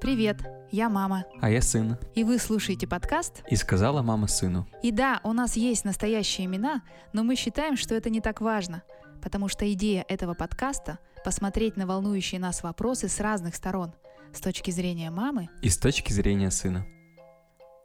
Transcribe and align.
Привет, 0.00 0.42
я 0.70 0.90
мама. 0.90 1.24
А 1.40 1.48
я 1.48 1.62
сын. 1.62 1.96
И 2.14 2.22
вы 2.22 2.38
слушаете 2.38 2.86
подкаст? 2.86 3.42
И 3.48 3.56
сказала 3.56 4.02
мама 4.02 4.26
сыну. 4.28 4.68
И 4.82 4.90
да, 4.90 5.20
у 5.24 5.32
нас 5.32 5.56
есть 5.56 5.86
настоящие 5.86 6.46
имена, 6.46 6.82
но 7.14 7.24
мы 7.24 7.34
считаем, 7.34 7.78
что 7.78 7.94
это 7.94 8.10
не 8.10 8.20
так 8.20 8.42
важно, 8.42 8.82
потому 9.22 9.48
что 9.48 9.72
идея 9.72 10.04
этого 10.06 10.34
подкаста— 10.34 10.98
посмотреть 11.24 11.78
на 11.78 11.86
волнующие 11.86 12.38
нас 12.38 12.62
вопросы 12.62 13.08
с 13.08 13.20
разных 13.20 13.54
сторон, 13.54 13.94
с 14.34 14.40
точки 14.40 14.70
зрения 14.70 15.10
мамы. 15.10 15.48
И 15.62 15.70
с 15.70 15.78
точки 15.78 16.12
зрения 16.12 16.50
сына. 16.50 16.84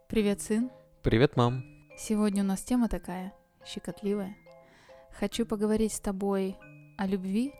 Привет, 0.08 0.42
сын. 0.42 0.70
Привет, 1.02 1.36
мам. 1.36 1.64
Сегодня 1.96 2.42
у 2.42 2.46
нас 2.46 2.60
тема 2.60 2.88
такая, 2.88 3.32
щекотливая. 3.64 4.36
Хочу 5.18 5.46
поговорить 5.46 5.94
с 5.94 6.00
тобой 6.00 6.58
о 7.00 7.06
любви 7.06 7.54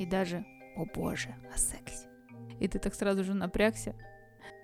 и 0.00 0.04
даже, 0.06 0.44
о 0.76 0.84
боже, 0.84 1.34
о 1.54 1.56
сексе. 1.56 2.08
И 2.58 2.66
ты 2.66 2.80
так 2.80 2.94
сразу 2.94 3.22
же 3.22 3.32
напрягся. 3.32 3.94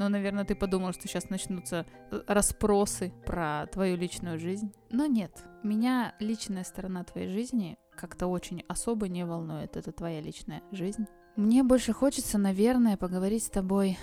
Но, 0.01 0.09
наверное, 0.09 0.45
ты 0.45 0.57
подумал, 0.57 0.93
что 0.93 1.07
сейчас 1.07 1.31
начнутся 1.31 1.87
э, 2.11 2.23
расспросы 2.27 3.13
про 3.25 3.67
твою 3.67 3.97
личную 3.97 4.39
жизнь. 4.39 4.73
Но 4.91 5.07
нет, 5.07 5.45
меня 5.63 6.15
личная 6.19 6.65
сторона 6.65 7.05
твоей 7.05 7.29
жизни 7.29 7.79
как-то 7.97 8.27
очень 8.27 8.65
особо 8.69 9.09
не 9.09 9.25
волнует. 9.25 9.77
Это 9.77 9.93
твоя 9.93 10.21
личная 10.21 10.63
жизнь. 10.73 11.07
Мне 11.37 11.63
больше 11.63 11.93
хочется, 11.93 12.39
наверное, 12.39 12.97
поговорить 12.97 13.45
с 13.45 13.51
тобой 13.51 13.99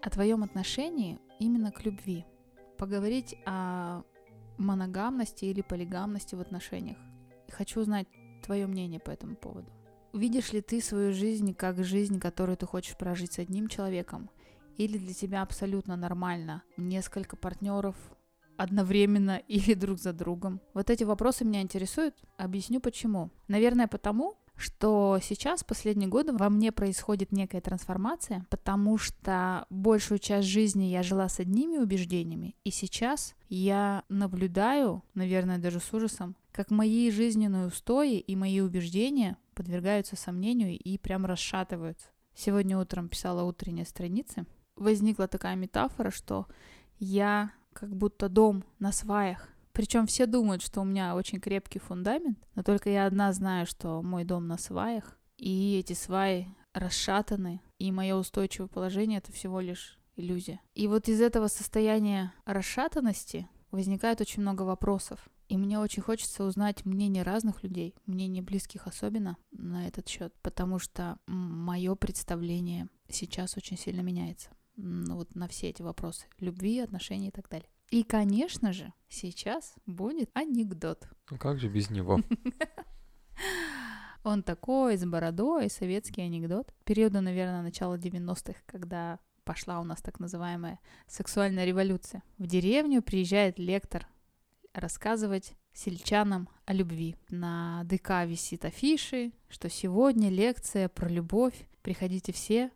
о 0.00 0.08
твоем 0.08 0.42
отношении 0.42 1.18
именно 1.38 1.70
к 1.70 1.84
любви. 1.84 2.24
Поговорить 2.78 3.36
о 3.44 4.04
моногамности 4.56 5.44
или 5.44 5.60
полигамности 5.60 6.34
в 6.34 6.40
отношениях. 6.40 6.96
Хочу 7.50 7.80
узнать 7.80 8.06
твое 8.46 8.66
мнение 8.66 9.00
по 9.00 9.10
этому 9.10 9.36
поводу. 9.36 9.70
Видишь 10.12 10.52
ли 10.52 10.62
ты 10.62 10.80
свою 10.80 11.12
жизнь 11.12 11.52
как 11.52 11.84
жизнь, 11.84 12.18
которую 12.20 12.56
ты 12.56 12.64
хочешь 12.64 12.96
прожить 12.96 13.34
с 13.34 13.38
одним 13.38 13.68
человеком? 13.68 14.30
Или 14.76 14.98
для 14.98 15.12
тебя 15.12 15.42
абсолютно 15.42 15.96
нормально 15.96 16.62
несколько 16.76 17.36
партнеров 17.36 17.96
одновременно 18.56 19.36
или 19.48 19.74
друг 19.74 19.98
за 19.98 20.12
другом? 20.12 20.60
Вот 20.74 20.90
эти 20.90 21.04
вопросы 21.04 21.44
меня 21.44 21.60
интересуют. 21.60 22.14
Объясню 22.38 22.80
почему. 22.80 23.30
Наверное, 23.48 23.88
потому, 23.88 24.36
что 24.56 25.18
сейчас, 25.22 25.64
последние 25.64 26.08
годы, 26.08 26.32
во 26.32 26.48
мне 26.48 26.72
происходит 26.72 27.32
некая 27.32 27.60
трансформация, 27.60 28.46
потому 28.48 28.96
что 28.96 29.66
большую 29.68 30.18
часть 30.18 30.48
жизни 30.48 30.84
я 30.84 31.02
жила 31.02 31.28
с 31.28 31.40
одними 31.40 31.76
убеждениями, 31.76 32.56
и 32.64 32.70
сейчас 32.70 33.34
я 33.48 34.02
наблюдаю, 34.08 35.02
наверное, 35.14 35.58
даже 35.58 35.80
с 35.80 35.92
ужасом, 35.92 36.36
как 36.56 36.70
мои 36.70 37.10
жизненные 37.10 37.66
устои 37.66 38.18
и 38.18 38.34
мои 38.34 38.60
убеждения 38.60 39.36
подвергаются 39.54 40.16
сомнению 40.16 40.78
и 40.78 40.96
прям 40.96 41.26
расшатываются. 41.26 42.08
Сегодня 42.34 42.78
утром 42.78 43.10
писала 43.10 43.42
утренние 43.42 43.84
страницы. 43.84 44.46
Возникла 44.74 45.28
такая 45.28 45.54
метафора, 45.54 46.10
что 46.10 46.46
я 46.98 47.52
как 47.74 47.94
будто 47.94 48.30
дом 48.30 48.64
на 48.78 48.90
сваях. 48.90 49.50
Причем 49.72 50.06
все 50.06 50.24
думают, 50.24 50.62
что 50.62 50.80
у 50.80 50.84
меня 50.84 51.14
очень 51.14 51.40
крепкий 51.40 51.78
фундамент, 51.78 52.38
но 52.54 52.62
только 52.62 52.88
я 52.88 53.04
одна 53.04 53.34
знаю, 53.34 53.66
что 53.66 54.00
мой 54.00 54.24
дом 54.24 54.48
на 54.48 54.56
сваях, 54.56 55.18
и 55.36 55.78
эти 55.78 55.92
сваи 55.92 56.48
расшатаны, 56.72 57.60
и 57.78 57.92
мое 57.92 58.16
устойчивое 58.16 58.68
положение— 58.68 59.18
это 59.22 59.30
всего 59.30 59.60
лишь 59.60 59.98
иллюзия. 60.16 60.62
И 60.72 60.88
вот 60.88 61.08
из 61.08 61.20
этого 61.20 61.48
состояния 61.48 62.32
расшатанности 62.46 63.46
возникает 63.70 64.22
очень 64.22 64.40
много 64.40 64.62
вопросов. 64.62 65.28
И 65.48 65.56
мне 65.56 65.78
очень 65.78 66.02
хочется 66.02 66.44
узнать 66.44 66.84
мнение 66.84 67.22
разных 67.22 67.62
людей, 67.62 67.94
мнение 68.06 68.42
близких 68.42 68.86
особенно 68.86 69.36
на 69.52 69.86
этот 69.86 70.08
счет, 70.08 70.34
потому 70.42 70.78
что 70.78 71.18
мое 71.26 71.94
представление 71.94 72.88
сейчас 73.08 73.56
очень 73.56 73.78
сильно 73.78 74.00
меняется. 74.00 74.50
Ну, 74.76 75.16
вот 75.16 75.34
на 75.34 75.48
все 75.48 75.68
эти 75.68 75.82
вопросы 75.82 76.26
любви, 76.38 76.80
отношений 76.80 77.28
и 77.28 77.30
так 77.30 77.48
далее. 77.48 77.68
И, 77.90 78.02
конечно 78.02 78.72
же, 78.72 78.92
сейчас 79.08 79.74
будет 79.86 80.30
анекдот. 80.34 81.08
Ну 81.30 81.38
как 81.38 81.60
же 81.60 81.68
без 81.68 81.90
него? 81.90 82.20
Он 84.24 84.42
такой, 84.42 84.96
с 84.96 85.04
бородой, 85.04 85.70
советский 85.70 86.22
анекдот. 86.22 86.74
Периода, 86.84 87.20
наверное, 87.20 87.62
начала 87.62 87.96
90-х, 87.96 88.60
когда 88.66 89.20
пошла 89.44 89.78
у 89.78 89.84
нас 89.84 90.02
так 90.02 90.18
называемая 90.18 90.80
сексуальная 91.06 91.64
революция. 91.64 92.24
В 92.36 92.48
деревню 92.48 93.02
приезжает 93.02 93.60
лектор 93.60 94.08
рассказывать 94.80 95.54
сельчанам 95.72 96.48
о 96.64 96.72
любви. 96.72 97.16
На 97.28 97.82
ДК 97.84 98.24
висит 98.26 98.64
афиши, 98.64 99.32
что 99.48 99.68
сегодня 99.68 100.30
лекция 100.30 100.88
про 100.88 101.08
любовь, 101.08 101.54
приходите 101.82 102.32
все. 102.32 102.70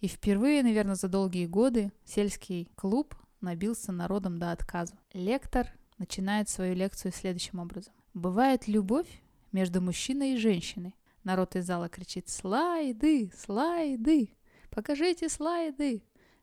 И 0.00 0.08
впервые, 0.08 0.62
наверное, 0.62 0.94
за 0.94 1.08
долгие 1.08 1.46
годы 1.46 1.92
сельский 2.04 2.68
клуб 2.74 3.14
набился 3.40 3.92
народом 3.92 4.38
до 4.38 4.52
отказа. 4.52 4.98
Лектор 5.12 5.68
начинает 5.98 6.48
свою 6.48 6.74
лекцию 6.74 7.12
следующим 7.12 7.58
образом. 7.58 7.94
Бывает 8.12 8.68
любовь 8.68 9.08
между 9.52 9.80
мужчиной 9.80 10.34
и 10.34 10.38
женщиной. 10.38 10.94
Народ 11.22 11.56
из 11.56 11.66
зала 11.66 11.88
кричит 11.88 12.28
«Слайды! 12.28 13.30
Слайды! 13.36 14.34
Покажите 14.70 15.28
слайды!» 15.28 16.02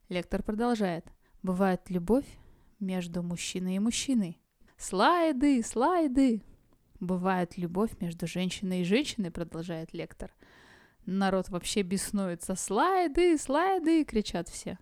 Лектор 0.09 0.41
продолжает. 0.41 1.05
Бывает 1.43 1.89
любовь 1.89 2.25
между 2.79 3.21
мужчиной 3.21 3.75
и 3.75 3.79
мужчиной. 3.79 4.40
Слайды, 4.81 5.61
слайды. 5.61 6.41
Бывает 6.99 7.55
любовь 7.55 7.91
между 7.99 8.25
женщиной 8.25 8.81
и 8.81 8.83
женщиной, 8.83 9.29
продолжает 9.29 9.93
лектор. 9.93 10.33
Народ 11.05 11.49
вообще 11.49 11.83
беснуется. 11.83 12.55
Слайды, 12.55 13.37
слайды, 13.37 14.03
кричат 14.03 14.49
все. 14.49 14.79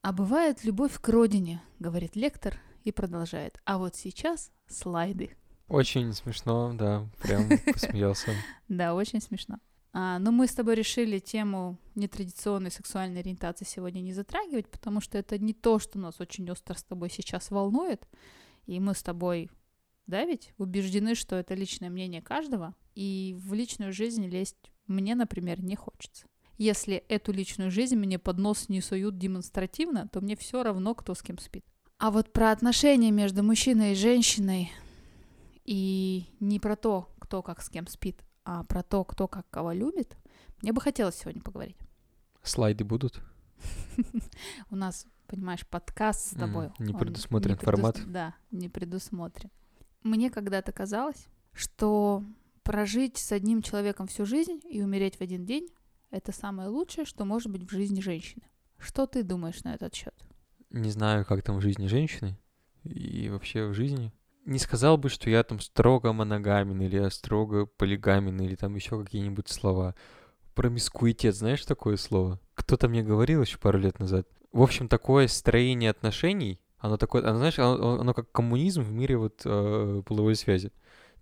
А 0.00 0.14
бывает 0.14 0.64
любовь 0.64 0.98
к 0.98 1.06
родине, 1.10 1.62
говорит 1.78 2.16
лектор 2.16 2.58
и 2.84 2.90
продолжает. 2.90 3.60
А 3.66 3.76
вот 3.76 3.94
сейчас 3.94 4.50
слайды. 4.68 5.36
Очень 5.68 6.14
смешно, 6.14 6.72
да, 6.72 7.06
прям 7.20 7.46
посмеялся. 7.70 8.30
Да, 8.68 8.94
очень 8.94 9.20
смешно. 9.20 9.58
А, 9.92 10.18
но 10.18 10.32
мы 10.32 10.46
с 10.46 10.54
тобой 10.54 10.76
решили 10.76 11.18
тему 11.18 11.76
нетрадиционной 11.94 12.70
сексуальной 12.70 13.20
ориентации 13.20 13.66
сегодня 13.66 14.00
не 14.00 14.14
затрагивать, 14.14 14.70
потому 14.70 15.02
что 15.02 15.18
это 15.18 15.38
не 15.38 15.52
то, 15.52 15.78
что 15.78 15.98
нас 15.98 16.22
очень 16.22 16.50
остро 16.50 16.72
с 16.72 16.84
тобой 16.84 17.10
сейчас 17.10 17.50
волнует. 17.50 18.08
И 18.68 18.80
мы 18.80 18.94
с 18.94 19.02
тобой, 19.02 19.50
да 20.06 20.26
ведь, 20.26 20.52
убеждены, 20.58 21.14
что 21.14 21.36
это 21.36 21.54
личное 21.54 21.88
мнение 21.88 22.20
каждого, 22.20 22.74
и 22.94 23.34
в 23.38 23.54
личную 23.54 23.94
жизнь 23.94 24.26
лезть 24.26 24.70
мне, 24.86 25.14
например, 25.14 25.62
не 25.62 25.74
хочется. 25.74 26.26
Если 26.58 26.96
эту 27.08 27.32
личную 27.32 27.70
жизнь 27.70 27.96
мне 27.96 28.18
под 28.18 28.36
нос 28.36 28.68
не 28.68 28.82
суют 28.82 29.16
демонстративно, 29.16 30.06
то 30.08 30.20
мне 30.20 30.36
все 30.36 30.62
равно, 30.62 30.94
кто 30.94 31.14
с 31.14 31.22
кем 31.22 31.38
спит. 31.38 31.64
А 31.96 32.10
вот 32.10 32.30
про 32.30 32.52
отношения 32.52 33.10
между 33.10 33.42
мужчиной 33.42 33.92
и 33.92 33.96
женщиной, 33.96 34.70
и 35.64 36.26
не 36.38 36.60
про 36.60 36.76
то, 36.76 37.08
кто 37.20 37.42
как 37.42 37.62
с 37.62 37.70
кем 37.70 37.86
спит, 37.86 38.22
а 38.44 38.64
про 38.64 38.82
то, 38.82 39.02
кто 39.02 39.28
как 39.28 39.48
кого 39.48 39.72
любит, 39.72 40.14
мне 40.60 40.74
бы 40.74 40.82
хотелось 40.82 41.16
сегодня 41.16 41.40
поговорить. 41.40 41.78
Слайды 42.42 42.84
будут? 42.84 43.22
У 44.70 44.76
нас 44.76 45.06
понимаешь, 45.28 45.66
подкаст 45.66 46.32
с 46.32 46.36
тобой. 46.36 46.66
Mm, 46.66 46.72
не 46.78 46.94
предусмотрен 46.94 47.54
не 47.54 47.58
формат. 47.58 47.94
Предус... 47.94 48.12
Да, 48.12 48.34
не 48.50 48.68
предусмотрен. 48.68 49.50
Мне 50.02 50.30
когда-то 50.30 50.72
казалось, 50.72 51.28
что 51.52 52.24
прожить 52.62 53.18
с 53.18 53.32
одним 53.32 53.62
человеком 53.62 54.06
всю 54.06 54.24
жизнь 54.24 54.60
и 54.68 54.82
умереть 54.82 55.16
в 55.16 55.20
один 55.20 55.44
день— 55.44 55.68
это 56.10 56.32
самое 56.32 56.68
лучшее, 56.68 57.04
что 57.04 57.24
может 57.24 57.52
быть 57.52 57.62
в 57.62 57.70
жизни 57.70 58.00
женщины. 58.00 58.44
Что 58.78 59.06
ты 59.06 59.22
думаешь 59.22 59.62
на 59.64 59.74
этот 59.74 59.94
счет? 59.94 60.14
Не 60.70 60.90
знаю, 60.90 61.24
как 61.24 61.42
там 61.42 61.58
в 61.58 61.60
жизни 61.60 61.86
женщины 61.86 62.38
и 62.84 63.28
вообще 63.28 63.66
в 63.66 63.74
жизни. 63.74 64.12
Не 64.44 64.58
сказал 64.58 64.96
бы, 64.96 65.10
что 65.10 65.28
я 65.28 65.42
там 65.42 65.60
строго 65.60 66.12
моногамен 66.12 66.80
или 66.80 67.08
строго 67.10 67.66
полигамен 67.66 68.40
или 68.40 68.54
там 68.54 68.74
еще 68.74 69.02
какие-нибудь 69.02 69.48
слова. 69.48 69.94
Промискуитет, 70.54 71.34
знаешь 71.34 71.64
такое 71.64 71.96
слово? 71.96 72.40
Кто-то 72.54 72.88
мне 72.88 73.02
говорил 73.02 73.42
еще 73.42 73.58
пару 73.58 73.78
лет 73.78 73.98
назад 73.98 74.26
в 74.52 74.62
общем, 74.62 74.88
такое 74.88 75.28
строение 75.28 75.90
отношений, 75.90 76.60
оно 76.78 76.96
такое, 76.96 77.22
оно, 77.28 77.38
знаешь, 77.38 77.58
оно, 77.58 78.00
оно 78.00 78.14
как 78.14 78.30
коммунизм 78.32 78.82
в 78.82 78.92
мире 78.92 79.16
вот 79.16 79.42
э, 79.44 80.02
половой 80.06 80.36
связи. 80.36 80.72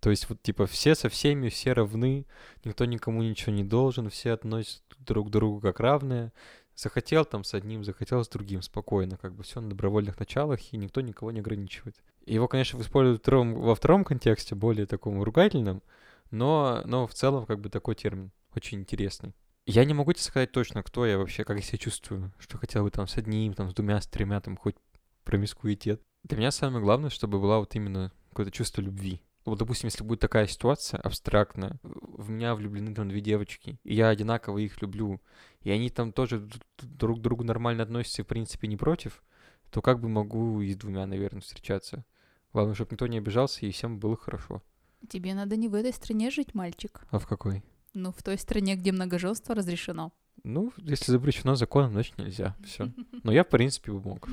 То 0.00 0.10
есть 0.10 0.28
вот 0.28 0.42
типа 0.42 0.66
все 0.66 0.94
со 0.94 1.08
всеми, 1.08 1.48
все 1.48 1.72
равны, 1.72 2.26
никто 2.64 2.84
никому 2.84 3.22
ничего 3.22 3.52
не 3.52 3.64
должен, 3.64 4.10
все 4.10 4.32
относятся 4.32 4.82
друг 4.98 5.28
к 5.28 5.30
другу 5.30 5.60
как 5.60 5.80
равные. 5.80 6.32
Захотел 6.74 7.24
там 7.24 7.42
с 7.42 7.54
одним, 7.54 7.84
захотел 7.84 8.22
с 8.22 8.28
другим, 8.28 8.60
спокойно, 8.60 9.16
как 9.16 9.34
бы 9.34 9.42
все 9.42 9.62
на 9.62 9.70
добровольных 9.70 10.18
началах, 10.20 10.60
и 10.72 10.76
никто 10.76 11.00
никого 11.00 11.30
не 11.30 11.40
ограничивает. 11.40 11.96
Его, 12.26 12.48
конечно, 12.48 12.78
используют 12.80 13.22
втором, 13.22 13.54
во 13.54 13.74
втором 13.74 14.04
контексте, 14.04 14.54
более 14.54 14.84
таком 14.84 15.22
ругательном, 15.22 15.82
но, 16.30 16.82
но 16.84 17.06
в 17.06 17.14
целом 17.14 17.46
как 17.46 17.60
бы 17.60 17.70
такой 17.70 17.94
термин 17.94 18.30
очень 18.54 18.80
интересный. 18.80 19.34
Я 19.66 19.84
не 19.84 19.94
могу 19.94 20.12
тебе 20.12 20.22
сказать 20.22 20.52
точно, 20.52 20.84
кто 20.84 21.04
я 21.04 21.18
вообще, 21.18 21.42
как 21.44 21.56
я 21.56 21.62
себя 21.62 21.78
чувствую, 21.78 22.32
что 22.38 22.56
хотел 22.56 22.84
бы 22.84 22.90
там 22.92 23.08
с 23.08 23.16
одним, 23.16 23.52
там, 23.52 23.68
с 23.68 23.74
двумя, 23.74 24.00
с 24.00 24.06
тремя, 24.06 24.40
там, 24.40 24.56
хоть 24.56 24.76
промискуитет. 25.24 26.00
Для 26.22 26.38
меня 26.38 26.52
самое 26.52 26.84
главное, 26.84 27.10
чтобы 27.10 27.40
была 27.40 27.58
вот 27.58 27.74
именно 27.74 28.12
какое-то 28.28 28.52
чувство 28.52 28.80
любви. 28.80 29.20
Вот, 29.44 29.58
допустим, 29.58 29.88
если 29.88 30.04
будет 30.04 30.20
такая 30.20 30.46
ситуация 30.46 31.00
абстрактная, 31.00 31.80
в 31.82 32.30
меня 32.30 32.54
влюблены 32.54 32.94
там 32.94 33.08
две 33.08 33.20
девочки, 33.20 33.80
и 33.82 33.94
я 33.94 34.08
одинаково 34.08 34.58
их 34.58 34.80
люблю, 34.80 35.20
и 35.62 35.70
они 35.70 35.90
там 35.90 36.12
тоже 36.12 36.48
друг 36.78 37.18
к 37.18 37.22
другу 37.22 37.42
нормально 37.42 37.82
относятся 37.82 38.22
и, 38.22 38.24
в 38.24 38.28
принципе, 38.28 38.68
не 38.68 38.76
против, 38.76 39.24
то 39.70 39.82
как 39.82 40.00
бы 40.00 40.08
могу 40.08 40.60
и 40.60 40.72
с 40.72 40.76
двумя, 40.76 41.06
наверное, 41.06 41.40
встречаться. 41.40 42.04
Главное, 42.52 42.74
чтобы 42.76 42.92
никто 42.92 43.08
не 43.08 43.18
обижался 43.18 43.66
и 43.66 43.72
всем 43.72 43.98
было 43.98 44.16
хорошо. 44.16 44.62
Тебе 45.08 45.34
надо 45.34 45.56
не 45.56 45.68
в 45.68 45.74
этой 45.74 45.92
стране 45.92 46.30
жить, 46.30 46.54
мальчик. 46.54 47.04
А 47.10 47.18
в 47.18 47.26
какой? 47.26 47.64
Ну, 47.96 48.12
в 48.12 48.22
той 48.22 48.36
стране, 48.36 48.76
где 48.76 48.92
многоженство 48.92 49.54
разрешено. 49.54 50.12
Ну, 50.44 50.70
если 50.76 51.12
запрещено 51.12 51.54
законом, 51.54 51.92
значит 51.92 52.18
нельзя. 52.18 52.54
Все. 52.62 52.92
Но 53.22 53.32
я, 53.32 53.42
в 53.42 53.48
принципе, 53.48 53.90
бы 53.90 54.00
мог. 54.02 54.28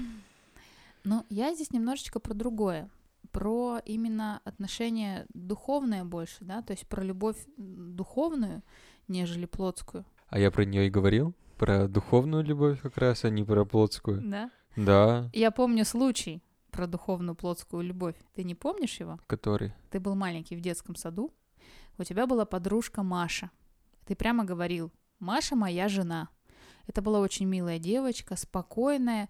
Но 1.05 1.25
я 1.29 1.53
здесь 1.53 1.71
немножечко 1.71 2.19
про 2.19 2.33
другое. 2.33 2.89
Про 3.31 3.79
именно 3.85 4.41
отношение 4.43 5.25
духовное 5.33 6.03
больше, 6.03 6.35
да, 6.41 6.61
то 6.61 6.73
есть 6.73 6.85
про 6.87 7.03
любовь 7.03 7.37
духовную, 7.57 8.63
нежели 9.07 9.45
плотскую. 9.45 10.05
А 10.27 10.39
я 10.39 10.51
про 10.51 10.65
нее 10.65 10.87
и 10.87 10.89
говорил. 10.89 11.33
Про 11.57 11.87
духовную 11.87 12.43
любовь 12.43 12.81
как 12.81 12.97
раз, 12.97 13.23
а 13.23 13.29
не 13.29 13.45
про 13.45 13.63
плотскую. 13.63 14.21
Да. 14.29 14.51
Да, 14.75 15.29
Я 15.33 15.51
помню 15.51 15.85
случай 15.85 16.43
про 16.69 16.85
духовную 16.85 17.35
плотскую 17.35 17.81
любовь. 17.83 18.15
Ты 18.35 18.43
не 18.43 18.55
помнишь 18.55 18.99
его? 18.99 19.19
который. 19.27 19.73
Ты 19.89 20.01
был 20.01 20.15
маленький 20.15 20.57
в 20.57 20.61
детском 20.61 20.95
саду. 20.95 21.31
У 21.97 22.03
тебя 22.03 22.27
была 22.27 22.45
подружка 22.45 23.03
Маша. 23.03 23.51
Ты 24.05 24.15
прямо 24.15 24.43
говорил, 24.43 24.91
Маша 25.19 25.55
моя 25.55 25.87
жена. 25.87 26.29
Это 26.87 27.01
была 27.01 27.19
очень 27.19 27.45
милая 27.45 27.79
девочка, 27.79 28.35
спокойная, 28.35 29.29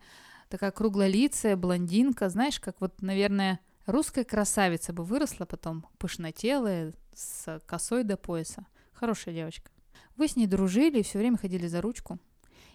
такая 0.49 0.71
круглолицая, 0.71 1.55
блондинка. 1.55 2.29
Знаешь, 2.29 2.59
как 2.59 2.81
вот, 2.81 3.01
наверное, 3.01 3.59
русская 3.85 4.23
красавица 4.23 4.93
бы 4.93 5.03
выросла 5.03 5.45
потом, 5.45 5.85
пышнотелая, 5.99 6.93
с 7.13 7.61
косой 7.65 8.03
до 8.03 8.17
пояса. 8.17 8.65
Хорошая 8.93 9.33
девочка. 9.33 9.69
Вы 10.15 10.27
с 10.27 10.35
ней 10.35 10.47
дружили 10.47 10.99
и 10.99 11.03
все 11.03 11.19
время 11.19 11.37
ходили 11.37 11.67
за 11.67 11.81
ручку. 11.81 12.17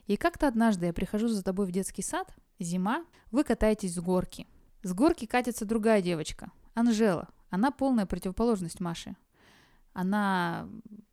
И 0.06 0.16
как-то 0.16 0.48
однажды 0.48 0.86
я 0.86 0.92
прихожу 0.92 1.28
за 1.28 1.42
тобой 1.42 1.66
в 1.66 1.72
детский 1.72 2.02
сад, 2.02 2.34
зима, 2.58 3.04
вы 3.30 3.44
катаетесь 3.44 3.94
с 3.94 3.98
горки. 3.98 4.46
С 4.82 4.92
горки 4.92 5.26
катится 5.26 5.64
другая 5.64 6.00
девочка, 6.02 6.50
Анжела. 6.74 7.28
Она 7.50 7.70
полная 7.70 8.06
противоположность 8.06 8.80
Маше. 8.80 9.16
Она 9.98 10.68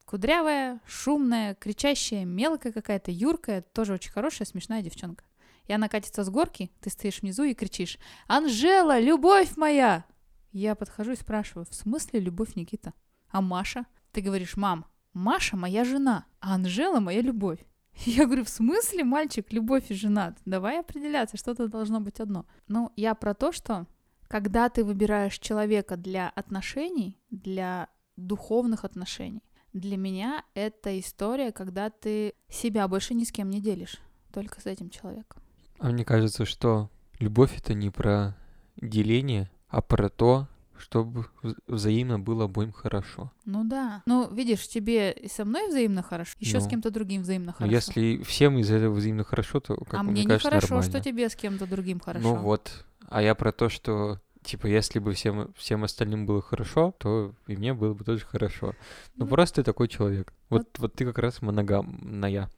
кудрявая, 0.06 0.80
шумная, 0.86 1.56
кричащая, 1.56 2.24
мелкая 2.24 2.72
какая-то, 2.72 3.10
юркая, 3.10 3.64
тоже 3.64 3.94
очень 3.94 4.12
хорошая, 4.12 4.48
смешная 4.48 4.84
девчонка. 4.84 5.26
И 5.66 5.74
она 5.74 5.90
катится 5.90 6.24
с 6.24 6.30
горки, 6.30 6.72
ты 6.82 6.92
стоишь 6.92 7.24
внизу 7.24 7.46
и 7.46 7.56
кричишь 7.56 7.98
«Анжела, 8.28 9.00
любовь 9.00 9.58
моя!» 9.58 10.06
Я 10.52 10.76
подхожу 10.76 11.14
и 11.14 11.16
спрашиваю, 11.16 11.66
в 11.68 11.74
смысле 11.74 12.20
любовь, 12.20 12.56
Никита? 12.56 12.94
А 13.30 13.42
Маша? 13.42 13.88
Ты 14.12 14.22
говоришь, 14.22 14.56
мам, 14.56 14.86
Маша 15.14 15.58
моя 15.58 15.84
жена, 15.84 16.26
а 16.40 16.54
Анжела 16.54 17.00
моя 17.00 17.22
любовь. 17.22 17.66
Я 18.06 18.28
говорю, 18.28 18.44
в 18.44 18.50
смысле, 18.50 19.04
мальчик, 19.04 19.52
любовь 19.52 19.90
и 19.90 19.96
жена? 19.96 20.36
Давай 20.46 20.80
определяться, 20.80 21.38
что-то 21.38 21.70
должно 21.70 22.02
быть 22.02 22.20
одно. 22.20 22.46
Ну, 22.68 22.92
я 22.96 23.16
про 23.16 23.34
то, 23.34 23.52
что 23.52 23.88
когда 24.28 24.70
ты 24.70 24.84
выбираешь 24.84 25.40
человека 25.40 25.98
для 25.98 26.30
отношений, 26.30 27.20
для 27.32 27.90
духовных 28.18 28.84
отношений, 28.86 29.44
для 29.74 29.98
меня 29.98 30.44
это 30.54 30.98
история, 31.00 31.52
когда 31.52 31.90
ты 31.90 32.34
себя 32.50 32.88
больше 32.88 33.14
ни 33.14 33.24
с 33.24 33.32
кем 33.32 33.50
не 33.50 33.62
делишь, 33.62 34.00
только 34.32 34.62
с 34.62 34.66
этим 34.66 34.90
человеком. 34.90 35.42
А 35.80 35.90
мне 35.90 36.06
кажется, 36.06 36.46
что 36.46 36.90
любовь 37.20 37.58
это 37.58 37.74
не 37.74 37.90
про 37.90 38.36
деление, 38.78 39.50
а 39.68 39.82
про 39.82 40.10
то, 40.10 40.48
чтобы 40.78 41.26
вз- 41.44 41.56
взаимно 41.68 42.20
было 42.20 42.46
обоим 42.46 42.72
хорошо. 42.72 43.32
Ну 43.46 43.64
да. 43.64 44.04
Ну, 44.06 44.30
видишь, 44.34 44.68
тебе 44.68 45.12
и 45.12 45.28
со 45.30 45.46
мной 45.46 45.70
взаимно 45.70 46.04
хорошо, 46.04 46.34
еще 46.40 46.60
с 46.60 46.64
Ну. 46.66 46.70
кем-то 46.70 46.92
другим 46.92 47.22
взаимно 47.22 47.48
Но 47.48 47.54
хорошо. 47.54 47.74
если 47.76 48.22
всем 48.24 48.58
из 48.58 48.70
этого 48.72 48.94
взаимно 48.94 49.24
хорошо, 49.24 49.60
то 49.62 49.76
как 49.78 49.94
а 50.02 50.04
бы, 50.04 50.12
мне 50.12 50.22
не 50.24 50.28
кажется, 50.28 50.50
хорошо, 50.50 50.68
нормально. 50.76 50.92
что 50.92 51.02
тебе 51.02 51.30
с 51.30 51.36
кем-то 51.36 51.66
другим 51.68 52.00
хорошо. 52.00 52.28
Ну 52.28 52.36
вот. 52.36 52.86
А 53.08 53.22
я 53.22 53.36
про 53.36 53.52
то, 53.52 53.70
что 53.70 54.20
типа 54.46 54.68
если 54.68 55.00
бы 55.00 55.14
всем, 55.14 55.54
всем 55.54 55.84
остальным 55.84 56.26
было 56.26 56.42
хорошо, 56.42 56.94
то 56.98 57.34
и 57.48 57.56
мне 57.56 57.74
было 57.74 57.94
бы 57.94 58.04
тоже 58.04 58.26
хорошо. 58.26 58.74
Ну 59.16 59.26
Ну, 59.26 59.28
просто 59.28 59.62
ты 59.62 59.64
такой 59.64 59.88
человек. 59.88 60.34
Вот, 60.50 60.68
вот 60.78 60.94
ты 60.94 61.06
как 61.06 61.18
раз 61.18 61.42
моногамная. 61.42 62.50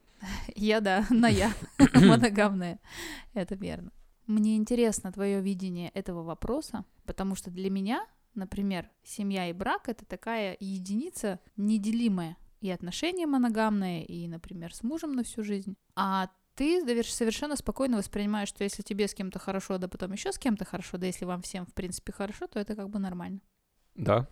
Я, 0.54 0.80
да, 0.80 1.06
на 1.10 1.28
я, 1.28 1.52
моногамная. 1.94 2.78
Это 3.34 3.54
верно. 3.54 3.90
Мне 4.26 4.56
интересно 4.56 5.10
твое 5.10 5.40
видение 5.40 5.88
этого 5.90 6.22
вопроса, 6.22 6.84
потому 7.06 7.34
что 7.34 7.50
для 7.50 7.70
меня, 7.70 8.06
например, 8.34 8.90
семья 9.02 9.48
и 9.48 9.52
брак— 9.54 9.82
это 9.88 10.04
такая 10.04 10.56
единица 10.60 11.40
неделимая. 11.56 12.36
И 12.60 12.70
отношения 12.70 13.26
моногамные, 13.26 14.04
и, 14.04 14.26
например, 14.26 14.74
с 14.74 14.82
мужем 14.82 15.12
на 15.12 15.22
всю 15.22 15.44
жизнь. 15.44 15.76
А 15.94 16.28
ты 16.58 17.04
совершенно 17.04 17.54
спокойно 17.54 17.98
воспринимаешь, 17.98 18.48
что 18.48 18.64
если 18.64 18.82
тебе 18.82 19.06
с 19.06 19.14
кем-то 19.14 19.38
хорошо, 19.38 19.78
да 19.78 19.86
потом 19.86 20.12
еще 20.12 20.32
с 20.32 20.38
кем-то 20.38 20.64
хорошо, 20.64 20.98
да 20.98 21.06
если 21.06 21.24
вам 21.24 21.40
всем, 21.40 21.64
в 21.64 21.72
принципе, 21.72 22.12
хорошо, 22.12 22.48
то 22.48 22.58
это 22.58 22.74
как 22.74 22.90
бы 22.90 22.98
нормально. 22.98 23.40
Да. 23.94 24.28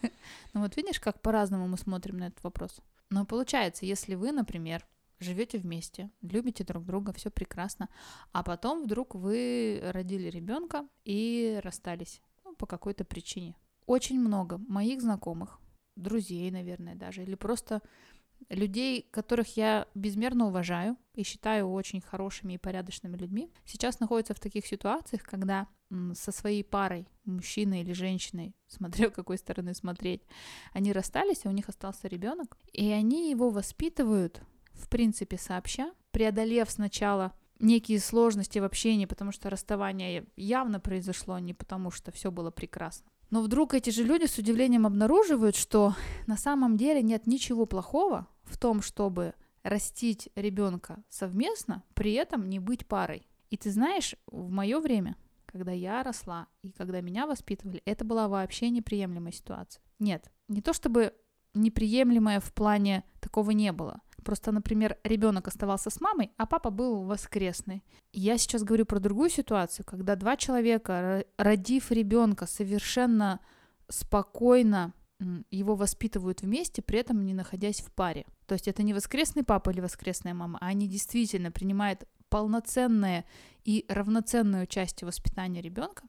Ну 0.54 0.62
вот 0.62 0.74
видишь, 0.76 1.00
как 1.00 1.20
по-разному 1.20 1.68
мы 1.68 1.76
смотрим 1.76 2.16
на 2.16 2.28
этот 2.28 2.42
вопрос. 2.42 2.80
Но 3.10 3.26
получается, 3.26 3.84
если 3.84 4.14
вы, 4.14 4.32
например, 4.32 4.86
живете 5.20 5.58
вместе, 5.58 6.10
любите 6.22 6.64
друг 6.64 6.86
друга, 6.86 7.12
все 7.12 7.30
прекрасно, 7.30 7.90
а 8.32 8.42
потом 8.42 8.82
вдруг 8.84 9.14
вы 9.14 9.82
родили 9.92 10.30
ребенка 10.30 10.88
и 11.04 11.60
расстались 11.62 12.22
ну, 12.42 12.54
по 12.56 12.66
какой-то 12.66 13.04
причине. 13.04 13.54
Очень 13.84 14.18
много 14.18 14.56
моих 14.66 15.02
знакомых, 15.02 15.60
друзей, 15.94 16.50
наверное, 16.50 16.94
даже, 16.94 17.22
или 17.22 17.34
просто 17.34 17.82
людей, 18.48 19.08
которых 19.10 19.56
я 19.56 19.86
безмерно 19.94 20.46
уважаю 20.46 20.96
и 21.14 21.22
считаю 21.22 21.70
очень 21.70 22.00
хорошими 22.00 22.54
и 22.54 22.58
порядочными 22.58 23.16
людьми, 23.16 23.50
сейчас 23.64 24.00
находятся 24.00 24.34
в 24.34 24.40
таких 24.40 24.66
ситуациях, 24.66 25.22
когда 25.22 25.68
со 26.14 26.32
своей 26.32 26.64
парой, 26.64 27.06
мужчиной 27.24 27.80
или 27.80 27.92
женщиной, 27.92 28.54
смотря 28.66 29.10
какой 29.10 29.38
стороны 29.38 29.74
смотреть, 29.74 30.22
они 30.72 30.92
расстались, 30.92 31.44
а 31.44 31.48
у 31.48 31.52
них 31.52 31.68
остался 31.68 32.08
ребенок, 32.08 32.56
и 32.72 32.90
они 32.90 33.30
его 33.30 33.50
воспитывают, 33.50 34.42
в 34.72 34.88
принципе, 34.88 35.38
сообща, 35.38 35.92
преодолев 36.10 36.70
сначала 36.70 37.32
некие 37.58 38.00
сложности 38.00 38.58
в 38.58 38.64
общении, 38.64 39.06
потому 39.06 39.32
что 39.32 39.48
расставание 39.48 40.26
явно 40.36 40.80
произошло 40.80 41.38
не 41.38 41.54
потому, 41.54 41.90
что 41.90 42.12
все 42.12 42.30
было 42.30 42.50
прекрасно. 42.50 43.10
Но 43.30 43.42
вдруг 43.42 43.74
эти 43.74 43.90
же 43.90 44.04
люди 44.04 44.26
с 44.26 44.38
удивлением 44.38 44.86
обнаруживают, 44.86 45.56
что 45.56 45.94
на 46.26 46.36
самом 46.36 46.76
деле 46.76 47.02
нет 47.02 47.26
ничего 47.26 47.66
плохого 47.66 48.28
в 48.44 48.56
том, 48.56 48.82
чтобы 48.82 49.34
растить 49.62 50.28
ребенка 50.36 51.02
совместно, 51.08 51.82
при 51.94 52.12
этом 52.12 52.48
не 52.48 52.60
быть 52.60 52.86
парой. 52.86 53.26
И 53.50 53.56
ты 53.56 53.70
знаешь, 53.70 54.14
в 54.26 54.50
мое 54.50 54.80
время, 54.80 55.16
когда 55.46 55.72
я 55.72 56.02
росла 56.02 56.46
и 56.62 56.70
когда 56.70 57.00
меня 57.00 57.26
воспитывали, 57.26 57.82
это 57.84 58.04
была 58.04 58.28
вообще 58.28 58.70
неприемлемая 58.70 59.32
ситуация. 59.32 59.82
Нет, 59.98 60.30
не 60.48 60.62
то 60.62 60.72
чтобы 60.72 61.14
неприемлемая 61.54 62.40
в 62.40 62.52
плане 62.52 63.04
такого 63.20 63.50
не 63.50 63.72
было. 63.72 64.00
Просто, 64.26 64.50
например, 64.50 64.98
ребенок 65.04 65.46
оставался 65.46 65.88
с 65.88 66.00
мамой, 66.00 66.32
а 66.36 66.46
папа 66.46 66.70
был 66.70 67.04
воскресный. 67.04 67.84
Я 68.12 68.38
сейчас 68.38 68.64
говорю 68.64 68.84
про 68.84 68.98
другую 68.98 69.30
ситуацию, 69.30 69.86
когда 69.86 70.16
два 70.16 70.36
человека, 70.36 70.92
ро- 70.92 71.26
родив 71.38 71.92
ребенка, 71.92 72.46
совершенно 72.46 73.38
спокойно 73.88 74.92
его 75.52 75.76
воспитывают 75.76 76.42
вместе, 76.42 76.82
при 76.82 76.98
этом 76.98 77.24
не 77.24 77.34
находясь 77.34 77.80
в 77.80 77.92
паре. 77.92 78.26
То 78.46 78.54
есть 78.54 78.66
это 78.66 78.82
не 78.82 78.94
воскресный 78.94 79.44
папа 79.44 79.70
или 79.70 79.80
воскресная 79.80 80.34
мама, 80.34 80.58
а 80.60 80.66
они 80.66 80.88
действительно 80.88 81.52
принимают 81.52 82.02
полноценное 82.28 83.26
и 83.64 83.84
равноценное 83.88 84.64
участие 84.64 85.06
в 85.06 85.12
воспитании 85.12 85.62
ребенка, 85.62 86.02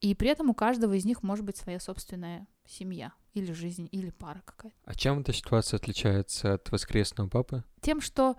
и 0.00 0.14
при 0.14 0.30
этом 0.30 0.50
у 0.50 0.54
каждого 0.54 0.94
из 0.94 1.04
них 1.04 1.22
может 1.22 1.44
быть 1.44 1.56
своя 1.56 1.78
собственная 1.78 2.46
семья 2.66 3.12
или 3.34 3.52
жизнь, 3.52 3.88
или 3.90 4.10
пара 4.10 4.42
какая-то. 4.44 4.76
А 4.84 4.94
чем 4.94 5.20
эта 5.20 5.32
ситуация 5.32 5.78
отличается 5.78 6.54
от 6.54 6.70
воскресного 6.72 7.28
папы? 7.28 7.64
Тем, 7.80 8.00
что 8.00 8.36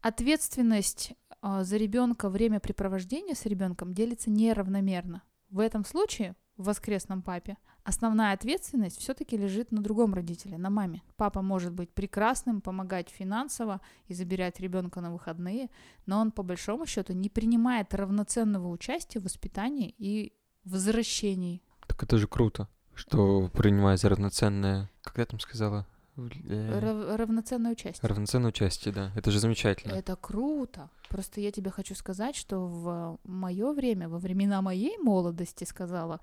ответственность 0.00 1.14
а, 1.42 1.64
за 1.64 1.76
ребенка, 1.76 2.28
времяпрепровождение 2.28 3.34
с 3.34 3.44
ребенком 3.46 3.92
делится 3.92 4.30
неравномерно. 4.30 5.22
В 5.48 5.58
этом 5.58 5.84
случае, 5.84 6.36
в 6.56 6.64
воскресном 6.64 7.22
папе, 7.22 7.56
основная 7.82 8.32
ответственность 8.32 9.00
все-таки 9.00 9.36
лежит 9.36 9.72
на 9.72 9.82
другом 9.82 10.14
родителе, 10.14 10.58
на 10.58 10.70
маме. 10.70 11.02
Папа 11.16 11.42
может 11.42 11.72
быть 11.72 11.92
прекрасным, 11.92 12.60
помогать 12.60 13.08
финансово 13.08 13.80
и 14.06 14.14
забирать 14.14 14.60
ребенка 14.60 15.00
на 15.00 15.10
выходные, 15.10 15.70
но 16.06 16.20
он 16.20 16.30
по 16.30 16.42
большому 16.42 16.86
счету 16.86 17.14
не 17.14 17.28
принимает 17.28 17.94
равноценного 17.94 18.68
участия 18.68 19.18
в 19.18 19.24
воспитании 19.24 19.94
и 19.98 20.34
возвращении. 20.64 21.62
Так 21.86 22.02
это 22.02 22.18
же 22.18 22.26
круто, 22.26 22.68
что 22.94 23.48
принимается 23.48 24.08
равноценное... 24.08 24.90
Как 25.02 25.18
я 25.18 25.26
там 25.26 25.40
сказала? 25.40 25.86
Рав- 26.16 27.16
равноценное 27.16 27.72
участие. 27.72 28.08
Равноценное 28.08 28.50
участие, 28.50 28.92
да. 28.92 29.12
Это 29.16 29.30
же 29.30 29.40
замечательно. 29.40 29.92
Это 29.92 30.16
круто. 30.16 30.90
Просто 31.08 31.40
я 31.40 31.50
тебе 31.50 31.70
хочу 31.70 31.94
сказать, 31.94 32.36
что 32.36 32.66
в 32.66 33.18
мое 33.24 33.72
время, 33.72 34.08
во 34.08 34.18
времена 34.18 34.60
моей 34.60 34.98
молодости, 34.98 35.64
сказала 35.64 36.20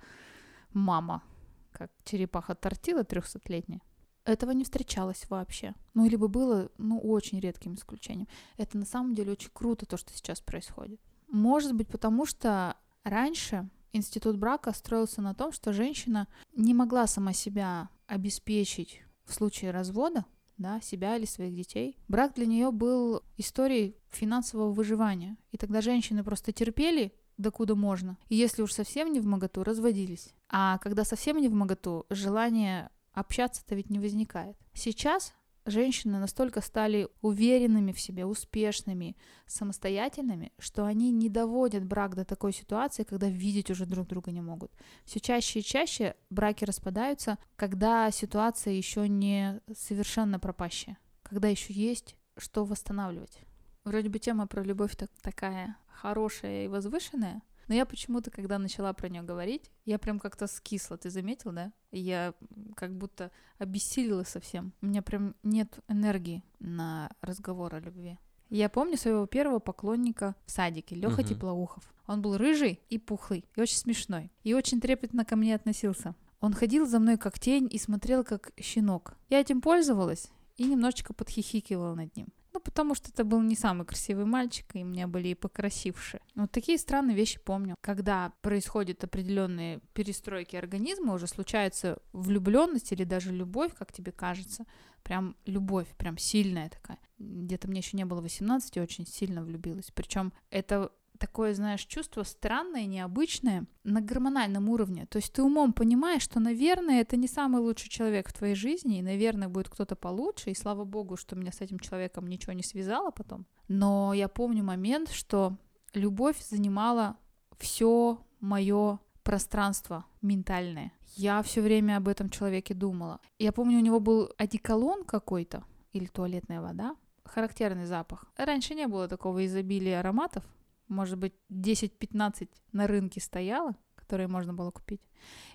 мама, 0.72 1.24
как 1.72 1.92
черепаха 2.04 2.54
тортила 2.54 3.04
трехсотлетняя, 3.04 3.82
этого 4.24 4.52
не 4.52 4.66
встречалось 4.66 5.26
вообще. 5.30 5.74
Ну, 5.94 6.08
либо 6.08 6.28
было, 6.28 6.70
ну, 6.78 7.00
очень 7.00 7.40
редким 7.40 7.76
исключением. 7.76 8.28
Это 8.58 8.78
на 8.78 8.86
самом 8.86 9.16
деле 9.16 9.32
очень 9.32 9.50
круто, 9.54 9.86
то, 9.86 9.98
что 9.98 10.14
сейчас 10.14 10.42
происходит. 10.42 11.00
Может 11.30 11.74
быть, 11.74 11.88
потому 11.88 12.26
что 12.26 12.76
раньше 13.04 13.70
институт 13.94 14.38
брака 14.38 14.74
строился 14.74 15.22
на 15.22 15.34
том, 15.34 15.52
что 15.52 15.74
женщина 15.74 16.28
не 16.56 16.74
могла 16.74 17.08
сама 17.08 17.34
себя 17.34 17.90
обеспечить 18.08 19.02
в 19.26 19.34
случае 19.34 19.72
развода, 19.72 20.26
да, 20.58 20.82
себя 20.82 21.18
или 21.18 21.26
своих 21.26 21.56
детей. 21.56 21.98
Брак 22.08 22.34
для 22.36 22.46
нее 22.46 22.72
был 22.72 23.24
историей 23.38 23.96
финансового 24.10 24.72
выживания. 24.72 25.38
И 25.52 25.58
тогда 25.58 25.82
женщины 25.82 26.24
просто 26.24 26.52
терпели 26.52 27.14
докуда 27.38 27.76
можно. 27.76 28.18
И 28.30 28.36
если 28.36 28.64
уж 28.64 28.74
совсем 28.74 29.14
не 29.14 29.20
в 29.20 29.26
моготу, 29.26 29.64
разводились. 29.64 30.34
А 30.50 30.80
когда 30.80 31.04
совсем 31.04 31.38
не 31.38 31.50
в 31.50 31.54
моготу, 31.54 32.06
желание 32.10 32.90
общаться-то 33.14 33.76
ведь 33.76 33.90
не 33.90 34.00
возникает. 34.00 34.58
Сейчас 34.74 35.34
женщины 35.68 36.20
настолько 36.20 36.62
стали 36.62 37.08
уверенными 37.22 37.92
в 37.92 38.00
себе, 38.00 38.26
успешными, 38.26 39.16
самостоятельными, 39.46 40.52
что 40.60 40.86
они 40.86 41.12
не 41.12 41.30
доводят 41.30 41.86
брак 41.86 42.16
до 42.16 42.26
такой 42.26 42.54
ситуации, 42.54 43.04
когда 43.04 43.28
видеть 43.30 43.70
уже 43.70 43.86
друг 43.86 44.08
друга 44.08 44.32
не 44.32 44.42
могут. 44.42 44.72
Все 45.06 45.20
чаще 45.20 45.60
и 45.60 45.64
чаще 45.64 46.16
браки 46.30 46.66
распадаются, 46.66 47.38
когда 47.56 48.10
ситуация 48.12 48.74
еще 48.74 49.08
не 49.08 49.62
совершенно 49.76 50.40
пропащая, 50.40 50.98
когда 51.24 51.48
еще 51.48 51.74
есть 51.74 52.16
что 52.38 52.66
восстанавливать. 52.66 53.40
Вроде 53.84 54.10
бы 54.10 54.20
тема 54.20 54.48
про 54.48 54.64
любовь 54.64 54.96
так, 54.96 55.10
такая 55.22 55.78
хорошая 55.88 56.66
и 56.66 56.68
возвышенная, 56.68 57.42
но 57.68 57.76
я 57.76 57.86
почему-то, 57.86 58.32
когда 58.32 58.58
начала 58.60 58.94
про 58.94 59.10
нее 59.10 59.22
говорить, 59.22 59.72
я 59.86 60.00
прям 60.00 60.20
как-то 60.20 60.48
скисла, 60.48 60.98
ты 60.98 61.10
заметил, 61.10 61.52
да? 61.52 61.72
Я 61.92 62.34
как 62.76 62.96
будто 62.96 63.32
обессилила 63.58 64.24
совсем. 64.24 64.74
У 64.82 64.88
меня 64.88 65.02
прям 65.02 65.36
нет 65.44 65.80
энергии 65.88 66.44
на 66.60 67.12
разговор 67.22 67.76
о 67.76 67.80
любви. 67.80 68.18
Я 68.50 68.70
помню 68.70 68.98
своего 68.98 69.26
первого 69.26 69.60
поклонника 69.60 70.36
в 70.46 70.52
садике, 70.52 70.96
Леха 70.96 71.22
uh-huh. 71.22 71.28
Теплоухов. 71.28 71.94
Он 72.06 72.22
был 72.22 72.38
рыжий 72.38 72.80
и 72.90 72.98
пухлый, 72.98 73.44
и 73.56 73.62
очень 73.62 73.78
смешной, 73.78 74.32
и 74.44 74.54
очень 74.54 74.80
трепетно 74.80 75.26
ко 75.26 75.36
мне 75.36 75.54
относился. 75.54 76.16
Он 76.40 76.54
ходил 76.54 76.86
за 76.86 77.00
мной 77.00 77.18
как 77.18 77.40
тень 77.40 77.68
и 77.70 77.78
смотрел 77.78 78.24
как 78.24 78.54
щенок. 78.60 79.16
Я 79.28 79.42
этим 79.42 79.60
пользовалась 79.60 80.30
и 80.56 80.64
немножечко 80.66 81.14
подхихикивала 81.14 81.96
над 81.96 82.16
ним. 82.16 82.28
Потому 82.68 82.96
что 82.96 83.10
это 83.10 83.24
был 83.24 83.42
не 83.42 83.56
самый 83.56 83.86
красивый 83.86 84.26
мальчик, 84.26 84.66
и 84.74 84.84
у 84.84 84.86
меня 84.86 85.08
были 85.08 85.30
и 85.30 85.36
покрасившие. 85.36 86.20
Вот 86.36 86.52
такие 86.52 86.78
странные 86.78 87.16
вещи 87.16 87.40
помню. 87.40 87.76
Когда 87.80 88.34
происходят 88.42 89.06
определенные 89.06 89.80
перестройки 89.94 90.58
организма, 90.58 91.14
уже 91.14 91.28
случается 91.28 91.98
влюбленность 92.12 92.92
или 92.92 93.06
даже 93.06 93.32
любовь, 93.32 93.72
как 93.74 93.94
тебе 93.94 94.12
кажется, 94.12 94.66
прям 95.04 95.38
любовь, 95.46 95.88
прям 95.98 96.18
сильная 96.18 96.70
такая. 96.70 97.00
Где-то 97.20 97.70
мне 97.70 97.80
еще 97.80 97.96
не 97.96 98.04
было 98.04 98.20
18, 98.20 98.76
я 98.76 98.84
очень 98.84 99.08
сильно 99.08 99.42
влюбилась. 99.42 99.90
Причем 99.96 100.34
это 100.50 100.92
такое, 101.18 101.54
знаешь, 101.54 101.86
чувство 101.86 102.24
странное, 102.24 102.86
необычное 102.86 103.66
на 103.84 104.02
гормональном 104.02 104.70
уровне. 104.70 105.06
То 105.08 105.18
есть 105.18 105.34
ты 105.34 105.44
умом 105.44 105.74
понимаешь, 105.74 106.24
что, 106.24 106.40
наверное, 106.40 107.02
это 107.02 107.18
не 107.18 107.28
самый 107.28 107.62
лучший 107.62 107.90
человек 107.90 108.30
в 108.30 108.34
твоей 108.34 108.56
жизни, 108.56 109.00
и, 109.00 109.04
наверное, 109.04 109.50
будет 109.50 109.70
кто-то 109.70 109.96
получше, 109.96 110.52
и 110.52 110.56
слава 110.56 110.86
богу, 110.86 111.18
что 111.18 111.36
меня 111.36 111.52
с 111.52 111.62
этим 111.62 111.80
человеком 111.80 112.28
ничего 112.28 112.54
не 112.54 112.64
связало 112.64 113.12
потом. 113.12 113.46
Но 113.68 114.14
я 114.14 114.28
помню 114.28 114.64
момент, 114.64 115.10
что 115.12 115.58
любовь 115.94 116.42
занимала 116.48 117.18
все 117.58 118.20
мое 118.40 119.00
пространство 119.24 120.06
ментальное. 120.22 120.94
Я 121.16 121.42
все 121.44 121.62
время 121.62 121.98
об 121.98 122.08
этом 122.08 122.30
человеке 122.30 122.74
думала. 122.74 123.20
Я 123.40 123.52
помню, 123.52 123.78
у 123.80 123.82
него 123.82 124.00
был 124.00 124.32
одеколон 124.38 125.04
какой-то, 125.04 125.64
или 125.92 126.06
туалетная 126.06 126.62
вода, 126.62 126.96
характерный 127.26 127.86
запах. 127.86 128.26
Раньше 128.38 128.74
не 128.74 128.88
было 128.88 129.08
такого 129.08 129.46
изобилия 129.46 130.00
ароматов, 130.00 130.44
может 130.88 131.18
быть, 131.18 131.34
10-15 131.50 132.50
на 132.72 132.88
рынке 132.88 133.22
стояло, 133.22 133.76
которые 133.96 134.28
можно 134.28 134.54
было 134.54 134.72
купить. 134.72 135.02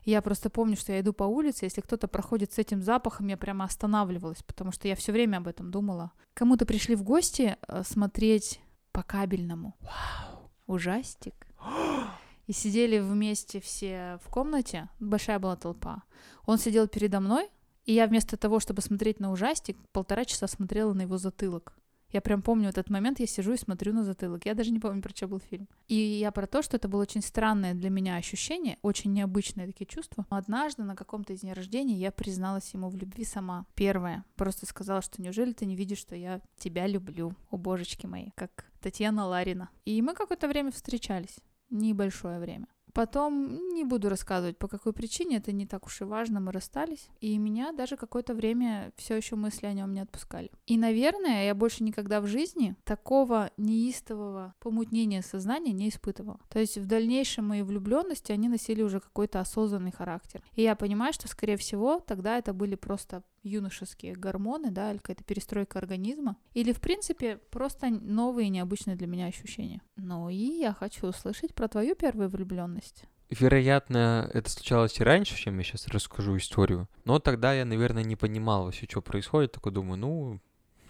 И 0.03 0.11
я 0.11 0.21
просто 0.21 0.51
помню, 0.51 0.77
что 0.77 0.93
я 0.93 1.01
иду 1.01 1.13
по 1.13 1.25
улице, 1.25 1.65
если 1.65 1.81
кто-то 1.81 2.09
проходит 2.09 2.53
с 2.53 2.59
этим 2.59 2.83
запахом, 2.83 3.29
я 3.29 3.37
прямо 3.37 3.65
останавливалась, 3.65 4.43
потому 4.43 4.73
что 4.73 4.89
я 4.89 4.97
все 4.97 5.13
время 5.13 5.39
об 5.39 5.49
этом 5.49 5.71
думала. 5.71 6.13
Кому-то 6.35 6.67
пришли 6.67 6.95
в 6.95 7.03
гости 7.03 7.57
э, 7.69 7.83
смотреть 7.85 8.61
по 8.93 9.03
кабельному. 9.03 9.77
Вау. 9.81 10.51
Ужастик. 10.67 11.47
И 12.47 12.53
сидели 12.53 12.99
вместе 12.99 13.61
все 13.61 14.19
в 14.23 14.29
комнате, 14.29 14.89
большая 15.01 15.39
была 15.39 15.57
толпа. 15.57 16.03
Он 16.45 16.59
сидел 16.59 16.89
передо 16.89 17.21
мной, 17.21 17.49
и 17.85 17.95
я 17.95 18.07
вместо 18.07 18.37
того, 18.37 18.61
чтобы 18.61 18.83
смотреть 18.83 19.21
на 19.21 19.33
ужастик, 19.33 19.77
полтора 19.93 20.25
часа 20.25 20.47
смотрела 20.47 20.93
на 20.93 21.03
его 21.03 21.19
затылок. 21.19 21.75
Я 22.13 22.21
прям 22.21 22.43
помню 22.43 22.69
этот 22.69 22.91
момент, 22.91 23.21
я 23.21 23.27
сижу 23.27 23.55
и 23.55 23.57
смотрю 23.57 23.93
на 23.93 24.05
затылок. 24.05 24.45
Я 24.45 24.55
даже 24.55 24.71
не 24.71 24.79
помню, 24.79 25.03
про 25.03 25.15
что 25.15 25.29
был 25.29 25.41
фильм. 25.41 25.69
И 25.89 25.95
я 25.95 26.31
про 26.31 26.47
то, 26.47 26.63
что 26.63 26.77
это 26.77 26.89
было 26.89 27.03
очень 27.03 27.23
странное 27.23 27.75
для 27.75 27.91
меня 27.91 28.17
ощущение, 28.17 28.79
очень 28.83 29.13
необычные 29.13 29.67
такие 29.67 29.87
чувства. 29.87 30.27
Однажды 30.29 30.83
на 30.83 30.95
каком-то 30.95 31.33
из 31.33 31.41
дней 31.41 31.55
рождения 31.55 31.95
я 31.95 32.13
призналась 32.13 32.73
ему 32.75 32.89
в 32.89 32.97
любви 32.97 33.25
сама. 33.25 33.67
Первое. 33.75 34.25
Просто 34.37 34.67
сказала, 34.67 35.03
что 35.03 35.23
неужели 35.23 35.53
ты 35.53 35.65
не 35.65 35.77
видишь, 35.77 35.99
что 35.99 36.15
я 36.15 36.41
тебя 36.59 36.87
люблю, 36.87 37.35
о 37.51 37.57
божечки 37.57 38.07
мои, 38.07 38.31
как 38.35 38.67
Татьяна 38.81 39.27
Ларина. 39.27 39.71
И 39.85 40.03
мы 40.03 40.15
какое-то 40.15 40.49
время 40.49 40.71
встречались. 40.71 41.39
Небольшое 41.71 42.39
время. 42.39 42.67
Потом 42.93 43.75
не 43.75 43.85
буду 43.85 44.09
рассказывать, 44.09 44.59
по 44.59 44.69
какой 44.69 44.93
причине, 44.93 45.39
это 45.39 45.53
не 45.53 45.67
так 45.67 45.87
уж 45.87 46.01
и 46.01 46.05
важно, 46.05 46.41
мы 46.41 46.53
расстались. 46.53 47.09
И 47.21 47.39
меня 47.39 47.73
даже 47.73 47.97
какое-то 47.97 48.35
время 48.35 48.93
все 48.97 49.17
еще 49.17 49.37
мысли 49.37 49.67
о 49.67 49.73
нем 49.73 49.93
не 49.93 50.01
отпускали. 50.01 50.51
И, 50.67 50.77
наверное, 50.77 51.47
я 51.47 51.55
больше 51.55 51.85
никогда 51.85 52.21
в 52.21 52.27
жизни 52.27 52.77
такого 52.85 53.51
неистового 53.57 54.55
помутнения 54.59 55.23
сознания 55.23 55.73
не 55.73 55.89
испытывала. 55.89 56.41
То 56.49 56.59
есть 56.59 56.77
в 56.77 56.87
дальнейшем 56.87 57.49
мои 57.49 57.63
влюбленности, 57.63 58.33
они 58.33 58.49
носили 58.49 58.83
уже 58.83 59.01
какой-то 59.01 59.41
осознанный 59.41 59.93
характер. 59.93 60.43
И 60.55 60.63
я 60.63 60.77
понимаю, 60.77 61.13
что, 61.13 61.29
скорее 61.29 61.57
всего, 61.57 62.01
тогда 62.01 62.39
это 62.39 62.53
были 62.53 62.75
просто 62.75 63.23
юношеские 63.43 64.15
гормоны, 64.15 64.71
да, 64.71 64.91
или 64.91 64.99
какая-то 64.99 65.25
перестройка 65.25 65.79
организма, 65.79 66.37
или, 66.55 66.73
в 66.73 66.81
принципе, 66.81 67.39
просто 67.51 67.89
новые 67.89 68.49
необычные 68.49 68.97
для 68.97 69.07
меня 69.07 69.27
ощущения. 69.27 69.83
Ну 69.97 70.29
и 70.29 70.35
я 70.35 70.73
хочу 70.73 71.07
услышать 71.07 71.55
про 71.55 71.69
твою 71.69 71.95
первую 71.95 72.29
влюбленность. 72.29 73.05
Вероятно, 73.31 74.31
это 74.35 74.51
случалось 74.51 75.01
и 75.01 75.05
раньше, 75.05 75.37
чем 75.37 75.57
я 75.57 75.65
сейчас 75.65 75.89
расскажу 75.89 76.37
историю. 76.37 76.87
Но 77.05 77.19
тогда 77.19 77.55
я, 77.55 77.65
наверное, 77.65 78.05
не 78.05 78.15
понимал 78.15 78.65
вообще, 78.65 78.87
что 78.89 79.01
происходит. 79.01 79.53
Такой 79.53 79.73
думаю, 79.73 79.99
ну, 79.99 80.41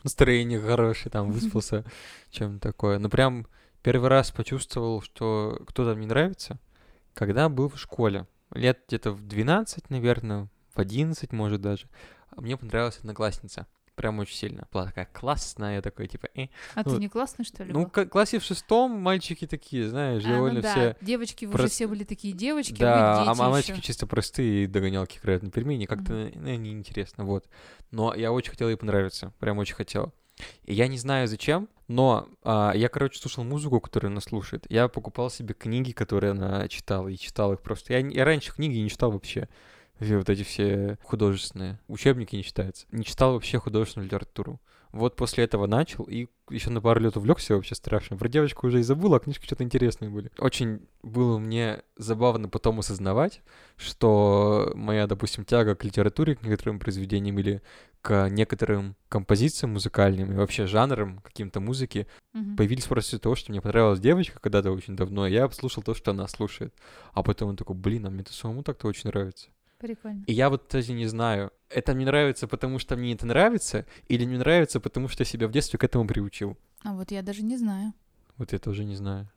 настроение 0.02 0.60
хорошее, 0.60 1.12
там, 1.12 1.30
выспался, 1.30 1.84
чем 2.30 2.58
такое. 2.58 2.98
Но 2.98 3.08
прям 3.08 3.46
первый 3.82 4.08
раз 4.08 4.32
почувствовал, 4.32 5.02
что 5.02 5.62
кто-то 5.68 5.94
мне 5.94 6.08
нравится, 6.08 6.58
когда 7.14 7.48
был 7.48 7.68
в 7.68 7.78
школе. 7.78 8.26
Лет 8.52 8.80
где-то 8.88 9.12
в 9.12 9.26
12, 9.26 9.90
наверное, 9.90 10.48
в 10.74 10.78
11, 10.80 11.32
может 11.32 11.60
даже. 11.60 11.86
А 12.36 12.40
мне 12.40 12.56
понравилась 12.56 12.98
одноклассница. 12.98 13.66
Прям 13.94 14.18
очень 14.20 14.36
сильно. 14.36 14.66
Была 14.72 14.86
такая 14.86 15.06
классная, 15.12 15.76
я 15.76 15.82
такой, 15.82 16.08
типа, 16.08 16.28
э. 16.34 16.46
А 16.74 16.82
ну, 16.84 16.94
ты 16.94 16.96
не 16.96 17.08
классный, 17.08 17.44
что 17.44 17.62
ли? 17.62 17.72
Ну, 17.72 17.84
в 17.84 18.06
классе 18.06 18.38
в 18.38 18.42
шестом 18.42 18.92
мальчики 18.92 19.46
такие, 19.46 19.86
знаешь, 19.88 20.24
а, 20.24 20.28
ну 20.28 20.34
довольно 20.34 20.56
ну, 20.56 20.62
да. 20.62 20.70
все... 20.70 20.96
Девочки 21.02 21.46
Прост... 21.46 21.58
уже 21.58 21.68
все 21.68 21.86
были 21.86 22.04
такие 22.04 22.32
девочки, 22.32 22.78
да, 22.78 23.22
а, 23.22 23.30
а 23.30 23.34
мальчики 23.34 23.80
чисто 23.80 24.06
простые, 24.06 24.66
догонялки 24.66 25.18
играют 25.18 25.42
на 25.42 25.50
пельмени, 25.50 25.84
как-то 25.84 26.14
mm-hmm. 26.14 26.56
неинтересно, 26.56 27.24
вот. 27.26 27.46
Но 27.90 28.14
я 28.14 28.32
очень 28.32 28.52
хотел 28.52 28.70
ей 28.70 28.76
понравиться, 28.76 29.34
прям 29.38 29.58
очень 29.58 29.74
хотел. 29.74 30.14
И 30.64 30.72
я 30.72 30.88
не 30.88 30.96
знаю 30.96 31.28
зачем, 31.28 31.68
но 31.86 32.28
а, 32.42 32.72
я, 32.74 32.88
короче, 32.88 33.20
слушал 33.20 33.44
музыку, 33.44 33.78
которую 33.78 34.10
она 34.10 34.22
слушает. 34.22 34.64
Я 34.70 34.88
покупал 34.88 35.28
себе 35.28 35.52
книги, 35.52 35.92
которые 35.92 36.30
она 36.30 36.66
читала, 36.68 37.08
и 37.08 37.18
читал 37.18 37.52
их 37.52 37.60
просто. 37.60 37.92
Я, 37.92 37.98
я 37.98 38.24
раньше 38.24 38.54
книги 38.54 38.78
не 38.78 38.88
читал 38.88 39.10
вообще 39.10 39.50
вот 40.10 40.28
эти 40.28 40.42
все 40.42 40.98
художественные. 41.02 41.78
Учебники 41.88 42.36
не 42.36 42.44
читаются. 42.44 42.86
Не 42.92 43.04
читал 43.04 43.32
вообще 43.32 43.58
художественную 43.58 44.06
литературу. 44.06 44.60
Вот 44.92 45.16
после 45.16 45.44
этого 45.44 45.66
начал 45.66 46.04
и 46.04 46.26
еще 46.50 46.68
на 46.68 46.82
пару 46.82 47.00
лет 47.00 47.16
увлекся 47.16 47.54
вообще 47.54 47.74
страшно. 47.74 48.18
Про 48.18 48.28
девочку 48.28 48.66
уже 48.66 48.80
и 48.80 48.82
забыл, 48.82 49.14
а 49.14 49.20
книжки 49.20 49.46
что-то 49.46 49.64
интересные 49.64 50.10
были. 50.10 50.30
Очень 50.38 50.86
было 51.02 51.38
мне 51.38 51.82
забавно 51.96 52.50
потом 52.50 52.78
осознавать, 52.80 53.40
что 53.78 54.70
моя, 54.74 55.06
допустим, 55.06 55.46
тяга 55.46 55.74
к 55.74 55.84
литературе, 55.84 56.36
к 56.36 56.42
некоторым 56.42 56.78
произведениям 56.78 57.38
или 57.38 57.62
к 58.02 58.28
некоторым 58.28 58.96
композициям 59.08 59.72
музыкальным 59.72 60.30
и 60.30 60.36
вообще 60.36 60.66
жанрам 60.66 61.20
каким-то 61.20 61.60
музыки 61.60 62.06
mm-hmm. 62.34 62.56
появились 62.56 62.84
просто 62.84 63.16
из-за 63.16 63.22
того, 63.22 63.34
что 63.34 63.50
мне 63.50 63.62
понравилась 63.62 64.00
девочка 64.00 64.40
когда-то 64.40 64.72
очень 64.72 64.94
давно, 64.94 65.26
и 65.26 65.32
я 65.32 65.48
послушал 65.48 65.82
то, 65.82 65.94
что 65.94 66.10
она 66.10 66.28
слушает. 66.28 66.74
А 67.14 67.22
потом 67.22 67.50
он 67.50 67.56
такой, 67.56 67.76
блин, 67.76 68.04
а 68.06 68.10
мне 68.10 68.22
это 68.22 68.34
самому 68.34 68.62
так-то 68.62 68.88
очень 68.88 69.08
нравится. 69.08 69.48
Прикольно. 69.82 70.22
И 70.28 70.32
я 70.32 70.48
вот 70.48 70.68
даже 70.70 70.92
не 70.92 71.06
знаю, 71.06 71.52
это 71.68 71.92
мне 71.92 72.06
нравится, 72.06 72.46
потому 72.46 72.78
что 72.78 72.96
мне 72.96 73.14
это 73.14 73.26
нравится, 73.26 73.84
или 74.06 74.24
мне 74.24 74.38
нравится, 74.38 74.78
потому 74.78 75.08
что 75.08 75.22
я 75.22 75.24
себя 75.24 75.48
в 75.48 75.50
детстве 75.50 75.76
к 75.76 75.82
этому 75.82 76.06
приучил. 76.06 76.56
А 76.84 76.94
вот 76.94 77.10
я 77.10 77.20
даже 77.20 77.42
не 77.42 77.56
знаю. 77.56 77.92
Вот 78.36 78.52
я 78.52 78.60
тоже 78.60 78.84
не 78.84 78.94
знаю. 78.94 79.28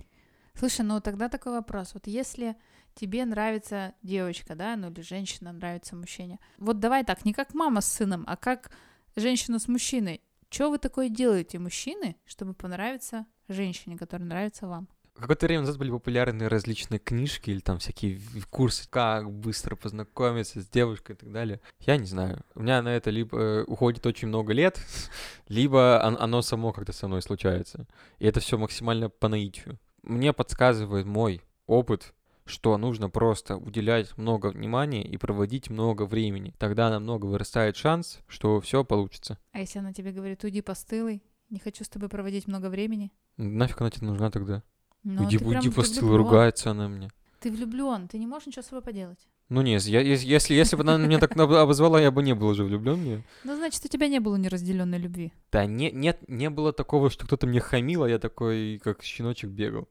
Слушай, 0.53 0.85
ну 0.85 1.01
тогда 1.01 1.29
такой 1.29 1.53
вопрос. 1.53 1.95
Вот 1.95 2.05
если 2.05 2.55
тебе 2.93 3.25
нравится 3.25 3.95
девочка, 4.03 4.53
да, 4.53 4.75
ну 4.75 4.91
или 4.91 5.01
женщина 5.01 5.51
нравится 5.51 5.95
мужчине. 5.95 6.39
Вот 6.59 6.79
давай 6.79 7.03
так, 7.03 7.25
не 7.25 7.33
как 7.33 7.55
мама 7.55 7.81
с 7.81 7.91
сыном, 7.91 8.23
а 8.27 8.37
как 8.37 8.69
женщина 9.15 9.57
с 9.57 9.67
мужчиной. 9.67 10.21
Что 10.51 10.69
вы 10.69 10.77
такое 10.77 11.09
делаете, 11.09 11.57
мужчины, 11.57 12.17
чтобы 12.23 12.53
понравиться 12.53 13.25
женщине, 13.47 13.97
которая 13.97 14.27
нравится 14.27 14.67
вам? 14.67 14.87
Какое-то 15.15 15.45
время 15.45 15.61
назад 15.61 15.77
были 15.77 15.91
популярны 15.91 16.49
различные 16.49 16.99
книжки 16.99 17.49
или 17.49 17.59
там 17.59 17.79
всякие 17.79 18.19
курсы, 18.49 18.85
как 18.89 19.31
быстро 19.31 19.77
познакомиться 19.77 20.61
с 20.61 20.67
девушкой 20.67 21.13
и 21.13 21.15
так 21.15 21.31
далее. 21.31 21.61
Я 21.79 21.95
не 21.95 22.05
знаю. 22.05 22.43
У 22.53 22.61
меня 22.61 22.81
на 22.81 22.89
это 22.89 23.11
либо 23.11 23.37
э, 23.37 23.63
уходит 23.63 24.05
очень 24.05 24.27
много 24.27 24.51
лет, 24.51 24.77
либо 25.47 26.03
оно 26.03 26.41
само 26.41 26.73
как-то 26.73 26.91
со 26.91 27.07
мной 27.07 27.21
случается. 27.21 27.87
И 28.19 28.25
это 28.25 28.41
все 28.41 28.57
максимально 28.57 29.09
по 29.09 29.29
наитию. 29.29 29.79
Мне 30.03 30.33
подсказывает 30.33 31.05
мой 31.05 31.41
опыт, 31.65 32.13
что 32.45 32.77
нужно 32.77 33.09
просто 33.09 33.55
уделять 33.55 34.17
много 34.17 34.47
внимания 34.47 35.03
и 35.03 35.15
проводить 35.15 35.69
много 35.69 36.05
времени. 36.05 36.53
Тогда 36.59 36.89
намного 36.89 37.25
вырастает 37.25 37.77
шанс, 37.77 38.19
что 38.27 38.59
все 38.59 38.83
получится. 38.83 39.39
А 39.53 39.59
если 39.59 39.79
она 39.79 39.93
тебе 39.93 40.11
говорит, 40.11 40.43
уйди 40.43 40.61
постылый, 40.61 41.23
не 41.49 41.59
хочу 41.59 41.83
с 41.85 41.89
тобой 41.89 42.09
проводить 42.09 42.47
много 42.47 42.69
времени? 42.69 43.11
Нафиг 43.37 43.81
она 43.81 43.89
тебе 43.89 44.07
нужна 44.07 44.29
тогда? 44.29 44.61
Ну, 45.05 45.23
уйди, 45.23 45.37
уйди 45.37 45.69
постыл, 45.69 46.17
ругается 46.17 46.71
она 46.71 46.89
мне. 46.89 47.09
Ты 47.39 47.51
влюблен, 47.51 48.07
ты 48.07 48.17
не 48.17 48.27
можешь 48.27 48.47
ничего 48.47 48.63
с 48.63 48.65
собой 48.65 48.81
поделать. 48.81 49.19
Ну 49.49 49.61
не, 49.61 49.77
я, 49.77 50.01
если, 50.01 50.55
если, 50.55 50.75
бы 50.75 50.81
она 50.81 50.97
меня 50.97 51.19
так 51.19 51.37
об- 51.37 51.53
обозвала, 51.53 52.01
я 52.01 52.09
бы 52.09 52.23
не 52.23 52.33
был 52.33 52.47
уже 52.47 52.63
влюблен 52.63 52.95
в. 52.95 53.23
Ну, 53.43 53.55
значит, 53.55 53.85
у 53.85 53.87
тебя 53.87 54.07
не 54.07 54.19
было 54.19 54.35
неразделенной 54.35 54.97
любви. 54.97 55.31
Да 55.51 55.67
не, 55.67 55.91
нет, 55.91 56.27
не 56.27 56.49
было 56.49 56.73
такого, 56.73 57.11
что 57.11 57.27
кто-то 57.27 57.45
мне 57.45 57.59
хамил, 57.59 58.03
а 58.03 58.09
я 58.09 58.17
такой, 58.17 58.81
как 58.83 59.03
щеночек, 59.03 59.51
бегал. 59.51 59.87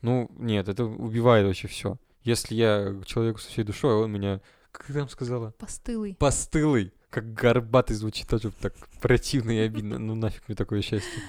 Ну, 0.00 0.30
нет, 0.38 0.68
это 0.68 0.84
убивает 0.86 1.46
вообще 1.46 1.68
все. 1.68 1.98
Если 2.22 2.54
я 2.54 2.96
человеку 3.04 3.38
со 3.40 3.50
всей 3.50 3.64
душой, 3.64 3.92
а 3.92 3.96
он 3.98 4.10
меня, 4.12 4.40
как 4.72 4.86
ты 4.86 4.94
там 4.94 5.10
сказала? 5.10 5.50
Постылый. 5.58 6.14
Постылый. 6.18 6.94
Как 7.10 7.34
горбатый 7.34 7.94
звучит 7.96 8.26
тоже 8.26 8.50
так 8.50 8.72
противно 9.02 9.50
и 9.50 9.58
обидно. 9.58 9.98
Ну 9.98 10.14
нафиг 10.14 10.48
мне 10.48 10.56
такое 10.56 10.80
счастье. 10.80 11.22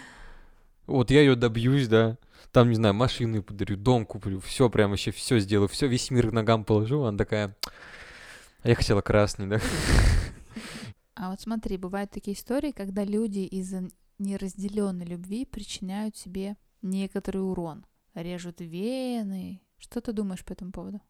Вот 0.87 1.11
я 1.11 1.19
ее 1.19 1.35
добьюсь, 1.35 1.87
да. 1.89 2.17
Там, 2.51 2.69
не 2.69 2.75
знаю, 2.75 2.93
машину 2.93 3.35
ей 3.35 3.41
подарю, 3.43 3.77
дом 3.77 4.05
куплю, 4.05 4.39
все 4.39 4.69
прям 4.69 4.91
вообще 4.91 5.11
все 5.11 5.39
сделаю, 5.39 5.67
все 5.67 5.87
весь 5.87 6.09
мир 6.11 6.29
к 6.29 6.31
ногам 6.31 6.63
положу. 6.63 7.03
Она 7.03 7.17
такая, 7.17 7.55
а 8.61 8.69
я 8.69 8.75
хотела 8.75 9.01
красный, 9.01 9.47
да. 9.47 9.59
А 11.15 11.29
вот 11.29 11.41
смотри, 11.41 11.77
бывают 11.77 12.11
такие 12.11 12.35
истории, 12.35 12.71
когда 12.71 13.03
люди 13.03 13.39
из-за 13.39 13.89
неразделенной 14.19 15.05
любви 15.05 15.45
причиняют 15.45 16.17
себе 16.17 16.57
некоторый 16.81 17.37
урон. 17.37 17.85
Режут 18.13 18.61
вены. 18.61 19.61
Что 19.77 20.01
ты 20.01 20.13
думаешь 20.13 20.43
по 20.43 20.53
этому 20.53 20.71
поводу? 20.71 21.01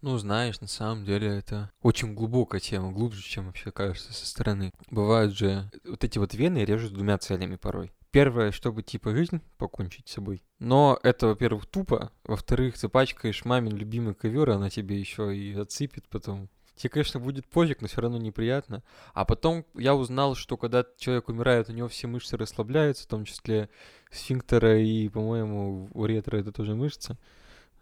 Ну, 0.00 0.16
знаешь, 0.16 0.60
на 0.60 0.68
самом 0.68 1.04
деле 1.04 1.26
это 1.26 1.70
очень 1.82 2.14
глубокая 2.14 2.60
тема, 2.60 2.92
глубже, 2.92 3.22
чем 3.22 3.46
вообще 3.46 3.72
кажется 3.72 4.12
со 4.12 4.26
стороны. 4.26 4.72
Бывают 4.90 5.36
же 5.36 5.70
вот 5.84 6.04
эти 6.04 6.18
вот 6.18 6.34
вены 6.34 6.64
режут 6.64 6.92
двумя 6.92 7.18
целями 7.18 7.56
порой. 7.56 7.92
Первое, 8.18 8.50
чтобы 8.50 8.82
типа 8.82 9.14
жизнь 9.14 9.40
покончить 9.58 10.08
с 10.08 10.14
собой. 10.14 10.42
Но 10.58 10.98
это, 11.04 11.28
во-первых, 11.28 11.66
тупо. 11.66 12.10
Во-вторых, 12.24 12.76
запачкаешь 12.76 13.44
мамин 13.44 13.76
любимый 13.76 14.12
ковер, 14.12 14.50
она 14.50 14.70
тебе 14.70 14.98
еще 14.98 15.36
и 15.36 15.54
отсыпет 15.54 16.08
потом. 16.08 16.48
Тебе, 16.74 16.90
конечно, 16.90 17.20
будет 17.20 17.46
пофиг, 17.46 17.80
но 17.80 17.86
все 17.86 18.00
равно 18.00 18.18
неприятно. 18.18 18.82
А 19.14 19.24
потом 19.24 19.64
я 19.74 19.94
узнал, 19.94 20.34
что 20.34 20.56
когда 20.56 20.84
человек 20.96 21.28
умирает, 21.28 21.68
у 21.68 21.72
него 21.72 21.86
все 21.86 22.08
мышцы 22.08 22.36
расслабляются, 22.36 23.04
в 23.04 23.06
том 23.06 23.24
числе 23.24 23.68
сфинктера 24.10 24.80
и, 24.80 25.08
по-моему, 25.08 25.88
уретра 25.94 26.38
это 26.38 26.50
тоже 26.50 26.74
мышца. 26.74 27.16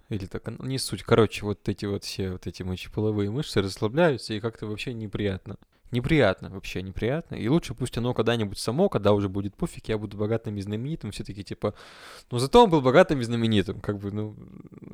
Или 0.08 0.26
так, 0.26 0.46
ну, 0.46 0.64
не 0.64 0.78
суть. 0.78 1.02
Короче, 1.02 1.44
вот 1.44 1.68
эти 1.68 1.84
вот 1.84 2.04
все 2.04 2.32
вот 2.32 2.46
эти 2.46 2.62
мочеполовые 2.62 3.30
мышцы 3.30 3.60
расслабляются, 3.60 4.34
и 4.34 4.40
как-то 4.40 4.66
вообще 4.66 4.92
неприятно. 4.94 5.56
Неприятно, 5.90 6.50
вообще 6.50 6.82
неприятно. 6.82 7.36
И 7.36 7.48
лучше 7.48 7.74
пусть 7.74 7.96
оно 7.96 8.12
когда-нибудь 8.12 8.58
само, 8.58 8.88
когда 8.88 9.12
уже 9.12 9.28
будет 9.28 9.54
пофиг, 9.56 9.88
я 9.88 9.98
буду 9.98 10.16
богатым 10.16 10.56
и 10.56 10.60
знаменитым, 10.60 11.12
все 11.12 11.22
таки 11.22 11.44
типа, 11.44 11.74
ну 12.30 12.38
зато 12.38 12.64
он 12.64 12.70
был 12.70 12.80
богатым 12.80 13.20
и 13.20 13.24
знаменитым, 13.24 13.80
как 13.80 13.98
бы, 13.98 14.10
ну, 14.10 14.36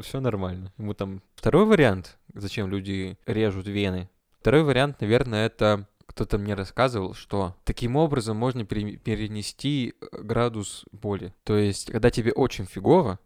все 0.01 0.21
нормально. 0.21 0.73
Ему 0.77 0.95
там... 0.95 1.23
Второй 1.35 1.65
вариант, 1.65 2.19
зачем 2.35 2.69
люди 2.69 3.17
режут 3.27 3.67
вены. 3.67 4.11
Второй 4.41 4.65
вариант, 4.65 5.01
наверное, 5.01 5.47
это 5.47 5.89
кто-то 6.07 6.37
мне 6.37 6.55
рассказывал, 6.55 7.15
что 7.15 7.57
таким 7.65 7.97
образом 7.97 8.37
можно 8.37 8.67
пере- 8.67 8.97
перенести 8.97 9.95
э, 9.99 10.23
градус 10.23 10.85
боли. 10.93 11.33
То 11.45 11.57
есть, 11.57 11.91
когда 11.91 12.11
тебе 12.11 12.33
очень 12.33 12.67
фигово, 12.67 13.19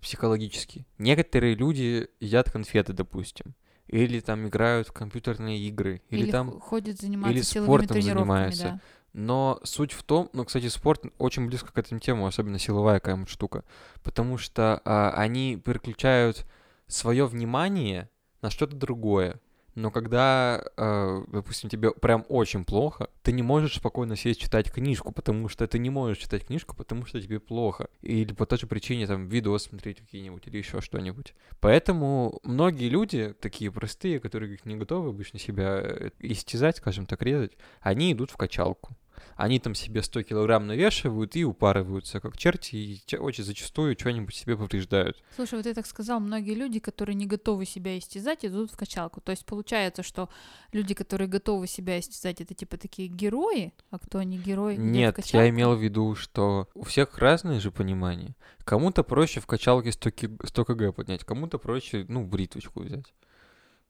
психологически. 0.00 0.86
Некоторые 0.98 1.54
люди 1.54 2.08
едят 2.20 2.50
конфеты, 2.50 2.92
допустим. 2.92 3.54
Или 3.88 4.20
там 4.20 4.48
играют 4.48 4.88
в 4.88 4.92
компьютерные 4.92 5.58
игры. 5.60 6.00
Или, 6.08 6.30
там... 6.30 6.50
х- 6.52 6.60
ходит 6.60 7.00
заниматься 7.00 7.32
или 7.32 7.42
спортом 7.42 8.00
занимается. 8.00 8.64
да. 8.64 8.80
Но 9.12 9.60
суть 9.62 9.92
в 9.92 10.02
том, 10.02 10.30
ну, 10.32 10.44
кстати, 10.44 10.68
спорт 10.68 11.04
очень 11.18 11.46
близко 11.46 11.70
к 11.70 11.78
этому 11.78 12.00
тему, 12.00 12.26
особенно 12.26 12.58
силовая 12.58 12.98
какая-нибудь 13.00 13.28
штука. 13.28 13.64
Потому 14.02 14.38
что 14.38 14.80
а, 14.84 15.10
они 15.10 15.56
переключают 15.62 16.46
свое 16.86 17.26
внимание 17.26 18.08
на 18.40 18.48
что-то 18.48 18.74
другое. 18.76 19.38
Но 19.74 19.90
когда, 19.90 20.62
э, 20.76 21.24
допустим, 21.28 21.70
тебе 21.70 21.92
прям 21.92 22.24
очень 22.28 22.64
плохо, 22.64 23.08
ты 23.22 23.32
не 23.32 23.42
можешь 23.42 23.76
спокойно 23.76 24.16
сесть 24.16 24.40
читать 24.40 24.70
книжку, 24.70 25.12
потому 25.12 25.48
что 25.48 25.66
ты 25.66 25.78
не 25.78 25.88
можешь 25.88 26.18
читать 26.18 26.46
книжку, 26.46 26.76
потому 26.76 27.06
что 27.06 27.20
тебе 27.20 27.40
плохо. 27.40 27.88
Или 28.02 28.34
по 28.34 28.44
той 28.44 28.58
же 28.58 28.66
причине 28.66 29.06
там 29.06 29.28
видео 29.28 29.56
смотреть 29.58 30.00
какие-нибудь 30.00 30.46
или 30.46 30.58
еще 30.58 30.80
что-нибудь. 30.80 31.34
Поэтому 31.60 32.40
многие 32.42 32.88
люди, 32.88 33.34
такие 33.40 33.70
простые, 33.70 34.20
которые 34.20 34.58
не 34.64 34.76
готовы 34.76 35.10
обычно 35.10 35.38
себя 35.38 35.80
э, 35.82 36.10
истязать, 36.20 36.76
скажем 36.76 37.06
так, 37.06 37.22
резать, 37.22 37.52
они 37.80 38.12
идут 38.12 38.30
в 38.30 38.36
качалку. 38.36 38.96
Они 39.36 39.58
там 39.58 39.74
себе 39.74 40.02
100 40.02 40.22
килограмм 40.22 40.66
навешивают 40.66 41.36
и 41.36 41.44
упарываются, 41.44 42.20
как 42.20 42.36
черти, 42.36 42.76
и 42.76 43.16
очень 43.16 43.44
зачастую 43.44 43.96
что-нибудь 43.98 44.34
себе 44.34 44.56
повреждают. 44.56 45.22
Слушай, 45.36 45.54
вот 45.54 45.64
ты 45.64 45.74
так 45.74 45.86
сказал, 45.86 46.20
многие 46.20 46.54
люди, 46.54 46.78
которые 46.80 47.14
не 47.14 47.26
готовы 47.26 47.64
себя 47.64 47.98
истязать, 47.98 48.44
идут 48.44 48.70
в 48.70 48.76
качалку. 48.76 49.20
То 49.20 49.30
есть 49.30 49.44
получается, 49.46 50.02
что 50.02 50.28
люди, 50.72 50.94
которые 50.94 51.28
готовы 51.28 51.66
себя 51.66 51.98
истязать, 51.98 52.40
это 52.40 52.54
типа 52.54 52.76
такие 52.76 53.08
герои, 53.08 53.72
а 53.90 53.98
кто 53.98 54.22
не 54.22 54.38
герой, 54.38 54.76
Нет, 54.76 55.18
я 55.32 55.48
имел 55.48 55.74
в 55.74 55.82
виду, 55.82 56.14
что 56.14 56.68
у 56.74 56.84
всех 56.84 57.18
разное 57.18 57.60
же 57.60 57.70
понимание. 57.70 58.34
Кому-то 58.64 59.02
проще 59.02 59.40
в 59.40 59.46
качалке 59.46 59.92
100, 59.92 60.10
ки- 60.10 60.30
100 60.44 60.64
кг 60.64 60.92
поднять, 60.94 61.24
кому-то 61.24 61.58
проще, 61.58 62.04
ну, 62.08 62.24
бритвочку 62.24 62.80
взять. 62.80 63.12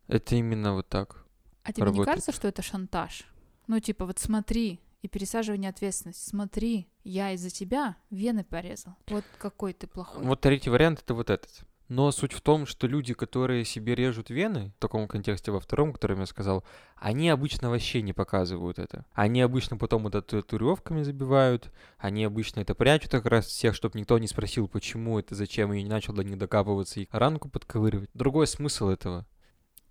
Это 0.08 0.34
именно 0.36 0.74
вот 0.74 0.88
так. 0.88 1.24
А 1.62 1.72
тебе 1.72 1.82
не 1.82 1.86
работает. 1.92 2.06
кажется, 2.08 2.32
что 2.32 2.48
это 2.48 2.62
шантаж? 2.62 3.24
Ну, 3.66 3.78
типа, 3.80 4.06
вот 4.06 4.18
смотри, 4.18 4.80
и 5.02 5.08
пересаживание 5.08 5.70
ответственности. 5.70 6.28
Смотри, 6.28 6.88
я 7.04 7.32
из-за 7.32 7.50
тебя 7.50 7.96
вены 8.10 8.44
порезал. 8.44 8.94
Вот 9.08 9.24
какой 9.38 9.72
ты 9.72 9.86
плохой. 9.86 10.24
Вот 10.24 10.40
третий 10.40 10.70
вариант 10.70 11.00
это 11.00 11.14
вот 11.14 11.28
этот. 11.28 11.64
Но 11.88 12.10
суть 12.10 12.32
в 12.32 12.40
том, 12.40 12.64
что 12.64 12.86
люди, 12.86 13.12
которые 13.12 13.66
себе 13.66 13.94
режут 13.94 14.30
вены, 14.30 14.72
в 14.78 14.80
таком 14.80 15.06
контексте 15.06 15.50
во 15.50 15.60
втором, 15.60 15.92
который 15.92 16.18
я 16.18 16.24
сказал, 16.24 16.64
они 16.96 17.28
обычно 17.28 17.68
вообще 17.68 18.00
не 18.00 18.14
показывают 18.14 18.78
это. 18.78 19.04
Они 19.12 19.42
обычно 19.42 19.76
потом 19.76 20.06
это 20.06 20.22
татуировками 20.22 21.02
забивают, 21.02 21.70
они 21.98 22.24
обычно 22.24 22.60
это 22.60 22.74
прячут 22.74 23.10
как 23.10 23.26
раз 23.26 23.44
всех, 23.44 23.74
чтобы 23.74 23.98
никто 23.98 24.18
не 24.18 24.26
спросил, 24.26 24.68
почему 24.68 25.18
это, 25.18 25.34
зачем, 25.34 25.70
и 25.74 25.82
не 25.82 25.88
начал 25.88 26.14
до 26.14 26.24
них 26.24 26.38
докапываться 26.38 27.00
и 27.00 27.08
ранку 27.10 27.50
подковыривать. 27.50 28.08
Другой 28.14 28.46
смысл 28.46 28.88
этого. 28.88 29.26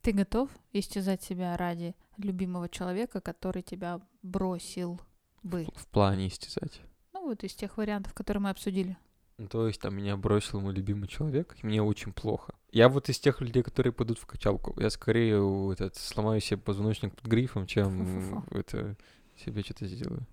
Ты 0.01 0.13
готов 0.13 0.49
истязать 0.73 1.21
себя 1.21 1.55
ради 1.55 1.93
любимого 2.17 2.67
человека, 2.67 3.21
который 3.21 3.61
тебя 3.61 4.01
бросил 4.21 5.01
бы? 5.43 5.67
В 5.75 5.87
плане 5.87 6.27
истязать. 6.27 6.81
Ну, 7.13 7.27
вот 7.27 7.43
из 7.43 7.53
тех 7.53 7.77
вариантов, 7.77 8.13
которые 8.13 8.41
мы 8.41 8.49
обсудили. 8.49 8.97
Ну, 9.37 9.47
То 9.47 9.67
есть 9.67 9.81
там 9.81 9.95
меня 9.95 10.17
бросил 10.17 10.61
мой 10.61 10.73
любимый 10.73 11.07
человек, 11.07 11.55
и 11.61 11.65
мне 11.65 11.81
очень 11.81 12.13
плохо. 12.13 12.53
Я 12.71 12.89
вот 12.89 13.09
из 13.09 13.19
тех 13.19 13.41
людей, 13.41 13.63
которые 13.63 13.91
пойдут 13.91 14.19
в 14.19 14.25
качалку. 14.25 14.79
Я 14.79 14.89
скорее 14.89 15.73
этот, 15.73 15.95
сломаю 15.95 16.41
себе 16.41 16.59
позвоночник 16.59 17.15
под 17.15 17.25
грифом, 17.25 17.65
чем 17.65 18.05
Фу-фу-фу. 18.05 18.55
это 18.55 18.95
себе 19.43 19.63
что-то 19.63 19.87
сделаю. 19.87 20.27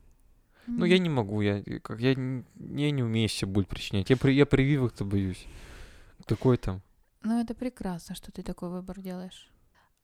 Ну, 0.67 0.85
я 0.85 0.99
не 0.99 1.09
могу, 1.09 1.41
я, 1.41 1.63
как, 1.81 1.99
я, 1.99 2.11
я 2.11 2.91
не 2.91 3.03
умею 3.03 3.29
себе 3.31 3.51
боль 3.51 3.65
причинять. 3.65 4.11
Я, 4.11 4.19
при, 4.19 4.33
я 4.35 4.45
прививок-то 4.45 5.07
боюсь. 5.07 5.47
Какой 6.27 6.59
там? 6.59 6.83
Ну, 7.23 7.41
это 7.41 7.55
прекрасно, 7.55 8.15
что 8.15 8.31
ты 8.31 8.43
такой 8.43 8.69
выбор 8.69 9.01
делаешь. 9.01 9.51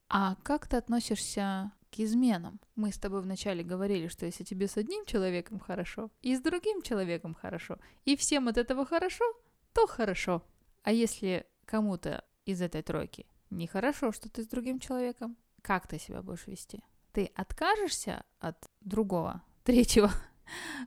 А 0.09 0.37
как 0.43 0.67
ты 0.67 0.79
относишься 0.79 1.73
к 1.95 2.01
изменам? 2.01 2.61
Мы 2.75 2.91
с 2.91 2.99
тобой 2.99 3.23
вначале 3.23 3.63
говорили, 3.63 4.09
что 4.09 4.27
если 4.27 4.45
тебе 4.45 4.67
с 4.67 4.77
одним 4.77 5.05
человеком 5.07 5.61
хорошо, 5.61 6.11
и 6.23 6.35
с 6.35 6.41
другим 6.41 6.83
человеком 6.83 7.35
хорошо, 7.35 7.79
и 8.05 8.17
всем 8.17 8.49
от 8.49 8.59
этого 8.59 8.85
хорошо, 8.85 9.25
то 9.73 9.87
хорошо. 9.87 10.43
А 10.83 10.93
если 10.93 11.47
кому-то 11.65 12.25
из 12.47 12.61
этой 12.61 12.83
тройки 12.83 13.27
нехорошо, 13.51 14.13
что 14.13 14.29
ты 14.29 14.43
с 14.43 14.47
другим 14.49 14.81
человеком, 14.81 15.37
как 15.63 15.87
ты 15.87 15.99
себя 15.99 16.23
будешь 16.23 16.47
вести? 16.47 16.83
Ты 17.13 17.31
откажешься 17.35 18.25
от 18.41 18.69
другого, 18.81 19.43
третьего 19.65 20.11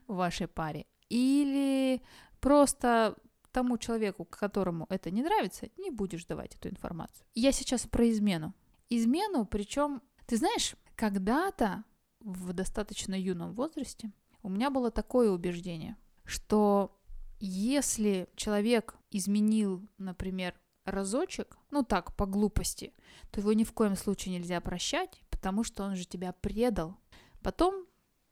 в 0.06 0.14
вашей 0.14 0.46
паре? 0.46 0.86
Или 1.08 2.02
просто 2.40 3.16
тому 3.50 3.78
человеку, 3.78 4.26
которому 4.26 4.86
это 4.90 5.10
не 5.10 5.22
нравится, 5.22 5.68
не 5.78 5.90
будешь 5.90 6.26
давать 6.26 6.54
эту 6.54 6.68
информацию. 6.68 7.26
Я 7.34 7.52
сейчас 7.52 7.86
про 7.86 8.08
измену. 8.10 8.54
Измену, 8.90 9.46
причем, 9.46 10.02
ты 10.26 10.36
знаешь, 10.36 10.76
когда-то 10.98 11.84
в 12.18 12.52
достаточно 12.52 13.14
юном 13.14 13.52
возрасте 13.52 14.10
у 14.42 14.48
меня 14.48 14.68
было 14.68 14.90
такое 14.90 15.30
убеждение, 15.30 15.96
что 16.24 17.00
если 17.38 18.28
человек 18.34 18.96
изменил, 19.12 19.86
например, 19.98 20.58
разочек, 20.84 21.56
ну 21.70 21.84
так, 21.84 22.16
по 22.16 22.26
глупости, 22.26 22.94
то 23.30 23.40
его 23.40 23.52
ни 23.52 23.62
в 23.62 23.72
коем 23.72 23.94
случае 23.94 24.34
нельзя 24.34 24.60
прощать, 24.60 25.22
потому 25.30 25.62
что 25.62 25.84
он 25.84 25.94
же 25.94 26.04
тебя 26.04 26.32
предал. 26.32 26.98
Потом 27.42 27.86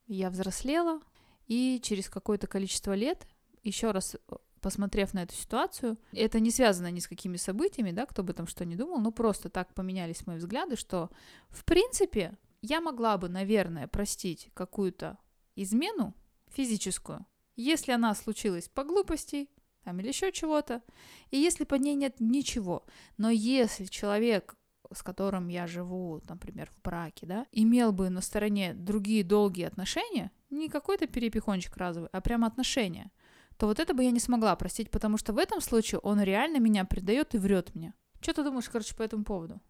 я 0.09 0.29
взрослела, 0.29 1.01
и 1.47 1.81
через 1.85 2.09
какое-то 2.09 2.49
количество 2.49 2.95
лет, 2.95 3.29
еще 3.63 3.93
раз 3.93 4.17
э, 4.17 4.37
посмотрев 4.61 5.15
на 5.15 5.23
эту 5.23 5.35
ситуацию, 5.35 5.99
это 6.11 6.41
не 6.41 6.51
связано 6.51 6.91
ни 6.91 6.99
с 6.99 7.07
какими 7.07 7.37
событиями, 7.37 7.93
да, 7.93 8.07
кто 8.07 8.25
бы 8.25 8.33
там 8.33 8.49
что 8.49 8.65
ни 8.65 8.75
думал, 8.75 8.99
но 8.99 9.13
просто 9.13 9.51
так 9.51 9.73
поменялись 9.73 10.27
мои 10.27 10.39
взгляды, 10.39 10.75
что, 10.75 11.11
в 11.51 11.65
принципе, 11.65 12.37
я 12.69 12.81
могла 12.81 13.17
бы, 13.17 13.29
наверное, 13.29 13.87
простить 13.87 14.51
какую-то 14.55 15.19
измену 15.55 16.15
физическую, 16.49 17.27
если 17.55 17.93
она 17.93 18.15
случилась 18.15 18.69
по 18.69 18.85
глупости 18.85 19.49
там, 19.85 20.01
или 20.01 20.09
еще 20.09 20.33
чего-то, 20.33 20.83
и 21.31 21.39
если 21.39 21.65
под 21.65 21.81
ней 21.81 21.95
нет 21.95 22.17
ничего. 22.19 22.85
Но 23.19 23.31
если 23.31 23.85
человек, 23.85 24.57
с 24.93 25.03
которым 25.03 25.49
я 25.49 25.67
живу, 25.69 26.21
например, 26.29 26.69
в 26.71 26.83
браке, 26.83 27.27
да, 27.27 27.47
имел 27.53 27.93
бы 27.93 28.11
на 28.11 28.21
стороне 28.21 28.75
другие 28.75 29.23
долгие 29.23 29.65
отношения, 29.65 30.33
не 30.51 30.69
какой-то 30.69 31.07
перепихончик 31.07 31.77
разовый, 31.77 32.11
а 32.13 32.21
прямо 32.21 32.49
отношения, 32.49 33.13
то 33.57 33.67
вот 33.67 33.79
это 33.79 33.95
бы 33.95 34.03
я 34.03 34.11
не 34.11 34.21
смогла 34.21 34.57
простить, 34.57 34.91
потому 34.91 35.19
что 35.19 35.33
в 35.33 35.39
этом 35.39 35.61
случае 35.61 36.01
он 36.01 36.21
реально 36.21 36.59
меня 36.59 36.85
предает 36.85 37.35
и 37.35 37.39
врет 37.39 37.75
мне. 37.75 37.95
Что 38.21 38.33
ты 38.33 38.43
думаешь, 38.43 38.69
короче, 38.69 38.95
по 38.97 39.03
этому 39.03 39.25
поводу? 39.25 39.61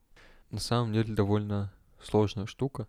На 0.50 0.60
самом 0.60 0.92
деле 0.92 1.14
довольно 1.14 1.72
сложная 2.02 2.46
штука. 2.46 2.86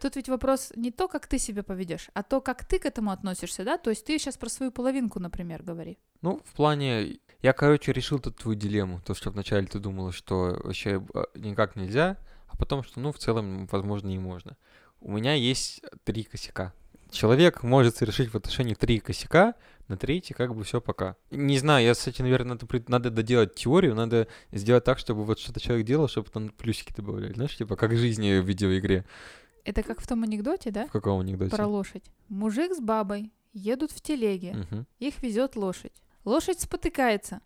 Тут 0.00 0.16
ведь 0.16 0.28
вопрос 0.28 0.72
не 0.76 0.90
то, 0.90 1.08
как 1.08 1.26
ты 1.26 1.38
себя 1.38 1.62
поведешь, 1.62 2.10
а 2.12 2.22
то, 2.22 2.40
как 2.40 2.64
ты 2.64 2.78
к 2.78 2.84
этому 2.84 3.10
относишься, 3.10 3.64
да? 3.64 3.78
То 3.78 3.90
есть 3.90 4.04
ты 4.04 4.18
сейчас 4.18 4.36
про 4.36 4.48
свою 4.48 4.70
половинку, 4.70 5.20
например, 5.20 5.62
говори. 5.62 5.98
Ну, 6.20 6.42
в 6.44 6.54
плане... 6.54 7.18
Я, 7.42 7.52
короче, 7.52 7.92
решил 7.92 8.18
тут 8.18 8.36
твою 8.36 8.58
дилемму. 8.58 9.00
То, 9.06 9.14
что 9.14 9.30
вначале 9.30 9.66
ты 9.66 9.78
думала, 9.78 10.12
что 10.12 10.60
вообще 10.62 11.02
э, 11.14 11.24
никак 11.34 11.76
нельзя, 11.76 12.18
а 12.48 12.56
потом, 12.56 12.82
что, 12.82 13.00
ну, 13.00 13.12
в 13.12 13.18
целом, 13.18 13.66
возможно, 13.66 14.08
и 14.08 14.18
можно. 14.18 14.56
У 15.00 15.12
меня 15.12 15.34
есть 15.34 15.82
три 16.04 16.24
косяка. 16.24 16.74
Человек 17.10 17.62
может 17.62 17.96
совершить 17.96 18.30
в 18.30 18.36
отношении 18.36 18.74
три 18.74 18.98
косяка, 19.00 19.54
на 19.88 19.96
третий 19.96 20.34
как 20.34 20.54
бы 20.54 20.64
все 20.64 20.80
пока. 20.80 21.16
Не 21.30 21.58
знаю, 21.58 21.84
я, 21.84 21.94
кстати, 21.94 22.20
наверное, 22.22 22.58
надо, 22.60 22.84
надо 22.88 23.10
доделать 23.10 23.54
теорию, 23.54 23.94
надо 23.94 24.26
сделать 24.52 24.84
так, 24.84 24.98
чтобы 24.98 25.24
вот 25.24 25.38
что-то 25.38 25.60
человек 25.60 25.86
делал, 25.86 26.08
чтобы 26.08 26.28
там 26.30 26.48
плюсики 26.48 26.92
добавляли, 26.92 27.34
знаешь, 27.34 27.56
типа 27.56 27.76
как 27.76 27.96
жизни 27.96 28.38
в 28.38 28.46
видеоигре. 28.46 29.04
Это 29.64 29.82
как 29.82 30.00
в 30.00 30.06
том 30.06 30.22
анекдоте, 30.22 30.70
да? 30.70 30.86
В 30.86 30.92
каком 30.92 31.20
анекдоте? 31.20 31.50
Про 31.54 31.66
лошадь. 31.66 32.04
Мужик 32.28 32.72
с 32.72 32.80
бабой 32.80 33.32
едут 33.52 33.90
в 33.90 34.00
телеге, 34.00 34.66
угу. 34.70 34.84
их 34.98 35.22
везет 35.22 35.56
лошадь. 35.56 36.02
Лошадь 36.24 36.60
спотыкается. 36.60 37.40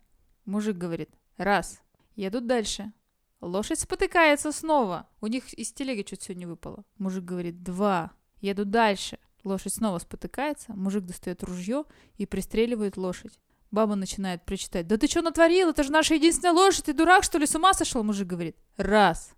Мужик 0.45 0.77
говорит, 0.77 1.09
раз, 1.37 1.81
едут 2.15 2.47
дальше. 2.47 2.91
Лошадь 3.39 3.79
спотыкается 3.79 4.51
снова. 4.51 5.07
У 5.19 5.27
них 5.27 5.51
из 5.53 5.71
телеги 5.71 6.05
что-то 6.05 6.25
сегодня 6.25 6.47
выпало. 6.47 6.83
Мужик 6.97 7.23
говорит, 7.23 7.63
два, 7.63 8.11
едут 8.39 8.69
дальше. 8.69 9.17
Лошадь 9.43 9.73
снова 9.73 9.99
спотыкается, 9.99 10.73
мужик 10.73 11.05
достает 11.05 11.43
ружье 11.43 11.85
и 12.17 12.25
пристреливает 12.25 12.97
лошадь. 12.97 13.39
Баба 13.71 13.95
начинает 13.95 14.43
причитать. 14.43 14.87
«Да 14.87 14.97
ты 14.97 15.07
что 15.07 15.21
натворил? 15.21 15.69
Это 15.69 15.83
же 15.83 15.91
наша 15.91 16.15
единственная 16.15 16.53
лошадь! 16.53 16.85
Ты 16.85 16.93
дурак, 16.93 17.23
что 17.23 17.37
ли? 17.37 17.45
С 17.45 17.55
ума 17.55 17.73
сошел?» 17.73 18.03
Мужик 18.03 18.27
говорит. 18.27 18.57
«Раз!» 18.77 19.33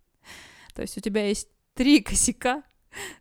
То 0.73 0.81
есть 0.81 0.97
у 0.97 1.01
тебя 1.01 1.27
есть 1.27 1.49
три 1.75 2.01
косяка, 2.01 2.63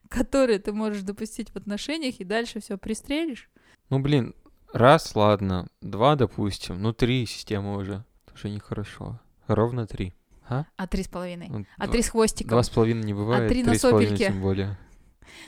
которые 0.08 0.58
ты 0.58 0.72
можешь 0.72 1.02
допустить 1.02 1.50
в 1.50 1.56
отношениях, 1.56 2.16
и 2.18 2.24
дальше 2.24 2.60
все 2.60 2.78
пристрелишь. 2.78 3.50
Ну, 3.90 3.98
блин, 3.98 4.34
раз, 4.72 5.14
ладно, 5.14 5.68
два, 5.80 6.16
допустим, 6.16 6.80
ну, 6.80 6.92
три 6.92 7.26
система 7.26 7.76
уже. 7.76 8.04
Тоже 8.24 8.48
нехорошо. 8.48 9.20
Ровно 9.46 9.86
три. 9.86 10.14
А? 10.48 10.64
А 10.76 10.86
три 10.86 11.02
с 11.02 11.08
половиной. 11.08 11.48
Ну, 11.48 11.66
а 11.76 11.88
три 11.88 12.02
с 12.02 12.08
хвостиком. 12.08 12.50
Два 12.50 12.62
с 12.62 12.70
половиной 12.70 13.04
не 13.04 13.14
бывает. 13.14 13.44
А 13.44 13.48
три 13.48 13.62
на 13.62 13.74
сопельке. 13.74 14.28
тем 14.28 14.40
более. 14.40 14.78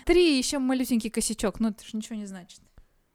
Три 0.04 0.38
еще 0.38 0.58
малюсенький 0.58 1.10
косячок, 1.10 1.60
ну 1.60 1.68
это 1.68 1.84
же 1.84 1.96
ничего 1.96 2.16
не 2.16 2.26
значит. 2.26 2.60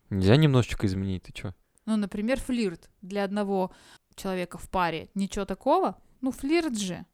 Нельзя 0.09 0.35
немножечко 0.35 0.87
изменить, 0.87 1.23
ты 1.23 1.33
чё? 1.33 1.53
Ну, 1.85 1.95
например, 1.97 2.39
флирт 2.39 2.89
для 3.01 3.23
одного 3.23 3.71
человека 4.15 4.57
в 4.57 4.69
паре. 4.69 5.09
Ничего 5.15 5.45
такого, 5.45 5.97
ну 6.21 6.31
флирт 6.31 6.77
же. 6.77 7.05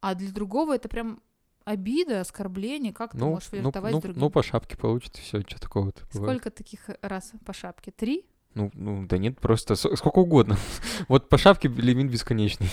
А 0.00 0.14
для 0.14 0.32
другого 0.32 0.74
это 0.74 0.88
прям 0.88 1.20
обида, 1.64 2.20
оскорбление, 2.20 2.92
как 2.92 3.14
ну, 3.14 3.20
ты 3.20 3.26
можешь 3.26 3.48
ну, 3.52 3.58
флиртовать 3.58 3.92
ну, 3.92 3.98
с 3.98 4.02
другим? 4.02 4.20
Ну, 4.20 4.30
по 4.30 4.42
шапке 4.42 4.76
получится 4.76 5.20
все, 5.22 5.40
что 5.42 5.60
такого-то 5.60 6.04
Сколько 6.10 6.50
таких 6.50 6.90
раз 7.02 7.32
по 7.44 7.52
шапке? 7.52 7.90
Три? 7.90 8.26
Ну, 8.54 8.70
ну, 8.74 9.06
да 9.06 9.18
нет, 9.18 9.38
просто 9.40 9.74
сколько 9.76 10.18
угодно. 10.18 10.56
вот 11.08 11.28
по 11.28 11.38
шапке 11.38 11.68
лимит 11.68 12.10
бесконечный. 12.10 12.68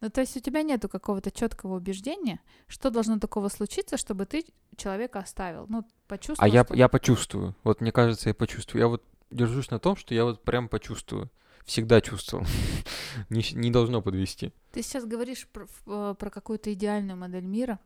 Ну, 0.00 0.10
то 0.10 0.20
есть 0.20 0.36
у 0.36 0.40
тебя 0.40 0.62
нету 0.62 0.88
какого-то 0.88 1.30
четкого 1.30 1.76
убеждения, 1.76 2.40
что 2.66 2.90
должно 2.90 3.18
такого 3.18 3.48
случиться, 3.48 3.96
чтобы 3.96 4.26
ты 4.26 4.44
человека 4.76 5.20
оставил. 5.20 5.66
Ну, 5.68 5.84
почувствовал. 6.06 6.50
А 6.50 6.52
я, 6.52 6.64
что... 6.64 6.74
я 6.74 6.88
почувствую. 6.88 7.56
Вот 7.64 7.80
мне 7.80 7.92
кажется, 7.92 8.28
я 8.28 8.34
почувствую. 8.34 8.82
Я 8.82 8.88
вот 8.88 9.02
держусь 9.30 9.70
на 9.70 9.78
том, 9.78 9.96
что 9.96 10.14
я 10.14 10.24
вот 10.24 10.42
прям 10.42 10.68
почувствую. 10.68 11.30
Всегда 11.64 12.00
чувствовал. 12.00 12.46
не, 13.30 13.42
не 13.54 13.70
должно 13.70 14.00
подвести. 14.00 14.52
Ты 14.70 14.82
сейчас 14.82 15.04
говоришь 15.04 15.48
про, 15.48 15.66
э, 15.86 16.14
про 16.16 16.30
какую-то 16.30 16.72
идеальную 16.72 17.16
модель 17.16 17.44
мира, 17.44 17.80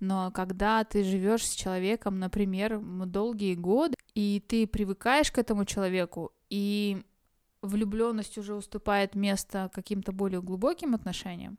но 0.00 0.30
когда 0.30 0.82
ты 0.84 1.04
живешь 1.04 1.46
с 1.46 1.54
человеком, 1.54 2.18
например, 2.18 2.80
долгие 2.80 3.54
годы, 3.54 3.96
и 4.14 4.42
ты 4.46 4.66
привыкаешь 4.66 5.30
к 5.30 5.36
этому 5.36 5.66
человеку, 5.66 6.32
и 6.48 7.02
влюбленность 7.62 8.38
уже 8.38 8.54
уступает 8.54 9.14
место 9.14 9.70
каким-то 9.72 10.12
более 10.12 10.42
глубоким 10.42 10.94
отношениям, 10.94 11.58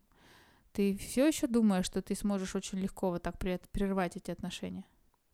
ты 0.71 0.95
все 0.97 1.27
еще 1.27 1.47
думаешь, 1.47 1.85
что 1.85 2.01
ты 2.01 2.15
сможешь 2.15 2.55
очень 2.55 2.79
легко 2.79 3.09
вот 3.09 3.23
так 3.23 3.37
прервать 3.37 4.15
эти 4.15 4.31
отношения? 4.31 4.85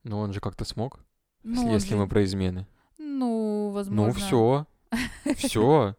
Ну, 0.03 0.19
он 0.19 0.33
же 0.33 0.39
как-то 0.39 0.65
смог. 0.65 0.99
Ну, 1.43 1.71
если 1.73 1.89
же... 1.89 1.97
мы 1.97 2.07
про 2.07 2.23
измены. 2.23 2.67
Ну, 2.97 3.69
возможно. 3.69 4.13
Ну, 4.13 4.19
все. 4.19 4.67
Все. 5.35 5.95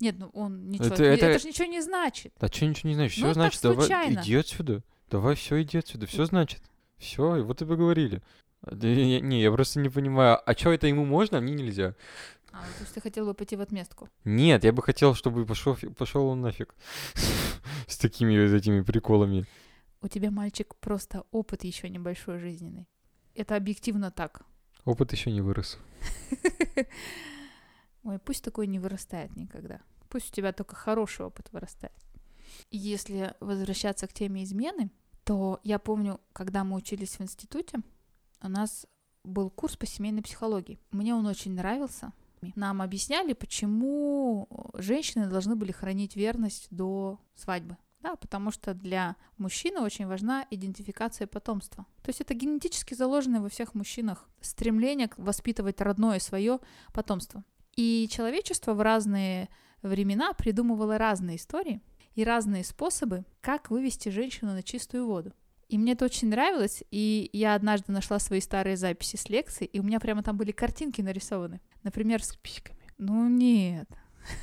Нет, 0.00 0.16
ну 0.18 0.28
он 0.32 0.68
ничего. 0.68 0.86
Это, 0.86 1.04
это... 1.04 1.26
это 1.26 1.38
же 1.38 1.48
ничего 1.48 1.66
не 1.66 1.80
значит. 1.80 2.34
Да 2.40 2.48
что 2.48 2.66
ничего 2.66 2.88
не 2.88 2.94
значит? 2.96 3.16
Все 3.16 3.26
ну, 3.28 3.34
значит, 3.34 3.62
давай 3.62 4.14
иди 4.14 4.34
отсюда. 4.34 4.82
Давай 5.08 5.36
все, 5.36 5.62
иди 5.62 5.78
отсюда. 5.78 6.06
Все 6.06 6.24
значит. 6.24 6.62
Все, 6.98 7.36
и 7.36 7.42
вот 7.42 7.62
и 7.62 7.66
поговорили. 7.66 8.22
Не, 8.70 9.40
я 9.40 9.50
просто 9.50 9.80
не 9.80 9.88
понимаю, 9.88 10.38
а 10.44 10.54
что 10.54 10.72
это 10.72 10.86
ему 10.86 11.04
можно, 11.04 11.38
а 11.38 11.40
мне 11.40 11.54
нельзя? 11.54 11.94
А, 12.52 12.62
то 12.62 12.80
есть 12.80 12.94
ты 12.94 13.00
хотел 13.00 13.24
бы 13.24 13.34
пойти 13.34 13.56
в 13.56 13.60
отместку? 13.60 14.08
Нет, 14.24 14.64
я 14.64 14.72
бы 14.72 14.82
хотел, 14.82 15.14
чтобы 15.14 15.46
пошел, 15.46 15.76
пошел 15.96 16.26
он 16.26 16.42
нафиг 16.42 16.74
с 17.86 17.96
такими 17.96 18.34
этими 18.34 18.82
приколами. 18.82 19.46
У 20.02 20.08
тебя, 20.08 20.30
мальчик, 20.30 20.74
просто 20.76 21.24
опыт 21.30 21.64
еще 21.64 21.88
небольшой 21.88 22.38
жизненный. 22.38 22.86
Это 23.34 23.56
объективно 23.56 24.10
так. 24.10 24.42
Опыт 24.84 25.12
еще 25.12 25.30
не 25.30 25.40
вырос. 25.40 25.78
Ой, 28.02 28.18
пусть 28.18 28.42
такой 28.42 28.66
не 28.66 28.78
вырастает 28.78 29.36
никогда. 29.36 29.80
Пусть 30.08 30.30
у 30.30 30.34
тебя 30.34 30.52
только 30.52 30.74
хороший 30.74 31.24
опыт 31.24 31.48
вырастает. 31.52 31.94
Если 32.70 33.34
возвращаться 33.40 34.06
к 34.06 34.12
теме 34.12 34.42
измены, 34.42 34.90
то 35.24 35.60
я 35.62 35.78
помню, 35.78 36.20
когда 36.32 36.64
мы 36.64 36.76
учились 36.76 37.18
в 37.18 37.22
институте, 37.22 37.78
у 38.42 38.48
нас 38.48 38.86
был 39.24 39.50
курс 39.50 39.76
по 39.76 39.86
семейной 39.86 40.22
психологии. 40.22 40.80
Мне 40.90 41.14
он 41.14 41.26
очень 41.26 41.54
нравился, 41.54 42.12
нам 42.56 42.82
объясняли, 42.82 43.32
почему 43.32 44.48
женщины 44.74 45.26
должны 45.26 45.56
были 45.56 45.72
хранить 45.72 46.16
верность 46.16 46.66
до 46.70 47.20
свадьбы. 47.34 47.76
Да, 48.00 48.16
потому 48.16 48.50
что 48.50 48.74
для 48.74 49.14
мужчины 49.38 49.80
очень 49.80 50.08
важна 50.08 50.44
идентификация 50.50 51.28
потомства. 51.28 51.86
То 52.02 52.08
есть 52.08 52.20
это 52.20 52.34
генетически 52.34 52.94
заложенное 52.94 53.40
во 53.40 53.48
всех 53.48 53.74
мужчинах 53.74 54.28
стремление 54.40 55.08
воспитывать 55.16 55.80
родное 55.80 56.18
свое 56.18 56.58
потомство. 56.92 57.44
И 57.76 58.08
человечество 58.10 58.74
в 58.74 58.80
разные 58.80 59.48
времена 59.82 60.32
придумывало 60.32 60.98
разные 60.98 61.36
истории 61.36 61.80
и 62.14 62.24
разные 62.24 62.64
способы, 62.64 63.24
как 63.40 63.70
вывести 63.70 64.08
женщину 64.08 64.52
на 64.52 64.64
чистую 64.64 65.06
воду. 65.06 65.32
И 65.68 65.78
мне 65.78 65.92
это 65.92 66.04
очень 66.04 66.28
нравилось, 66.28 66.84
и 66.90 67.30
я 67.32 67.54
однажды 67.54 67.92
нашла 67.92 68.18
свои 68.18 68.40
старые 68.40 68.76
записи 68.76 69.16
с 69.16 69.30
лекций, 69.30 69.66
и 69.66 69.80
у 69.80 69.82
меня 69.82 70.00
прямо 70.00 70.22
там 70.22 70.36
были 70.36 70.52
картинки 70.52 71.00
нарисованы. 71.00 71.60
Например, 71.82 72.22
с 72.22 72.36
письками. 72.36 72.78
Ну 72.98 73.28
нет. 73.28 73.88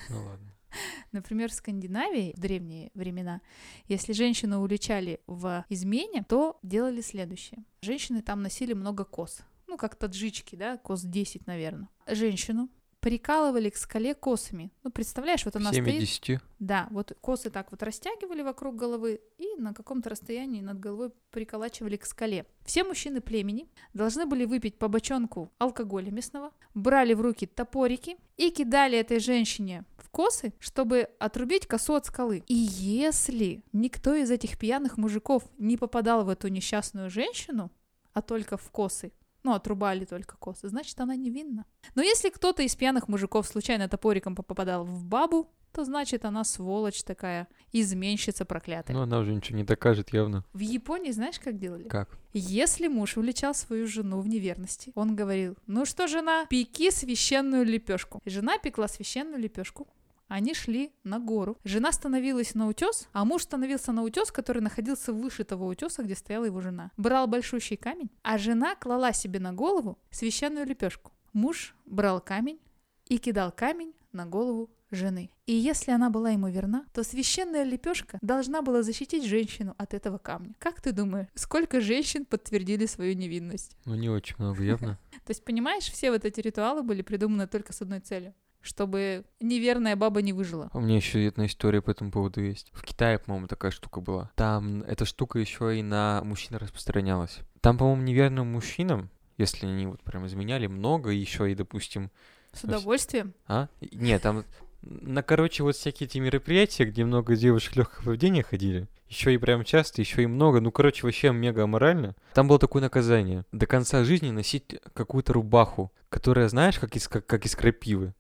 Ну 0.09 0.25
ладно. 0.25 0.49
Например, 1.11 1.49
в 1.49 1.53
Скандинавии 1.53 2.33
в 2.35 2.39
древние 2.39 2.91
времена, 2.93 3.41
если 3.87 4.13
женщину 4.13 4.61
уличали 4.61 5.19
в 5.27 5.65
измене, 5.69 6.23
то 6.23 6.59
делали 6.63 7.01
следующее. 7.01 7.63
Женщины 7.81 8.21
там 8.21 8.41
носили 8.41 8.73
много 8.73 9.05
кос. 9.05 9.41
Ну, 9.67 9.77
как 9.77 9.95
таджички, 9.95 10.55
да, 10.55 10.77
кос 10.77 11.03
10, 11.03 11.47
наверное. 11.47 11.89
Женщину 12.07 12.69
прикалывали 12.99 13.69
к 13.69 13.77
скале 13.77 14.13
косами. 14.13 14.71
Ну, 14.83 14.91
представляешь, 14.91 15.45
вот 15.45 15.55
она 15.55 15.71
стоит... 15.71 15.85
70. 15.85 16.41
Да, 16.59 16.87
вот 16.91 17.17
косы 17.21 17.49
так 17.49 17.71
вот 17.71 17.81
растягивали 17.83 18.41
вокруг 18.41 18.75
головы 18.75 19.21
и 19.37 19.55
на 19.57 19.73
каком-то 19.73 20.09
расстоянии 20.09 20.61
над 20.61 20.79
головой 20.79 21.11
приколачивали 21.31 21.95
к 21.95 22.05
скале. 22.05 22.45
Все 22.65 22.83
мужчины 22.83 23.21
племени 23.21 23.69
должны 23.93 24.25
были 24.25 24.45
выпить 24.45 24.77
по 24.77 24.87
бочонку 24.87 25.51
алкоголя 25.57 26.11
мясного, 26.11 26.51
брали 26.73 27.13
в 27.13 27.21
руки 27.21 27.45
топорики 27.45 28.17
и 28.37 28.51
кидали 28.51 28.97
этой 28.97 29.19
женщине 29.19 29.85
в 29.97 30.09
косы, 30.09 30.53
чтобы 30.59 31.09
отрубить 31.19 31.67
косу 31.67 31.95
от 31.95 32.05
скалы. 32.05 32.43
И 32.47 32.53
если 32.53 33.63
никто 33.71 34.13
из 34.13 34.29
этих 34.31 34.57
пьяных 34.57 34.97
мужиков 34.97 35.43
не 35.57 35.77
попадал 35.77 36.25
в 36.25 36.29
эту 36.29 36.49
несчастную 36.49 37.09
женщину, 37.09 37.71
а 38.13 38.21
только 38.21 38.57
в 38.57 38.69
косы, 38.71 39.13
ну, 39.43 39.53
отрубали 39.53 40.05
только 40.05 40.37
косы, 40.37 40.67
значит, 40.67 40.99
она 40.99 41.15
невинна. 41.15 41.65
Но 41.95 42.01
если 42.01 42.29
кто-то 42.29 42.63
из 42.63 42.75
пьяных 42.75 43.07
мужиков 43.07 43.47
случайно 43.47 43.87
топориком 43.87 44.35
попадал 44.35 44.85
в 44.85 45.05
бабу, 45.05 45.49
то 45.71 45.85
значит 45.85 46.25
она 46.25 46.43
сволочь 46.43 47.03
такая, 47.03 47.47
изменщица 47.71 48.45
проклятая. 48.45 48.95
Ну, 48.95 49.03
она 49.03 49.19
уже 49.19 49.33
ничего 49.33 49.57
не 49.57 49.63
докажет 49.63 50.11
явно. 50.13 50.43
В 50.53 50.59
Японии 50.59 51.11
знаешь, 51.11 51.39
как 51.39 51.57
делали? 51.57 51.87
Как? 51.87 52.17
Если 52.33 52.87
муж 52.87 53.17
уличал 53.17 53.53
свою 53.53 53.87
жену 53.87 54.19
в 54.19 54.27
неверности, 54.27 54.91
он 54.95 55.15
говорил, 55.15 55.57
ну 55.67 55.85
что, 55.85 56.07
жена, 56.07 56.45
пеки 56.49 56.91
священную 56.91 57.65
лепешку. 57.65 58.21
Жена 58.25 58.57
пекла 58.57 58.87
священную 58.87 59.39
лепешку, 59.39 59.87
они 60.29 60.53
шли 60.53 60.93
на 61.03 61.19
гору. 61.19 61.57
Жена 61.65 61.91
становилась 61.91 62.55
на 62.55 62.67
утес, 62.67 63.09
а 63.11 63.25
муж 63.25 63.43
становился 63.43 63.91
на 63.91 64.03
утес, 64.03 64.31
который 64.31 64.61
находился 64.61 65.11
выше 65.11 65.43
того 65.43 65.67
утеса, 65.67 66.03
где 66.03 66.15
стояла 66.15 66.45
его 66.45 66.61
жена. 66.61 66.91
Брал 66.95 67.27
большущий 67.27 67.75
камень, 67.75 68.09
а 68.21 68.37
жена 68.37 68.75
клала 68.75 69.11
себе 69.11 69.39
на 69.39 69.51
голову 69.51 69.99
священную 70.11 70.65
лепешку. 70.65 71.11
Муж 71.33 71.75
брал 71.85 72.21
камень 72.21 72.59
и 73.07 73.17
кидал 73.17 73.51
камень 73.51 73.93
на 74.11 74.25
голову 74.25 74.69
жены. 74.91 75.31
И 75.45 75.53
если 75.53 75.91
она 75.91 76.09
была 76.09 76.31
ему 76.31 76.47
верна, 76.47 76.85
то 76.93 77.03
священная 77.03 77.63
лепешка 77.63 78.17
должна 78.21 78.61
была 78.61 78.83
защитить 78.83 79.25
женщину 79.25 79.75
от 79.77 79.93
этого 79.93 80.17
камня. 80.17 80.55
Как 80.59 80.81
ты 80.81 80.91
думаешь, 80.91 81.27
сколько 81.35 81.81
женщин 81.81 82.25
подтвердили 82.25 82.85
свою 82.85 83.15
невинность? 83.15 83.75
Ну, 83.85 83.95
не 83.95 84.09
очень 84.09 84.35
много, 84.37 84.63
явно. 84.63 84.99
То 85.25 85.31
есть, 85.31 85.43
понимаешь, 85.43 85.91
все 85.91 86.11
вот 86.11 86.25
эти 86.25 86.39
ритуалы 86.39 86.83
были 86.83 87.01
придуманы 87.01 87.47
только 87.47 87.73
с 87.73 87.81
одной 87.81 87.99
целью 87.99 88.33
чтобы 88.61 89.23
неверная 89.39 89.95
баба 89.95 90.21
не 90.21 90.33
выжила. 90.33 90.69
У 90.73 90.81
меня 90.81 90.97
еще 90.97 91.27
одна 91.27 91.45
история 91.45 91.81
по 91.81 91.91
этому 91.91 92.11
поводу 92.11 92.41
есть. 92.41 92.71
В 92.73 92.83
Китае, 92.83 93.19
по-моему, 93.19 93.47
такая 93.47 93.71
штука 93.71 94.01
была. 94.01 94.31
Там 94.35 94.81
эта 94.83 95.05
штука 95.05 95.39
еще 95.39 95.77
и 95.77 95.81
на 95.81 96.21
мужчин 96.23 96.57
распространялась. 96.57 97.39
Там, 97.61 97.77
по-моему, 97.77 98.03
неверным 98.03 98.51
мужчинам, 98.51 99.09
если 99.37 99.65
они 99.65 99.87
вот 99.87 100.01
прям 100.01 100.25
изменяли 100.27 100.67
много, 100.67 101.11
еще 101.11 101.51
и, 101.51 101.55
допустим... 101.55 102.11
С 102.53 102.63
удовольствием? 102.63 103.33
А? 103.47 103.67
Нет, 103.91 104.21
там 104.21 104.43
на, 104.81 105.23
короче, 105.23 105.63
вот 105.63 105.75
всякие 105.75 106.07
эти 106.07 106.17
мероприятия, 106.19 106.85
где 106.85 107.03
много 107.03 107.35
девушек 107.35 107.75
легкого 107.75 108.05
поведения 108.05 108.43
ходили, 108.43 108.87
еще 109.07 109.33
и 109.33 109.37
прям 109.37 109.63
часто, 109.63 110.01
еще 110.01 110.23
и 110.23 110.27
много, 110.27 110.61
ну, 110.61 110.71
короче, 110.71 111.05
вообще 111.05 111.31
мега 111.31 111.63
аморально. 111.63 112.15
Там 112.33 112.47
было 112.47 112.59
такое 112.59 112.81
наказание. 112.81 113.43
До 113.51 113.65
конца 113.65 114.03
жизни 114.03 114.31
носить 114.31 114.79
какую-то 114.93 115.33
рубаху, 115.33 115.91
которая, 116.09 116.47
знаешь, 116.47 116.79
как 116.79 116.95
из, 116.95 117.07
как, 117.07 117.25
как 117.25 117.45
из 117.45 117.55
крапивы 117.55 118.13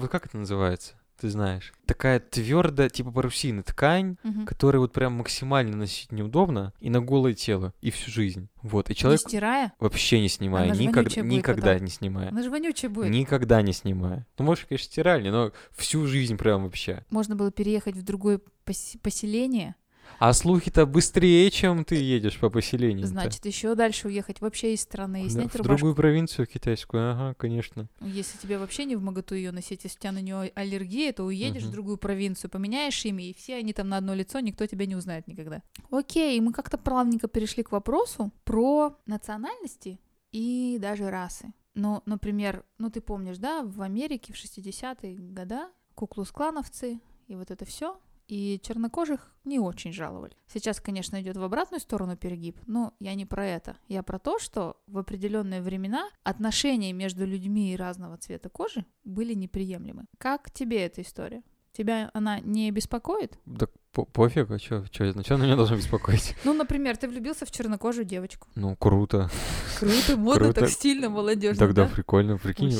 вот 0.00 0.10
как 0.10 0.26
это 0.26 0.36
называется? 0.38 0.94
Ты 1.18 1.30
знаешь. 1.30 1.72
Такая 1.86 2.20
твердая, 2.20 2.90
типа 2.90 3.10
парусины, 3.10 3.62
ткань, 3.62 4.18
Мгм. 4.22 4.44
которая 4.44 4.80
вот 4.80 4.92
прям 4.92 5.14
максимально 5.14 5.74
носить 5.74 6.12
неудобно 6.12 6.74
и 6.78 6.90
на 6.90 7.00
голое 7.00 7.32
тело, 7.32 7.72
и 7.80 7.90
всю 7.90 8.10
жизнь. 8.10 8.48
Вот. 8.60 8.90
И 8.90 8.94
человек 8.94 9.22
Не 9.24 9.28
стирая? 9.30 9.72
вообще 9.80 10.20
не 10.20 10.28
снимая, 10.28 10.64
Она 10.64 10.74
никогда, 10.76 11.22
будет 11.22 11.24
никогда 11.24 11.72
потом. 11.72 11.84
не 11.86 11.90
снимая. 11.90 12.28
Она 12.28 12.42
же 12.42 12.50
вонючая 12.50 12.90
будет. 12.90 13.10
Никогда 13.10 13.62
не 13.62 13.72
снимая. 13.72 14.26
Ну, 14.38 14.44
может, 14.44 14.66
конечно, 14.68 14.84
стиральня, 14.92 15.32
но 15.32 15.52
всю 15.74 16.06
жизнь 16.06 16.36
прям 16.36 16.64
вообще. 16.64 17.02
Можно 17.08 17.34
было 17.34 17.50
переехать 17.50 17.96
в 17.96 18.02
другое 18.02 18.38
пос- 18.66 18.98
поселение, 19.02 19.74
А 20.18 20.32
слухи-то 20.32 20.86
быстрее, 20.86 21.50
чем 21.50 21.84
ты 21.84 21.96
едешь 21.96 22.38
по 22.38 22.48
поселению. 22.50 23.06
значит, 23.06 23.44
еще 23.44 23.74
дальше 23.74 24.08
уехать 24.08 24.40
вообще 24.40 24.72
из 24.74 24.80
страны 24.80 25.26
и 25.26 25.28
снять 25.28 25.50
в 25.50 25.56
рубашку. 25.56 25.76
другую 25.76 25.94
провинцию 25.94 26.46
китайскую, 26.46 27.12
ага, 27.12 27.34
конечно. 27.34 27.88
Если 28.00 28.38
тебе 28.38 28.58
вообще 28.58 28.84
не 28.86 28.96
в 28.96 29.02
моготу 29.02 29.34
ее 29.34 29.52
носить, 29.52 29.84
если 29.84 29.98
у 29.98 30.00
тебя 30.00 30.12
на 30.12 30.22
нее 30.22 30.52
аллергия, 30.54 31.12
то 31.12 31.24
уедешь 31.24 31.62
Мгм. 31.62 31.70
в 31.70 31.72
другую 31.72 31.96
провинцию, 31.98 32.50
поменяешь 32.50 33.04
имя, 33.04 33.24
и 33.28 33.34
все 33.34 33.56
они 33.56 33.72
там 33.72 33.88
на 33.88 33.98
одно 33.98 34.14
лицо, 34.14 34.40
никто 34.40 34.66
тебя 34.66 34.86
не 34.86 34.96
узнает 34.96 35.26
никогда. 35.28 35.62
Окей, 35.90 36.40
мы 36.40 36.52
как-то 36.52 36.78
плавненько 36.78 37.28
перешли 37.28 37.62
к 37.62 37.72
вопросу 37.72 38.32
про 38.44 38.96
национальности 39.06 39.98
и 40.32 40.78
даже 40.80 41.10
расы. 41.10 41.52
Ну, 41.74 42.02
например, 42.06 42.64
ну 42.78 42.88
ты 42.90 43.02
помнишь, 43.02 43.36
да, 43.36 43.62
в 43.62 43.82
Америке 43.82 44.32
в 44.32 44.36
60-е 44.36 45.16
года 45.18 45.68
куклус-клановцы 45.94 47.00
и 47.28 47.34
вот 47.36 47.50
это 47.50 47.64
все, 47.64 47.98
и 48.28 48.60
чернокожих 48.62 49.32
не 49.44 49.58
очень 49.58 49.92
жаловали. 49.92 50.32
Сейчас, 50.52 50.80
конечно, 50.80 51.20
идет 51.20 51.36
в 51.36 51.42
обратную 51.42 51.80
сторону 51.80 52.16
перегиб, 52.16 52.58
но 52.66 52.94
я 53.00 53.14
не 53.14 53.26
про 53.26 53.46
это. 53.46 53.76
Я 53.88 54.02
про 54.02 54.18
то, 54.18 54.38
что 54.38 54.76
в 54.86 54.98
определенные 54.98 55.62
времена 55.62 56.08
отношения 56.24 56.92
между 56.92 57.24
людьми 57.24 57.76
разного 57.76 58.16
цвета 58.16 58.48
кожи 58.48 58.84
были 59.04 59.34
неприемлемы. 59.34 60.06
Как 60.18 60.50
тебе 60.50 60.84
эта 60.84 61.02
история? 61.02 61.42
Тебя 61.72 62.10
она 62.14 62.40
не 62.40 62.70
беспокоит? 62.70 63.38
Так 63.58 63.70
по- 63.92 64.06
пофиг, 64.06 64.50
а 64.50 64.58
чё, 64.58 64.84
чё, 64.90 65.12
на 65.12 65.22
чё 65.22 65.34
она 65.34 65.44
меня 65.44 65.56
должна 65.56 65.76
беспокоить? 65.76 66.34
Ну, 66.44 66.54
например, 66.54 66.96
ты 66.96 67.06
влюбился 67.06 67.44
в 67.44 67.50
чернокожую 67.50 68.06
девочку. 68.06 68.48
Ну, 68.54 68.74
круто. 68.76 69.30
Круто, 69.78 70.16
модно, 70.16 70.52
так 70.54 70.70
стильно, 70.70 71.10
молодежно, 71.10 71.58
Тогда 71.58 71.84
да? 71.84 71.90
прикольно, 71.94 72.38
прикинь. 72.38 72.74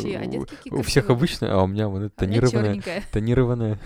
У- 0.70 0.78
у 0.78 0.82
всех 0.82 1.11
обычно, 1.11 1.52
а 1.52 1.62
у 1.62 1.66
меня 1.66 1.88
вот 1.88 2.02
это 2.04 2.14
А 2.16 2.20
тонированная. 2.20 2.82
Тонированная. 3.12 3.78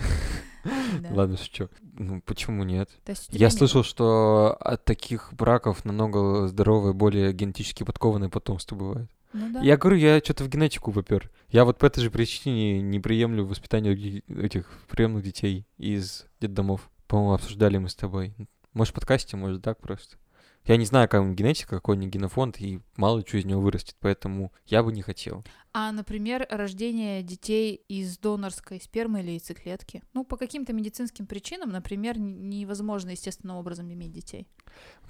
Да. 0.65 1.09
Ладно, 1.13 1.37
шучу. 1.37 1.69
Ну, 1.95 2.21
почему 2.23 2.65
нет? 2.65 2.91
Я 3.31 3.47
нет- 3.47 3.53
слышал, 3.53 3.83
что 3.83 4.57
от 4.61 4.85
таких 4.85 5.33
браков 5.33 5.85
намного 5.85 6.49
здоровое, 6.49 6.93
более 6.93 7.33
генетически 7.33 7.83
подкованное 7.83 8.29
потомство 8.29 8.77
бывает. 8.77 9.11
Ну 9.33 9.53
да. 9.53 9.61
Я 9.61 9.77
говорю, 9.77 9.97
я 9.97 10.19
что-то 10.19 10.45
в 10.45 10.49
генетику 10.49 10.93
попер. 10.93 11.31
Я 11.51 11.65
вот 11.65 11.79
по 11.79 11.87
этой 11.87 12.01
же 12.03 12.11
причине 12.11 12.83
не 12.83 12.99
приемлю 12.99 13.47
воспитание 13.47 14.23
этих 14.29 14.67
приемных 14.89 15.23
детей 15.23 15.67
из 15.79 16.27
детдомов. 16.41 16.91
По-моему, 17.07 17.35
обсуждали 17.35 17.79
мы 17.79 17.89
с 17.89 17.95
тобой. 17.95 18.35
Может, 18.73 18.93
в 18.93 18.95
подкасте, 18.95 19.37
может, 19.37 19.63
так 19.63 19.79
просто. 19.81 20.17
Я 20.65 20.77
не 20.77 20.85
знаю, 20.85 21.09
какая 21.09 21.23
у 21.23 21.25
него 21.25 21.35
генетика, 21.35 21.77
какой 21.77 21.97
у 21.97 21.99
него 21.99 22.11
генофонд, 22.11 22.61
и 22.61 22.81
мало 22.97 23.27
что 23.27 23.39
из 23.39 23.45
него 23.45 23.61
вырастет, 23.61 23.97
поэтому 24.01 24.53
я 24.67 24.83
бы 24.83 24.93
не 24.93 25.03
хотел. 25.03 25.43
А, 25.73 25.91
например, 25.93 26.47
рождение 26.51 27.23
детей 27.23 27.83
из 27.89 28.19
донорской 28.19 28.81
спермы 28.81 29.21
или 29.21 29.31
яйцеклетки. 29.33 30.03
Ну, 30.13 30.25
по 30.25 30.37
каким-то 30.37 30.73
медицинским 30.73 31.27
причинам, 31.27 31.71
например, 31.71 32.19
невозможно 32.19 33.11
естественным 33.11 33.57
образом 33.57 33.93
иметь 33.93 34.13
детей. 34.13 34.49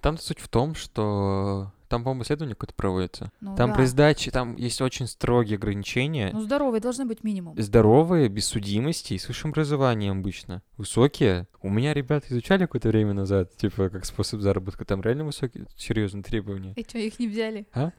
Там 0.01 0.19
суть 0.19 0.39
в 0.39 0.49
том, 0.49 0.75
что 0.75 1.73
там, 1.91 2.05
по-моему, 2.05 2.23
исследование 2.23 2.55
какое-то 2.55 2.75
проводится. 2.75 3.33
Ну, 3.41 3.57
Там 3.57 3.71
да. 3.71 3.77
при 3.77 3.85
сдаче, 3.85 4.31
там 4.31 4.55
есть 4.57 4.81
очень 4.81 5.07
строгие 5.09 5.57
ограничения. 5.57 6.31
Ну, 6.33 6.41
здоровые 6.41 6.81
должны 6.81 7.05
быть 7.05 7.25
минимум. 7.25 7.61
Здоровые, 7.61 8.29
без 8.29 8.47
судимости 8.47 9.15
и 9.15 9.19
с 9.19 9.27
высшим 9.27 9.51
образованием 9.51 10.21
обычно. 10.21 10.63
Высокие. 10.77 11.49
У 11.61 11.69
меня 11.69 11.93
ребята 11.93 12.29
изучали 12.31 12.63
какое-то 12.63 12.89
время 12.89 13.13
назад, 13.13 13.55
типа, 13.57 13.91
как 13.91 14.07
способ 14.07 14.41
заработка. 14.41 14.85
Там 14.85 15.03
реально 15.03 15.25
высокие, 15.25 15.67
серьезные 15.77 16.23
требования. 16.23 16.73
И 16.77 16.83
что, 16.89 16.99
их 16.99 17.19
не 17.19 17.27
взяли? 17.29 17.67
А 17.75 17.91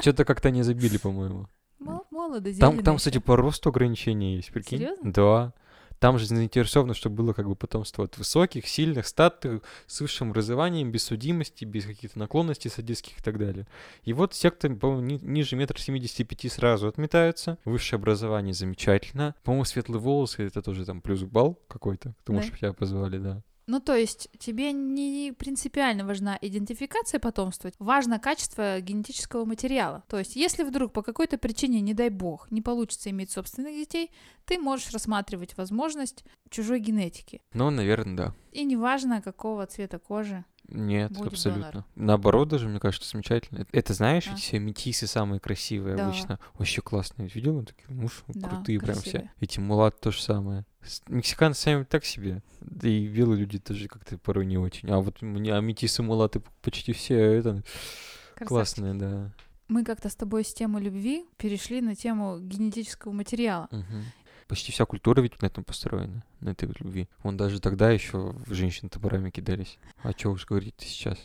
что-то 0.00 0.24
как-то 0.24 0.50
не 0.50 0.62
забили, 0.62 0.96
по-моему. 0.96 1.48
Мол- 1.80 2.06
Молодо, 2.10 2.56
Там, 2.58 2.82
там, 2.82 2.96
кстати, 2.96 3.18
по 3.18 3.36
росту 3.36 3.68
ограничения 3.70 4.36
есть, 4.36 4.52
прикинь? 4.52 4.78
Серьёзно? 4.78 5.12
Да. 5.12 5.52
Там 6.04 6.18
же 6.18 6.26
заинтересовано, 6.26 6.92
чтобы 6.92 7.16
было 7.16 7.32
как 7.32 7.48
бы 7.48 7.56
потомство 7.56 8.04
от 8.04 8.18
высоких, 8.18 8.68
сильных, 8.68 9.06
статных, 9.06 9.62
с 9.86 10.02
высшим 10.02 10.32
образованием, 10.32 10.92
без 10.92 11.04
судимости, 11.04 11.64
без 11.64 11.86
каких-то 11.86 12.18
наклонностей 12.18 12.70
садистских 12.70 13.20
и 13.20 13.22
так 13.22 13.38
далее. 13.38 13.66
И 14.02 14.12
вот 14.12 14.34
все, 14.34 14.50
кто, 14.50 14.68
по-моему, 14.68 15.00
ни- 15.00 15.24
ниже 15.24 15.56
метра 15.56 15.78
семидесяти 15.78 16.22
пяти 16.24 16.50
сразу 16.50 16.88
отметаются. 16.88 17.56
Высшее 17.64 17.96
образование 17.96 18.52
замечательно. 18.52 19.34
По-моему, 19.44 19.64
светлые 19.64 19.98
волосы— 19.98 20.42
это 20.46 20.60
тоже 20.60 20.84
там 20.84 21.00
плюс 21.00 21.22
балл 21.22 21.58
какой-то, 21.68 22.12
потому 22.18 22.40
Да. 22.40 22.44
что 22.44 22.54
тебя 22.58 22.74
позвали, 22.74 23.16
да. 23.16 23.42
Ну, 23.66 23.80
то 23.80 23.94
есть 23.94 24.28
тебе 24.38 24.72
не 24.72 25.32
принципиально 25.32 26.04
важна 26.04 26.38
идентификация 26.40 27.18
потомства, 27.18 27.70
важно 27.78 28.18
качество 28.18 28.80
генетического 28.80 29.44
материала. 29.44 30.04
То 30.08 30.18
есть 30.18 30.36
если 30.36 30.64
вдруг 30.64 30.92
по 30.92 31.02
какой-то 31.02 31.38
причине, 31.38 31.80
не 31.80 31.94
дай 31.94 32.10
бог, 32.10 32.50
не 32.50 32.60
получится 32.60 33.10
иметь 33.10 33.30
собственных 33.30 33.74
детей, 33.74 34.10
ты 34.44 34.58
можешь 34.58 34.92
рассматривать 34.92 35.56
возможность 35.56 36.24
чужой 36.50 36.80
генетики. 36.80 37.40
Ну, 37.54 37.70
наверное, 37.70 38.16
да. 38.16 38.34
И 38.52 38.64
неважно, 38.64 39.22
какого 39.22 39.66
цвета 39.66 39.98
кожи. 39.98 40.44
Нет, 40.68 41.12
Будет 41.12 41.32
абсолютно. 41.34 41.70
донор. 41.70 41.84
Наоборот, 41.94 42.48
даже, 42.48 42.68
мне 42.68 42.80
кажется, 42.80 43.08
замечательно. 43.08 43.58
Это, 43.60 43.68
это 43.72 43.92
знаешь, 43.94 44.26
А. 44.26 44.30
ведь 44.30 44.40
все 44.40 44.58
метисы 44.58 45.06
самые 45.06 45.38
красивые 45.40 45.96
Да. 45.96 46.06
обычно. 46.06 46.38
Вообще 46.54 46.80
классные. 46.80 47.28
Видел? 47.28 47.62
Такие, 47.64 47.84
муж, 47.94 48.24
Да, 48.28 48.48
крутые 48.48 48.80
прям 48.80 48.94
все. 48.96 49.02
красивые. 49.10 49.32
Эти 49.40 49.60
мулат 49.60 50.00
то 50.00 50.10
же 50.10 50.22
самое. 50.22 50.64
Мексиканцы 51.08 51.60
сами 51.62 51.84
так 51.84 52.04
себе. 52.04 52.42
Да 52.60 52.88
и 52.88 53.06
белые 53.06 53.40
люди 53.40 53.58
тоже 53.58 53.88
как-то 53.88 54.16
порой 54.18 54.46
не 54.46 54.56
очень. 54.58 54.90
А 54.90 54.98
вот 55.00 55.20
мне 55.22 55.54
а 55.54 55.60
метисы 55.60 56.02
мулаты 56.02 56.42
почти 56.62 56.92
все 56.92 57.16
это 57.18 57.62
Красавчики. 58.34 58.44
классные, 58.48 58.94
да. 58.94 59.32
Мы 59.68 59.82
как-то 59.84 60.08
с 60.10 60.14
тобой 60.16 60.44
с 60.44 60.52
темы 60.52 60.80
любви 60.80 61.24
перешли 61.38 61.80
на 61.80 61.94
тему 61.94 62.38
генетического 62.38 63.12
материала. 63.12 63.68
Мгм. 63.70 64.04
Почти 64.48 64.72
вся 64.72 64.84
культура 64.84 65.20
ведь 65.20 65.40
на 65.40 65.46
этом 65.46 65.64
построена, 65.64 66.24
на 66.40 66.50
этой 66.50 66.68
любви. 66.68 67.08
Вон 67.22 67.36
даже 67.36 67.60
тогда 67.60 67.90
еще 67.90 68.34
женщины 68.46 68.88
топорами 68.88 69.30
кидались. 69.30 69.78
А 70.02 70.12
что 70.12 70.30
уж 70.30 70.46
говорить 70.46 70.74
сейчас? 70.78 71.18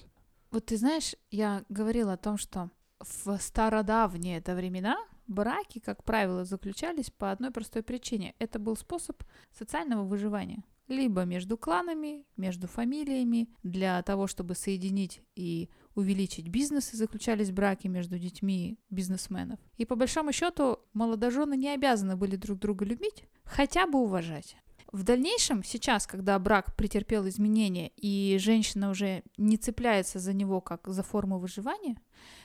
Вот 0.52 0.66
ты 0.66 0.78
знаешь, 0.78 1.16
я 1.30 1.64
говорила 1.70 2.14
о 2.14 2.18
том, 2.18 2.38
что 2.38 2.72
в 3.00 3.38
стародавние 3.38 4.38
это 4.38 4.56
времена 4.56 4.98
браки, 5.28 5.80
как 5.80 6.04
правило, 6.04 6.44
заключались 6.44 7.12
по 7.12 7.32
одной 7.32 7.52
простой 7.52 7.84
причине. 7.84 8.36
Это 8.40 8.60
был 8.60 8.76
способ 8.76 9.24
социального 9.58 10.04
выживания. 10.04 10.64
Либо 10.88 11.24
между 11.24 11.56
кланами, 11.56 12.26
между 12.36 12.68
фамилиями, 12.68 13.48
для 13.62 14.02
того, 14.02 14.26
чтобы 14.26 14.56
соединить 14.56 15.22
и 15.36 15.70
увеличить 15.96 16.48
бизнесы, 16.48 16.96
заключались 16.96 17.52
браки 17.52 17.88
между 17.88 18.18
детьми 18.18 18.78
бизнесменов. 18.90 19.60
И 19.78 19.86
по 19.86 19.96
большому 19.96 20.32
счету 20.32 20.80
молодожены 20.94 21.56
не 21.56 21.70
обязаны 21.70 22.16
были 22.16 22.36
друг 22.36 22.60
друга 22.60 22.86
любить, 22.86 23.24
хотя 23.44 23.88
бы 23.88 24.00
уважать. 24.00 24.56
В 24.92 25.04
дальнейшем, 25.04 25.64
сейчас, 25.64 26.08
когда 26.08 26.40
брак 26.40 26.76
претерпел 26.76 27.28
изменения 27.28 27.92
и 27.96 28.38
женщина 28.40 28.90
уже 28.90 29.22
не 29.38 29.58
цепляется 29.58 30.18
за 30.18 30.34
него 30.34 30.62
как 30.62 30.88
за 30.88 31.04
форму 31.04 31.38
выживания, 31.38 31.96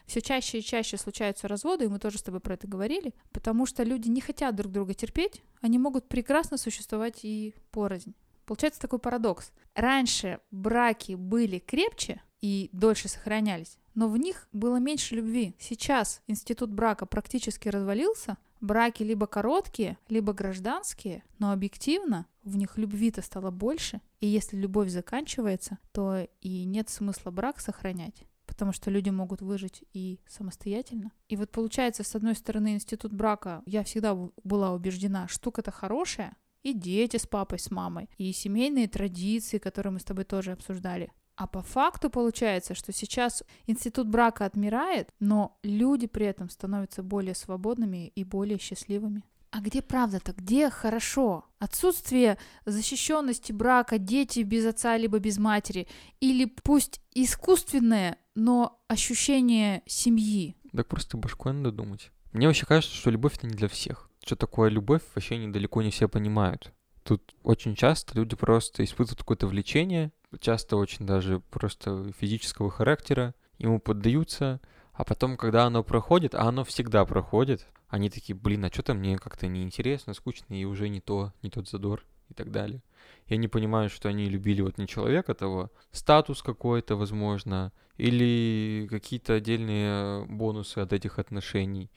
все 0.04 0.20
чаще 0.20 0.58
и 0.58 0.62
чаще 0.62 0.98
случаются 0.98 1.48
разводы, 1.48 1.86
и 1.86 1.88
мы 1.88 1.98
тоже 1.98 2.18
с 2.18 2.22
тобой 2.22 2.40
про 2.40 2.54
это 2.54 2.68
говорили, 2.68 3.14
потому 3.32 3.64
что 3.64 3.82
люди 3.82 4.08
не 4.08 4.20
хотят 4.20 4.54
друг 4.54 4.72
друга 4.72 4.92
терпеть, 4.92 5.42
они 5.62 5.78
могут 5.78 6.06
прекрасно 6.06 6.58
существовать 6.58 7.20
и 7.22 7.54
порознь. 7.70 8.14
Получается 8.44 8.80
такой 8.80 8.98
парадокс. 8.98 9.50
Раньше 9.74 10.38
браки 10.50 11.14
были 11.14 11.58
крепче 11.58 12.20
и 12.44 12.68
дольше 12.72 13.08
сохранялись, 13.08 13.78
но 13.94 14.06
в 14.06 14.18
них 14.18 14.48
было 14.52 14.76
меньше 14.76 15.14
любви. 15.14 15.54
Сейчас 15.58 16.20
институт 16.26 16.70
брака 16.70 17.06
практически 17.06 17.70
развалился, 17.70 18.36
браки 18.60 19.02
либо 19.02 19.26
короткие, 19.26 19.96
либо 20.10 20.34
гражданские, 20.34 21.24
но 21.38 21.52
объективно 21.52 22.26
в 22.42 22.54
них 22.58 22.76
любви-то 22.76 23.22
стало 23.22 23.50
больше, 23.50 24.02
и 24.20 24.26
если 24.26 24.58
любовь 24.58 24.90
заканчивается, 24.90 25.78
то 25.92 26.28
и 26.42 26.64
нет 26.64 26.90
смысла 26.90 27.30
брак 27.30 27.60
сохранять 27.60 28.26
потому 28.46 28.72
что 28.72 28.90
люди 28.90 29.08
могут 29.08 29.40
выжить 29.40 29.82
и 29.94 30.20
самостоятельно. 30.28 31.10
И 31.28 31.36
вот 31.36 31.50
получается, 31.50 32.04
с 32.04 32.14
одной 32.14 32.36
стороны, 32.36 32.74
институт 32.74 33.12
брака, 33.12 33.62
я 33.64 33.82
всегда 33.82 34.14
была 34.44 34.74
убеждена, 34.74 35.26
штука-то 35.28 35.72
хорошая, 35.72 36.36
и 36.62 36.72
дети 36.72 37.16
с 37.16 37.26
папой, 37.26 37.58
с 37.58 37.70
мамой, 37.70 38.08
и 38.18 38.30
семейные 38.32 38.86
традиции, 38.86 39.58
которые 39.58 39.94
мы 39.94 39.98
с 39.98 40.04
тобой 40.04 40.24
тоже 40.24 40.52
обсуждали. 40.52 41.10
А 41.36 41.46
по 41.46 41.62
факту 41.62 42.10
получается, 42.10 42.74
что 42.74 42.92
сейчас 42.92 43.42
институт 43.66 44.08
брака 44.08 44.44
отмирает, 44.44 45.10
но 45.18 45.58
люди 45.62 46.06
при 46.06 46.26
этом 46.26 46.48
становятся 46.48 47.02
более 47.02 47.34
свободными 47.34 48.08
и 48.08 48.24
более 48.24 48.58
счастливыми. 48.58 49.24
А 49.50 49.60
где 49.60 49.82
правда-то? 49.82 50.32
Где 50.32 50.68
хорошо? 50.68 51.44
Отсутствие 51.60 52.38
защищенности 52.66 53.52
брака, 53.52 53.98
дети 53.98 54.40
без 54.40 54.66
отца 54.66 54.96
либо 54.96 55.20
без 55.20 55.38
матери, 55.38 55.86
или 56.20 56.44
пусть 56.44 57.00
искусственное, 57.14 58.18
но 58.34 58.80
ощущение 58.88 59.82
семьи. 59.86 60.56
Так 60.72 60.88
просто 60.88 61.16
башкой 61.16 61.52
надо 61.52 61.70
думать. 61.70 62.10
Мне 62.32 62.48
вообще 62.48 62.66
кажется, 62.66 62.96
что 62.96 63.10
любовь 63.10 63.36
это 63.36 63.46
не 63.46 63.54
для 63.54 63.68
всех. 63.68 64.10
Что 64.24 64.34
такое 64.34 64.70
любовь, 64.70 65.02
вообще 65.14 65.36
недалеко 65.36 65.82
не 65.82 65.92
все 65.92 66.08
понимают. 66.08 66.72
Тут 67.04 67.34
очень 67.44 67.76
часто 67.76 68.16
люди 68.16 68.34
просто 68.34 68.82
испытывают 68.82 69.20
какое-то 69.20 69.46
влечение, 69.46 70.10
часто 70.40 70.76
очень 70.76 71.06
даже 71.06 71.40
просто 71.40 72.12
физического 72.18 72.70
характера, 72.70 73.34
ему 73.58 73.80
поддаются, 73.80 74.60
а 74.92 75.04
потом, 75.04 75.36
когда 75.36 75.64
оно 75.64 75.82
проходит, 75.82 76.34
а 76.34 76.42
оно 76.42 76.64
всегда 76.64 77.04
проходит, 77.04 77.66
они 77.88 78.10
такие, 78.10 78.36
блин, 78.36 78.64
а 78.64 78.72
что-то 78.72 78.94
мне 78.94 79.18
как-то 79.18 79.46
неинтересно, 79.46 80.14
скучно, 80.14 80.54
и 80.54 80.64
уже 80.64 80.88
не 80.88 81.00
то, 81.00 81.32
не 81.42 81.50
тот 81.50 81.68
задор 81.68 82.04
и 82.28 82.34
так 82.34 82.50
далее. 82.50 82.82
И 83.26 83.34
они 83.34 83.48
понимают, 83.48 83.92
что 83.92 84.08
они 84.08 84.26
любили 84.26 84.62
вот 84.62 84.78
не 84.78 84.86
человека 84.86 85.34
того, 85.34 85.70
статус 85.90 86.42
какой-то, 86.42 86.96
возможно, 86.96 87.72
или 87.96 88.86
какие-то 88.90 89.34
отдельные 89.34 90.24
бонусы 90.26 90.78
от 90.78 90.92
этих 90.92 91.18
отношений. 91.18 91.90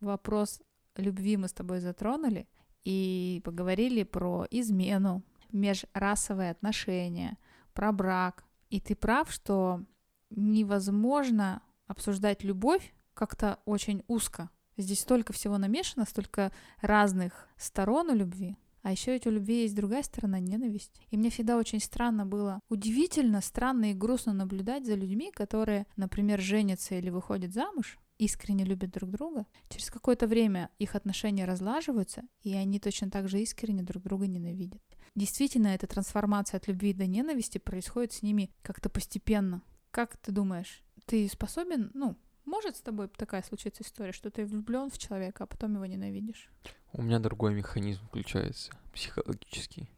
Вопрос 0.00 0.60
любви 0.96 1.36
мы 1.36 1.48
с 1.48 1.52
тобой 1.52 1.80
затронули 1.80 2.46
и 2.84 3.40
поговорили 3.44 4.04
про 4.04 4.46
измену, 4.50 5.22
межрасовые 5.52 6.52
отношения, 6.52 7.36
про 7.80 7.92
брак. 7.92 8.44
И 8.68 8.78
ты 8.78 8.94
прав, 8.94 9.32
что 9.32 9.82
невозможно 10.28 11.62
обсуждать 11.86 12.44
любовь 12.44 12.92
как-то 13.14 13.58
очень 13.64 14.02
узко. 14.06 14.50
Здесь 14.76 15.00
столько 15.00 15.32
всего 15.32 15.56
намешано, 15.56 16.04
столько 16.04 16.52
разных 16.82 17.48
сторон 17.56 18.10
у 18.10 18.14
любви. 18.14 18.58
А 18.82 18.92
еще 18.92 19.12
ведь 19.12 19.26
у 19.26 19.30
любви 19.30 19.62
есть 19.62 19.74
другая 19.74 20.02
сторона— 20.02 20.38
ненависть. 20.40 21.00
И 21.08 21.16
мне 21.16 21.30
всегда 21.30 21.56
очень 21.56 21.80
странно 21.80 22.26
было, 22.26 22.60
удивительно 22.68 23.40
странно 23.40 23.92
и 23.92 23.94
грустно 23.94 24.34
наблюдать 24.34 24.84
за 24.84 24.94
людьми, 24.94 25.30
которые, 25.32 25.86
например, 25.96 26.38
женятся 26.38 26.96
или 26.96 27.08
выходят 27.08 27.54
замуж, 27.54 27.98
искренне 28.18 28.64
любят 28.64 28.90
друг 28.90 29.10
друга, 29.10 29.46
через 29.70 29.90
какое-то 29.90 30.26
время 30.26 30.68
их 30.78 30.96
отношения 30.96 31.46
разлаживаются, 31.46 32.24
и 32.42 32.52
они 32.52 32.78
точно 32.78 33.10
так 33.10 33.30
же 33.30 33.40
искренне 33.40 33.82
друг 33.82 34.02
друга 34.02 34.26
ненавидят. 34.26 34.82
Действительно, 35.14 35.68
эта 35.68 35.86
трансформация 35.86 36.58
от 36.58 36.68
любви 36.68 36.92
до 36.92 37.06
ненависти 37.06 37.58
происходит 37.58 38.12
с 38.12 38.22
ними 38.22 38.50
как-то 38.62 38.88
постепенно. 38.88 39.62
Как 39.90 40.16
ты 40.16 40.30
думаешь, 40.30 40.82
ты 41.06 41.28
способен, 41.28 41.90
ну, 41.94 42.16
может 42.44 42.76
с 42.76 42.80
тобой 42.80 43.08
такая 43.08 43.42
случиться 43.42 43.82
история, 43.82 44.12
что 44.12 44.30
ты 44.30 44.44
влюблен 44.44 44.90
в 44.90 44.98
человека, 44.98 45.44
а 45.44 45.46
потом 45.46 45.74
его 45.74 45.86
ненавидишь? 45.86 46.50
У 46.92 47.02
меня 47.02 47.18
другой 47.18 47.54
механизм 47.54 48.04
включается, 48.06 48.72
психологический. 48.92 49.88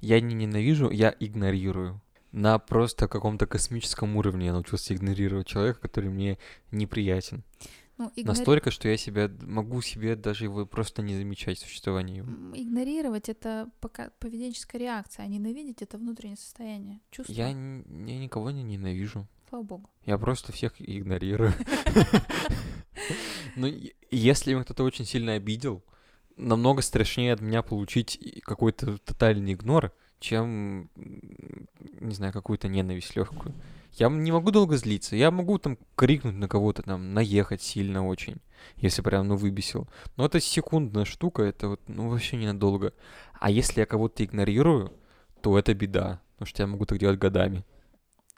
Я 0.00 0.20
не 0.20 0.34
ненавижу, 0.34 0.90
я 0.90 1.14
игнорирую. 1.18 2.00
На 2.32 2.58
просто 2.58 3.06
каком-то 3.06 3.46
космическом 3.46 4.16
уровне 4.16 4.46
я 4.46 4.52
научился 4.52 4.94
игнорировать 4.94 5.46
человека, 5.46 5.80
который 5.80 6.10
мне 6.10 6.38
неприятен. 6.72 7.44
Ну, 7.96 8.10
игнори- 8.16 8.24
Настолько, 8.26 8.70
что 8.72 8.88
я 8.88 8.96
себя 8.96 9.30
могу 9.42 9.80
себе 9.80 10.16
даже 10.16 10.44
его 10.44 10.66
просто 10.66 11.00
не 11.02 11.14
замечать 11.14 11.58
существование 11.60 12.18
его. 12.18 12.30
Игнорировать 12.54 13.28
это 13.28 13.70
пока 13.80 14.10
поведенческая 14.18 14.80
реакция, 14.80 15.24
а 15.24 15.28
ненавидеть 15.28 15.80
это 15.82 15.96
внутреннее 15.98 16.36
состояние. 16.36 17.00
Чувство. 17.10 17.32
Я, 17.32 17.48
я 17.48 17.54
никого 17.54 18.50
не 18.50 18.64
ненавижу. 18.64 19.28
Слава 19.48 19.62
богу. 19.62 19.90
Я 20.06 20.18
просто 20.18 20.52
всех 20.52 20.74
игнорирую. 20.78 21.52
Ну, 23.56 23.68
если 24.10 24.52
меня 24.54 24.64
кто-то 24.64 24.82
очень 24.84 25.04
сильно 25.04 25.34
обидел, 25.34 25.84
намного 26.36 26.82
страшнее 26.82 27.32
от 27.32 27.40
меня 27.40 27.62
получить 27.62 28.40
какой-то 28.42 28.98
тотальный 28.98 29.52
игнор, 29.52 29.92
чем, 30.20 30.90
не 30.96 32.14
знаю, 32.14 32.32
какую-то 32.32 32.66
ненависть 32.68 33.14
легкую. 33.14 33.54
Я 33.96 34.08
не 34.08 34.32
могу 34.32 34.50
долго 34.50 34.76
злиться. 34.76 35.14
Я 35.14 35.30
могу 35.30 35.58
там 35.58 35.78
крикнуть 35.94 36.34
на 36.34 36.48
кого-то, 36.48 36.82
там, 36.82 37.14
наехать 37.14 37.62
сильно 37.62 38.06
очень, 38.06 38.40
если 38.76 39.02
прям, 39.02 39.28
ну, 39.28 39.36
выбесил. 39.36 39.88
Но 40.16 40.26
это 40.26 40.40
секундная 40.40 41.04
штука, 41.04 41.42
это 41.42 41.68
вот, 41.68 41.80
ну, 41.88 42.08
вообще 42.08 42.36
ненадолго. 42.36 42.92
А 43.34 43.50
если 43.50 43.80
я 43.80 43.86
кого-то 43.86 44.24
игнорирую, 44.24 44.92
то 45.42 45.56
это 45.56 45.74
беда, 45.74 46.20
потому 46.32 46.46
что 46.48 46.62
я 46.62 46.66
могу 46.66 46.86
так 46.86 46.98
делать 46.98 47.20
годами. 47.20 47.64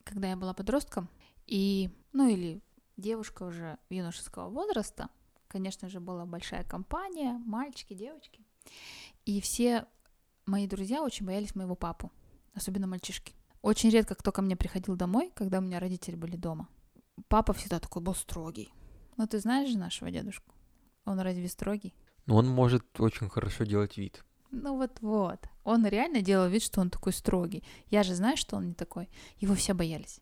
Когда 0.04 0.28
я 0.28 0.36
была 0.36 0.52
подростком, 0.52 1.08
и, 1.46 1.90
ну 2.12 2.28
или 2.28 2.60
девушка 2.96 3.44
уже 3.44 3.78
юношеского 3.88 4.50
возраста, 4.50 5.08
конечно 5.48 5.88
же, 5.88 6.00
была 6.00 6.26
большая 6.26 6.64
компания, 6.64 7.40
мальчики, 7.46 7.94
девочки. 7.94 8.44
И 9.24 9.40
все 9.40 9.86
мои 10.44 10.66
друзья 10.66 11.02
очень 11.02 11.24
боялись 11.24 11.54
моего 11.54 11.74
папу, 11.74 12.12
особенно 12.54 12.86
мальчишки. 12.86 13.34
Очень 13.66 13.90
редко 13.90 14.14
кто 14.14 14.30
ко 14.30 14.42
мне 14.42 14.54
приходил 14.54 14.94
домой, 14.94 15.32
когда 15.34 15.58
у 15.58 15.60
меня 15.60 15.80
родители 15.80 16.14
были 16.14 16.36
дома. 16.36 16.68
Папа 17.26 17.52
всегда 17.52 17.80
такой 17.80 18.00
был 18.00 18.14
строгий. 18.14 18.72
Ну, 19.16 19.26
ты 19.26 19.40
знаешь 19.40 19.70
же 19.70 19.76
нашего 19.76 20.08
дедушку? 20.08 20.54
Он 21.04 21.18
разве 21.18 21.48
строгий? 21.48 21.92
Но 22.26 22.36
он 22.36 22.46
может 22.46 22.84
очень 23.00 23.28
хорошо 23.28 23.64
делать 23.64 23.96
вид. 23.96 24.24
Ну 24.52 24.76
вот-вот. 24.76 25.40
Он 25.64 25.84
реально 25.84 26.22
делал 26.22 26.48
вид, 26.48 26.62
что 26.62 26.80
он 26.80 26.90
такой 26.90 27.12
строгий. 27.12 27.64
Я 27.88 28.04
же 28.04 28.14
знаю, 28.14 28.36
что 28.36 28.54
он 28.54 28.68
не 28.68 28.74
такой. 28.74 29.08
Его 29.38 29.56
все 29.56 29.74
боялись. 29.74 30.20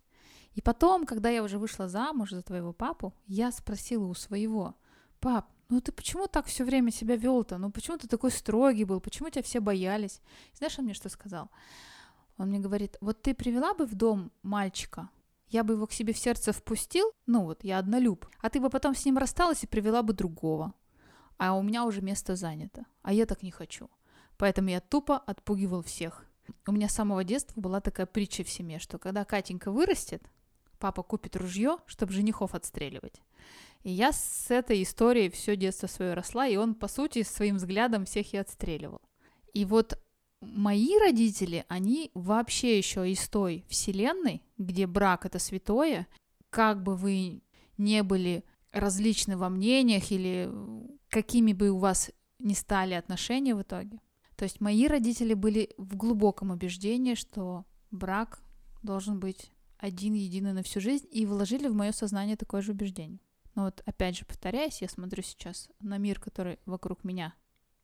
И 0.54 0.62
потом, 0.62 1.04
когда 1.04 1.28
я 1.28 1.42
уже 1.42 1.58
вышла 1.58 1.86
замуж 1.86 2.30
за 2.30 2.40
твоего 2.40 2.72
папу, 2.72 3.12
я 3.26 3.52
спросила 3.52 4.06
у 4.06 4.14
своего, 4.14 4.74
пап, 5.20 5.50
ну 5.68 5.82
ты 5.82 5.92
почему 5.92 6.28
так 6.28 6.46
все 6.46 6.64
время 6.64 6.90
себя 6.90 7.16
вел-то? 7.16 7.58
Ну 7.58 7.70
почему 7.70 7.98
ты 7.98 8.08
такой 8.08 8.30
строгий 8.30 8.86
был? 8.86 9.00
Почему 9.00 9.28
тебя 9.28 9.42
все 9.42 9.60
боялись? 9.60 10.22
Знаешь, 10.54 10.78
он 10.78 10.86
мне 10.86 10.94
что 10.94 11.10
сказал? 11.10 11.50
Он 12.36 12.48
мне 12.48 12.58
говорит, 12.58 12.96
вот 13.00 13.22
ты 13.22 13.34
привела 13.34 13.74
бы 13.74 13.86
в 13.86 13.94
дом 13.94 14.32
мальчика, 14.42 15.08
я 15.48 15.62
бы 15.62 15.74
его 15.74 15.86
к 15.86 15.92
себе 15.92 16.12
в 16.12 16.18
сердце 16.18 16.52
впустил, 16.52 17.12
ну 17.26 17.44
вот, 17.44 17.62
я 17.62 17.78
однолюб, 17.78 18.26
а 18.40 18.50
ты 18.50 18.60
бы 18.60 18.70
потом 18.70 18.94
с 18.94 19.04
ним 19.04 19.18
рассталась 19.18 19.62
и 19.62 19.68
привела 19.68 20.02
бы 20.02 20.12
другого. 20.12 20.74
А 21.36 21.56
у 21.56 21.62
меня 21.62 21.84
уже 21.84 22.00
место 22.00 22.36
занято, 22.36 22.86
а 23.02 23.12
я 23.12 23.26
так 23.26 23.42
не 23.42 23.50
хочу. 23.50 23.88
Поэтому 24.36 24.70
я 24.70 24.80
тупо 24.80 25.16
отпугивал 25.16 25.82
всех. 25.82 26.26
У 26.66 26.72
меня 26.72 26.88
с 26.88 26.94
самого 26.94 27.24
детства 27.24 27.60
была 27.60 27.80
такая 27.80 28.06
притча 28.06 28.44
в 28.44 28.50
семье, 28.50 28.78
что 28.78 28.98
когда 28.98 29.24
Катенька 29.24 29.70
вырастет, 29.70 30.22
папа 30.78 31.02
купит 31.02 31.36
ружье, 31.36 31.78
чтобы 31.86 32.12
женихов 32.12 32.54
отстреливать. 32.54 33.22
И 33.82 33.90
я 33.90 34.12
с 34.12 34.50
этой 34.50 34.82
историей 34.82 35.30
все 35.30 35.56
детство 35.56 35.86
свое 35.86 36.14
росла, 36.14 36.46
и 36.46 36.56
он, 36.56 36.74
по 36.74 36.88
сути, 36.88 37.22
своим 37.22 37.56
взглядом 37.56 38.06
всех 38.06 38.32
и 38.34 38.38
отстреливал. 38.38 39.02
И 39.52 39.64
вот 39.64 39.98
мои 40.44 40.98
родители, 40.98 41.64
они 41.68 42.10
вообще 42.14 42.78
еще 42.78 43.10
из 43.10 43.28
той 43.28 43.64
вселенной, 43.68 44.42
где 44.58 44.86
брак 44.86 45.26
это 45.26 45.38
святое, 45.38 46.06
как 46.50 46.82
бы 46.82 46.96
вы 46.96 47.42
не 47.78 48.02
были 48.02 48.44
различны 48.72 49.36
во 49.36 49.48
мнениях 49.48 50.10
или 50.10 50.50
какими 51.08 51.52
бы 51.52 51.70
у 51.70 51.78
вас 51.78 52.10
ни 52.38 52.54
стали 52.54 52.94
отношения 52.94 53.54
в 53.54 53.62
итоге. 53.62 54.00
То 54.36 54.44
есть 54.44 54.60
мои 54.60 54.86
родители 54.86 55.34
были 55.34 55.70
в 55.78 55.96
глубоком 55.96 56.50
убеждении, 56.50 57.14
что 57.14 57.64
брак 57.90 58.42
должен 58.82 59.20
быть 59.20 59.52
один, 59.78 60.14
единый 60.14 60.52
на 60.52 60.62
всю 60.62 60.80
жизнь, 60.80 61.06
и 61.10 61.26
вложили 61.26 61.68
в 61.68 61.74
мое 61.74 61.92
сознание 61.92 62.36
такое 62.36 62.62
же 62.62 62.72
убеждение. 62.72 63.20
Но 63.54 63.64
вот 63.64 63.82
опять 63.86 64.16
же 64.16 64.24
повторяюсь, 64.24 64.82
я 64.82 64.88
смотрю 64.88 65.22
сейчас 65.22 65.68
на 65.80 65.98
мир, 65.98 66.18
который 66.18 66.58
вокруг 66.66 67.04
меня 67.04 67.34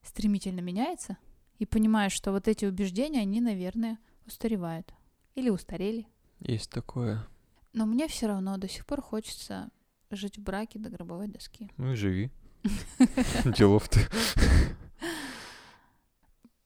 стремительно 0.03 0.61
меняется, 0.61 1.19
и 1.61 1.67
понимаю, 1.67 2.11
что 2.11 2.33
вот 2.33 2.49
эти 2.49 2.65
убеждения, 2.65 3.21
они, 3.21 3.41
наверное, 3.41 3.99
устаревают. 4.27 4.95
Или 5.35 5.51
устарели. 5.51 6.07
Есть 6.41 6.71
такое. 6.71 7.27
Но 7.75 7.85
мне 7.85 8.09
все 8.09 8.27
равно 8.27 8.57
до 8.57 8.67
сих 8.67 8.87
пор 8.87 9.03
хочется 9.03 9.71
жить 10.11 10.39
в 10.39 10.43
браке 10.43 10.79
до 10.79 10.89
гробовой 10.89 11.29
доски. 11.29 11.71
Ну 11.77 11.93
и 11.93 11.97
живи. 11.97 12.31
Делов-то. 13.45 14.01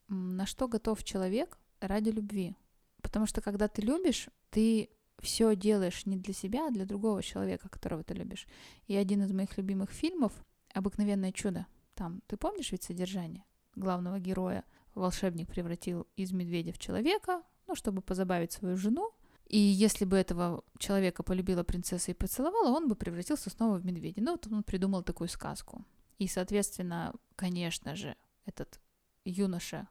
На 0.07 0.47
что 0.47 0.69
готов 0.69 1.03
человек 1.03 1.59
ради 1.81 2.11
любви? 2.11 2.57
Потому 3.03 3.27
что 3.27 3.41
когда 3.41 3.67
ты 3.67 3.83
любишь, 3.83 4.29
ты 4.51 4.91
все 5.19 5.57
делаешь 5.57 6.07
не 6.07 6.17
для 6.17 6.33
себя, 6.33 6.69
а 6.69 6.71
для 6.71 6.87
другого 6.87 7.21
человека, 7.21 7.69
которого 7.69 8.05
ты 8.05 8.15
любишь. 8.15 8.47
И 8.87 8.95
один 8.95 9.25
из 9.25 9.33
моих 9.33 9.59
любимых 9.59 9.91
фильмов 9.91 10.33
«Обыкновенное 10.73 11.33
чудо». 11.33 11.67
Там, 11.95 12.23
ты 12.29 12.37
помнишь 12.37 12.71
ведь 12.71 12.85
содержание 12.85 13.45
главного 13.77 14.21
героя? 14.21 14.65
Волшебник 14.95 15.49
превратил 15.49 16.07
из 16.17 16.33
медведя 16.33 16.73
в 16.73 16.79
человека, 16.79 17.43
ну, 17.67 17.75
чтобы 17.75 18.01
позабавить 18.03 18.53
свою 18.53 18.77
жену. 18.77 19.13
И 19.47 19.59
если 19.59 20.05
бы 20.05 20.17
этого 20.17 20.65
человека 20.79 21.23
полюбила 21.23 21.63
принцесса 21.65 22.11
и 22.11 22.15
поцеловала, 22.15 22.75
он 22.75 22.89
бы 22.89 22.95
превратился 22.95 23.51
снова 23.51 23.77
в 23.77 23.85
медведя. 23.85 24.23
Ну, 24.23 24.33
вот 24.33 24.47
он 24.47 24.63
придумал 24.63 25.03
такую 25.03 25.29
сказку. 25.29 25.85
И, 26.19 26.27
соответственно, 26.29 27.13
конечно 27.37 27.97
же, 27.97 28.17
этот 28.47 28.81
юноша 29.25 29.89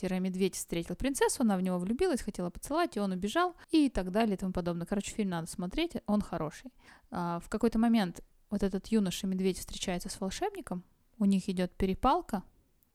медведь 0.00 0.56
встретил 0.56 0.96
принцессу, 0.96 1.42
она 1.42 1.56
в 1.56 1.60
него 1.60 1.78
влюбилась, 1.78 2.22
хотела 2.22 2.50
поцеловать, 2.50 2.96
и 2.96 3.00
он 3.00 3.12
убежал, 3.12 3.54
и 3.70 3.88
так 3.88 4.10
далее, 4.10 4.34
и 4.34 4.36
тому 4.36 4.52
подобное. 4.52 4.86
Короче, 4.86 5.12
фильм 5.12 5.30
надо 5.30 5.46
смотреть, 5.46 5.92
он 6.06 6.20
хороший. 6.20 6.72
А, 7.10 7.38
в 7.40 7.48
какой-то 7.48 7.78
момент 7.78 8.20
вот 8.50 8.62
этот 8.62 8.88
юноша-медведь 8.88 9.58
встречается 9.58 10.08
с 10.08 10.20
волшебником, 10.20 10.82
у 11.18 11.24
них 11.24 11.48
идет 11.48 11.72
перепалка. 11.72 12.42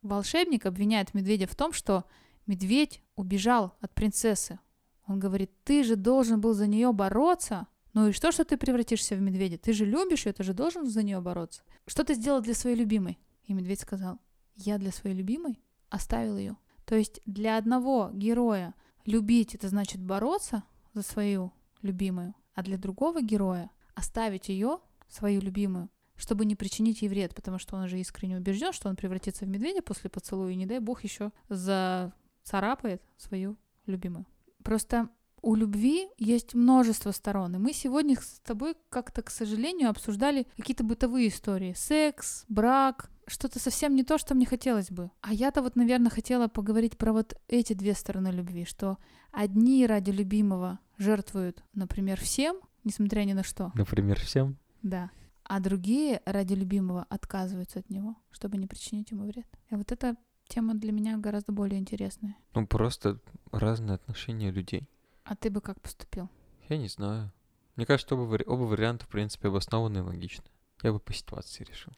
Волшебник 0.01 0.65
обвиняет 0.65 1.13
медведя 1.13 1.47
в 1.47 1.55
том, 1.55 1.73
что 1.73 2.05
медведь 2.45 3.01
убежал 3.15 3.75
от 3.81 3.93
принцессы. 3.93 4.59
Он 5.05 5.19
говорит, 5.19 5.51
ты 5.63 5.83
же 5.83 5.95
должен 5.95 6.41
был 6.41 6.53
за 6.53 6.67
нее 6.67 6.91
бороться. 6.91 7.67
Ну 7.93 8.09
и 8.09 8.11
что, 8.11 8.31
что 8.31 8.45
ты 8.45 8.57
превратишься 8.57 9.15
в 9.15 9.21
медведя? 9.21 9.57
Ты 9.57 9.73
же 9.73 9.85
любишь 9.85 10.25
ее, 10.25 10.33
ты 10.33 10.43
же 10.43 10.53
должен 10.53 10.87
за 10.87 11.03
нее 11.03 11.21
бороться. 11.21 11.63
Что 11.87 12.03
ты 12.03 12.13
сделал 12.13 12.41
для 12.41 12.53
своей 12.53 12.75
любимой? 12.75 13.17
И 13.45 13.53
медведь 13.53 13.79
сказал, 13.79 14.19
я 14.55 14.77
для 14.77 14.91
своей 14.91 15.15
любимой 15.15 15.59
оставил 15.89 16.37
ее. 16.37 16.57
То 16.85 16.95
есть 16.95 17.21
для 17.25 17.57
одного 17.57 18.11
героя 18.13 18.73
любить 19.05 19.55
это 19.55 19.69
значит 19.69 20.01
бороться 20.01 20.63
за 20.93 21.01
свою 21.01 21.51
любимую, 21.81 22.35
а 22.53 22.63
для 22.63 22.77
другого 22.77 23.21
героя 23.21 23.71
оставить 23.95 24.49
ее, 24.49 24.79
свою 25.07 25.41
любимую, 25.41 25.89
чтобы 26.17 26.45
не 26.45 26.55
причинить 26.55 27.01
ей 27.01 27.09
вред, 27.09 27.33
потому 27.35 27.59
что 27.59 27.75
он 27.75 27.87
же 27.87 27.99
искренне 27.99 28.37
убежден, 28.37 28.73
что 28.73 28.89
он 28.89 28.95
превратится 28.95 29.45
в 29.45 29.47
медведя 29.47 29.81
после 29.81 30.09
поцелуя, 30.09 30.51
и 30.51 30.55
не 30.55 30.65
дай 30.65 30.79
бог 30.79 31.03
еще 31.03 31.31
зацарапает 31.49 33.01
свою 33.17 33.57
любимую. 33.85 34.25
Просто 34.63 35.09
у 35.41 35.55
любви 35.55 36.09
есть 36.17 36.55
множество 36.55 37.11
сторон, 37.11 37.55
и 37.55 37.59
мы 37.59 37.71
сегодня 37.73 38.15
с 38.15 38.41
тобой 38.43 38.75
как-то, 38.89 39.21
к 39.21 39.29
сожалению, 39.29 39.89
обсуждали 39.89 40.47
какие-то 40.57 40.83
бытовые 40.83 41.29
истории. 41.29 41.73
Секс, 41.77 42.43
брак, 42.49 43.09
что-то 43.27 43.59
совсем 43.59 43.95
не 43.95 44.03
то, 44.03 44.17
что 44.17 44.35
мне 44.35 44.45
хотелось 44.45 44.89
бы. 44.89 45.11
А 45.21 45.33
я-то 45.33 45.61
вот, 45.61 45.75
наверное, 45.75 46.09
хотела 46.09 46.47
поговорить 46.47 46.97
про 46.97 47.13
вот 47.13 47.39
эти 47.47 47.73
две 47.73 47.93
стороны 47.93 48.29
любви, 48.29 48.65
что 48.65 48.97
одни 49.31 49.85
ради 49.85 50.11
любимого 50.11 50.79
жертвуют, 50.97 51.63
например, 51.73 52.19
всем, 52.19 52.57
несмотря 52.83 53.21
ни 53.23 53.33
на 53.33 53.43
что. 53.43 53.71
Например, 53.75 54.19
всем? 54.19 54.57
Да. 54.81 55.11
А 55.49 55.61
другие 55.61 56.21
ради 56.25 56.53
любимого 56.53 57.05
отказываются 57.09 57.79
от 57.79 57.89
него, 57.89 58.15
чтобы 58.31 58.57
не 58.57 58.67
причинить 58.67 59.11
ему 59.11 59.25
вред. 59.25 59.47
И 59.69 59.75
вот 59.75 59.93
эта 59.93 60.17
тема 60.49 60.73
для 60.73 60.91
меня 60.91 61.17
гораздо 61.17 61.53
более 61.53 61.79
интересная. 61.79 62.35
Ну, 62.53 62.67
просто 62.67 63.19
разные 63.51 63.95
отношения 63.95 64.51
людей. 64.51 64.89
А 65.23 65.35
ты 65.37 65.49
бы 65.49 65.61
как 65.61 65.79
поступил? 65.79 66.29
Я 66.67 66.77
не 66.77 66.89
знаю. 66.89 67.31
Мне 67.77 67.85
кажется, 67.85 68.15
оба, 68.15 68.37
оба 68.45 68.63
варианта, 68.63 69.05
в 69.05 69.07
принципе, 69.09 69.47
обоснованы 69.47 69.99
и 69.99 70.01
логичны. 70.01 70.43
Я 70.83 70.91
бы 70.91 70.99
по 70.99 71.13
ситуации 71.13 71.63
решил. 71.63 71.93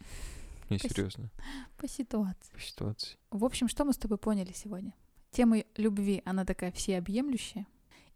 Не, 0.69 0.77
по 0.77 0.87
серьезно. 0.87 1.31
По 1.77 1.87
ситуации. 1.87 2.53
По 2.53 2.61
ситуации. 2.61 3.17
В 3.31 3.43
общем, 3.43 3.67
что 3.67 3.83
мы 3.83 3.93
с 3.93 3.97
тобой 3.97 4.19
поняли 4.19 4.51
сегодня? 4.53 4.93
Тема 5.31 5.63
любви, 5.75 6.21
она 6.25 6.45
такая 6.45 6.71
всеобъемлющая 6.71 7.65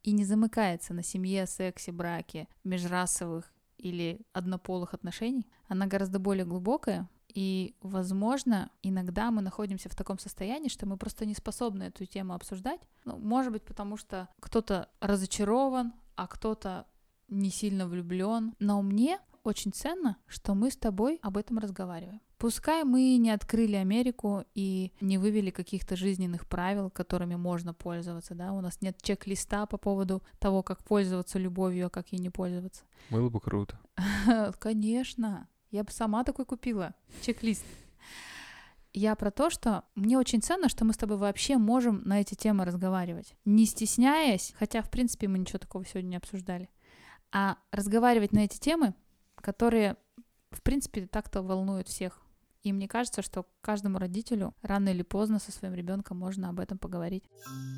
и 0.04 0.12
не 0.12 0.26
замыкается 0.26 0.94
на 0.94 1.04
семье, 1.04 1.48
сексе, 1.48 1.92
браке, 1.92 2.48
межрасовых 2.64 3.53
или 3.84 4.22
однополых 4.32 4.94
отношений. 4.94 5.46
Она 5.68 5.86
гораздо 5.88 6.20
более 6.20 6.46
глубокая, 6.46 7.10
и, 7.34 7.76
возможно, 7.82 8.70
иногда 8.84 9.32
мы 9.32 9.42
находимся 9.42 9.90
в 9.90 9.96
таком 9.96 10.20
состоянии, 10.20 10.70
что 10.70 10.86
мы 10.86 10.98
просто 10.98 11.26
не 11.26 11.34
способны 11.34 11.84
эту 11.84 12.06
тему 12.06 12.34
обсуждать. 12.34 12.80
Ну, 13.06 13.18
может 13.18 13.52
быть, 13.52 13.64
потому 13.64 13.98
что 13.98 14.30
кто-то 14.40 14.90
разочарован, 15.00 15.94
а 16.16 16.28
кто-то 16.28 16.86
не 17.28 17.50
сильно 17.50 17.88
влюблен. 17.88 18.54
Но 18.60 18.82
мне 18.82 19.20
очень 19.44 19.74
ценно, 19.74 20.18
что 20.28 20.54
мы 20.54 20.70
с 20.70 20.78
тобой 20.78 21.20
об 21.22 21.38
этом 21.38 21.58
разговариваем. 21.58 22.22
Пускай 22.44 22.84
мы 22.84 23.16
не 23.16 23.32
открыли 23.32 23.78
Америку 23.78 24.44
и 24.54 24.92
не 25.00 25.18
вывели 25.18 25.50
каких-то 25.50 25.96
жизненных 25.96 26.46
правил, 26.46 26.90
которыми 26.90 27.36
можно 27.38 27.74
пользоваться, 27.74 28.36
да, 28.36 28.52
у 28.52 28.60
нас 28.60 28.82
нет 28.82 29.02
чек-листа 29.02 29.66
по 29.66 29.78
поводу 29.78 30.22
того, 30.40 30.62
как 30.62 30.84
пользоваться 30.84 31.40
любовью, 31.40 31.88
а 31.88 31.90
как 31.90 32.10
ей 32.12 32.20
не 32.20 32.30
пользоваться. 32.30 32.84
Было 33.10 33.30
бы 33.30 33.40
круто. 33.40 33.80
Конечно, 34.60 35.48
я 35.72 35.86
бы 35.86 35.92
сама 35.94 36.26
такой 36.26 36.44
купила, 36.44 36.94
чек-лист. 37.22 37.64
Я 38.92 39.16
про 39.16 39.32
то, 39.32 39.50
что 39.50 39.86
мне 39.96 40.18
очень 40.18 40.42
ценно, 40.42 40.68
что 40.68 40.84
мы 40.84 40.92
с 40.92 40.98
тобой 40.98 41.16
вообще 41.16 41.58
можем 41.58 42.02
на 42.04 42.20
эти 42.20 42.36
темы 42.36 42.66
разговаривать, 42.66 43.36
не 43.46 43.66
стесняясь, 43.66 44.54
хотя, 44.60 44.82
в 44.82 44.92
принципе, 44.92 45.30
мы 45.30 45.40
ничего 45.40 45.60
такого 45.60 45.86
сегодня 45.86 46.10
не 46.10 46.18
обсуждали, 46.18 46.70
а 47.32 47.56
разговаривать 47.72 48.34
на 48.34 48.40
эти 48.40 48.60
темы, 48.60 48.96
которые, 49.36 49.96
в 50.52 50.62
принципе, 50.62 51.08
так-то 51.08 51.42
волнуют 51.42 51.88
всех. 51.88 52.20
И 52.64 52.72
мне 52.72 52.88
кажется, 52.88 53.22
что 53.22 53.46
каждому 53.60 54.00
родителю 54.00 54.56
рано 54.62 54.90
или 54.90 55.02
поздно 55.02 55.40
со 55.40 55.52
своим 55.52 55.74
ребенком 55.74 56.18
можно 56.18 56.48
об 56.50 56.62
этом 56.62 56.78
поговорить. 56.78 57.26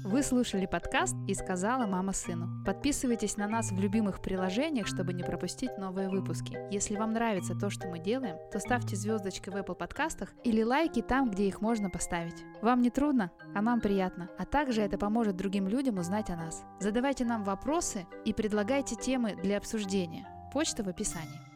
Вы 0.04 0.22
слушали 0.22 0.68
подкаст 0.68 1.16
«И 1.28 1.34
сказала 1.34 1.88
мама 1.88 2.14
сыну». 2.14 2.64
Подписывайтесь 2.66 3.36
на 3.36 3.48
нас 3.48 3.72
в 3.72 3.80
любимых 3.80 4.22
приложениях, 4.22 4.86
чтобы 4.86 5.14
не 5.14 5.24
пропустить 5.24 5.76
новые 5.80 6.10
выпуски. 6.10 6.60
Если 6.72 6.98
вам 6.98 7.14
нравится 7.14 7.56
то, 7.56 7.72
что 7.72 7.88
мы 7.88 7.98
делаем, 7.98 8.38
то 8.52 8.60
ставьте 8.60 8.96
звездочки 8.96 9.50
в 9.50 9.56
Apple 9.56 9.74
подкастах 9.74 10.32
или 10.44 10.62
лайки 10.62 11.02
там, 11.02 11.32
где 11.32 11.48
их 11.48 11.62
можно 11.62 11.90
поставить. 11.90 12.44
Вам 12.62 12.84
не 12.84 12.92
трудно, 12.92 13.32
а 13.56 13.64
нам 13.64 13.82
приятно. 13.82 14.30
А 14.38 14.46
также 14.46 14.84
это 14.84 15.00
поможет 15.00 15.36
другим 15.36 15.68
людям 15.68 15.98
узнать 15.98 16.30
о 16.30 16.36
нас. 16.36 16.64
Задавайте 16.80 17.26
нам 17.26 17.44
вопросы 17.44 18.06
и 18.24 18.34
предлагайте 18.34 18.96
темы 18.96 19.36
для 19.42 19.58
обсуждения. 19.58 20.28
Почта 20.54 20.84
в 20.84 20.88
описании. 20.88 21.55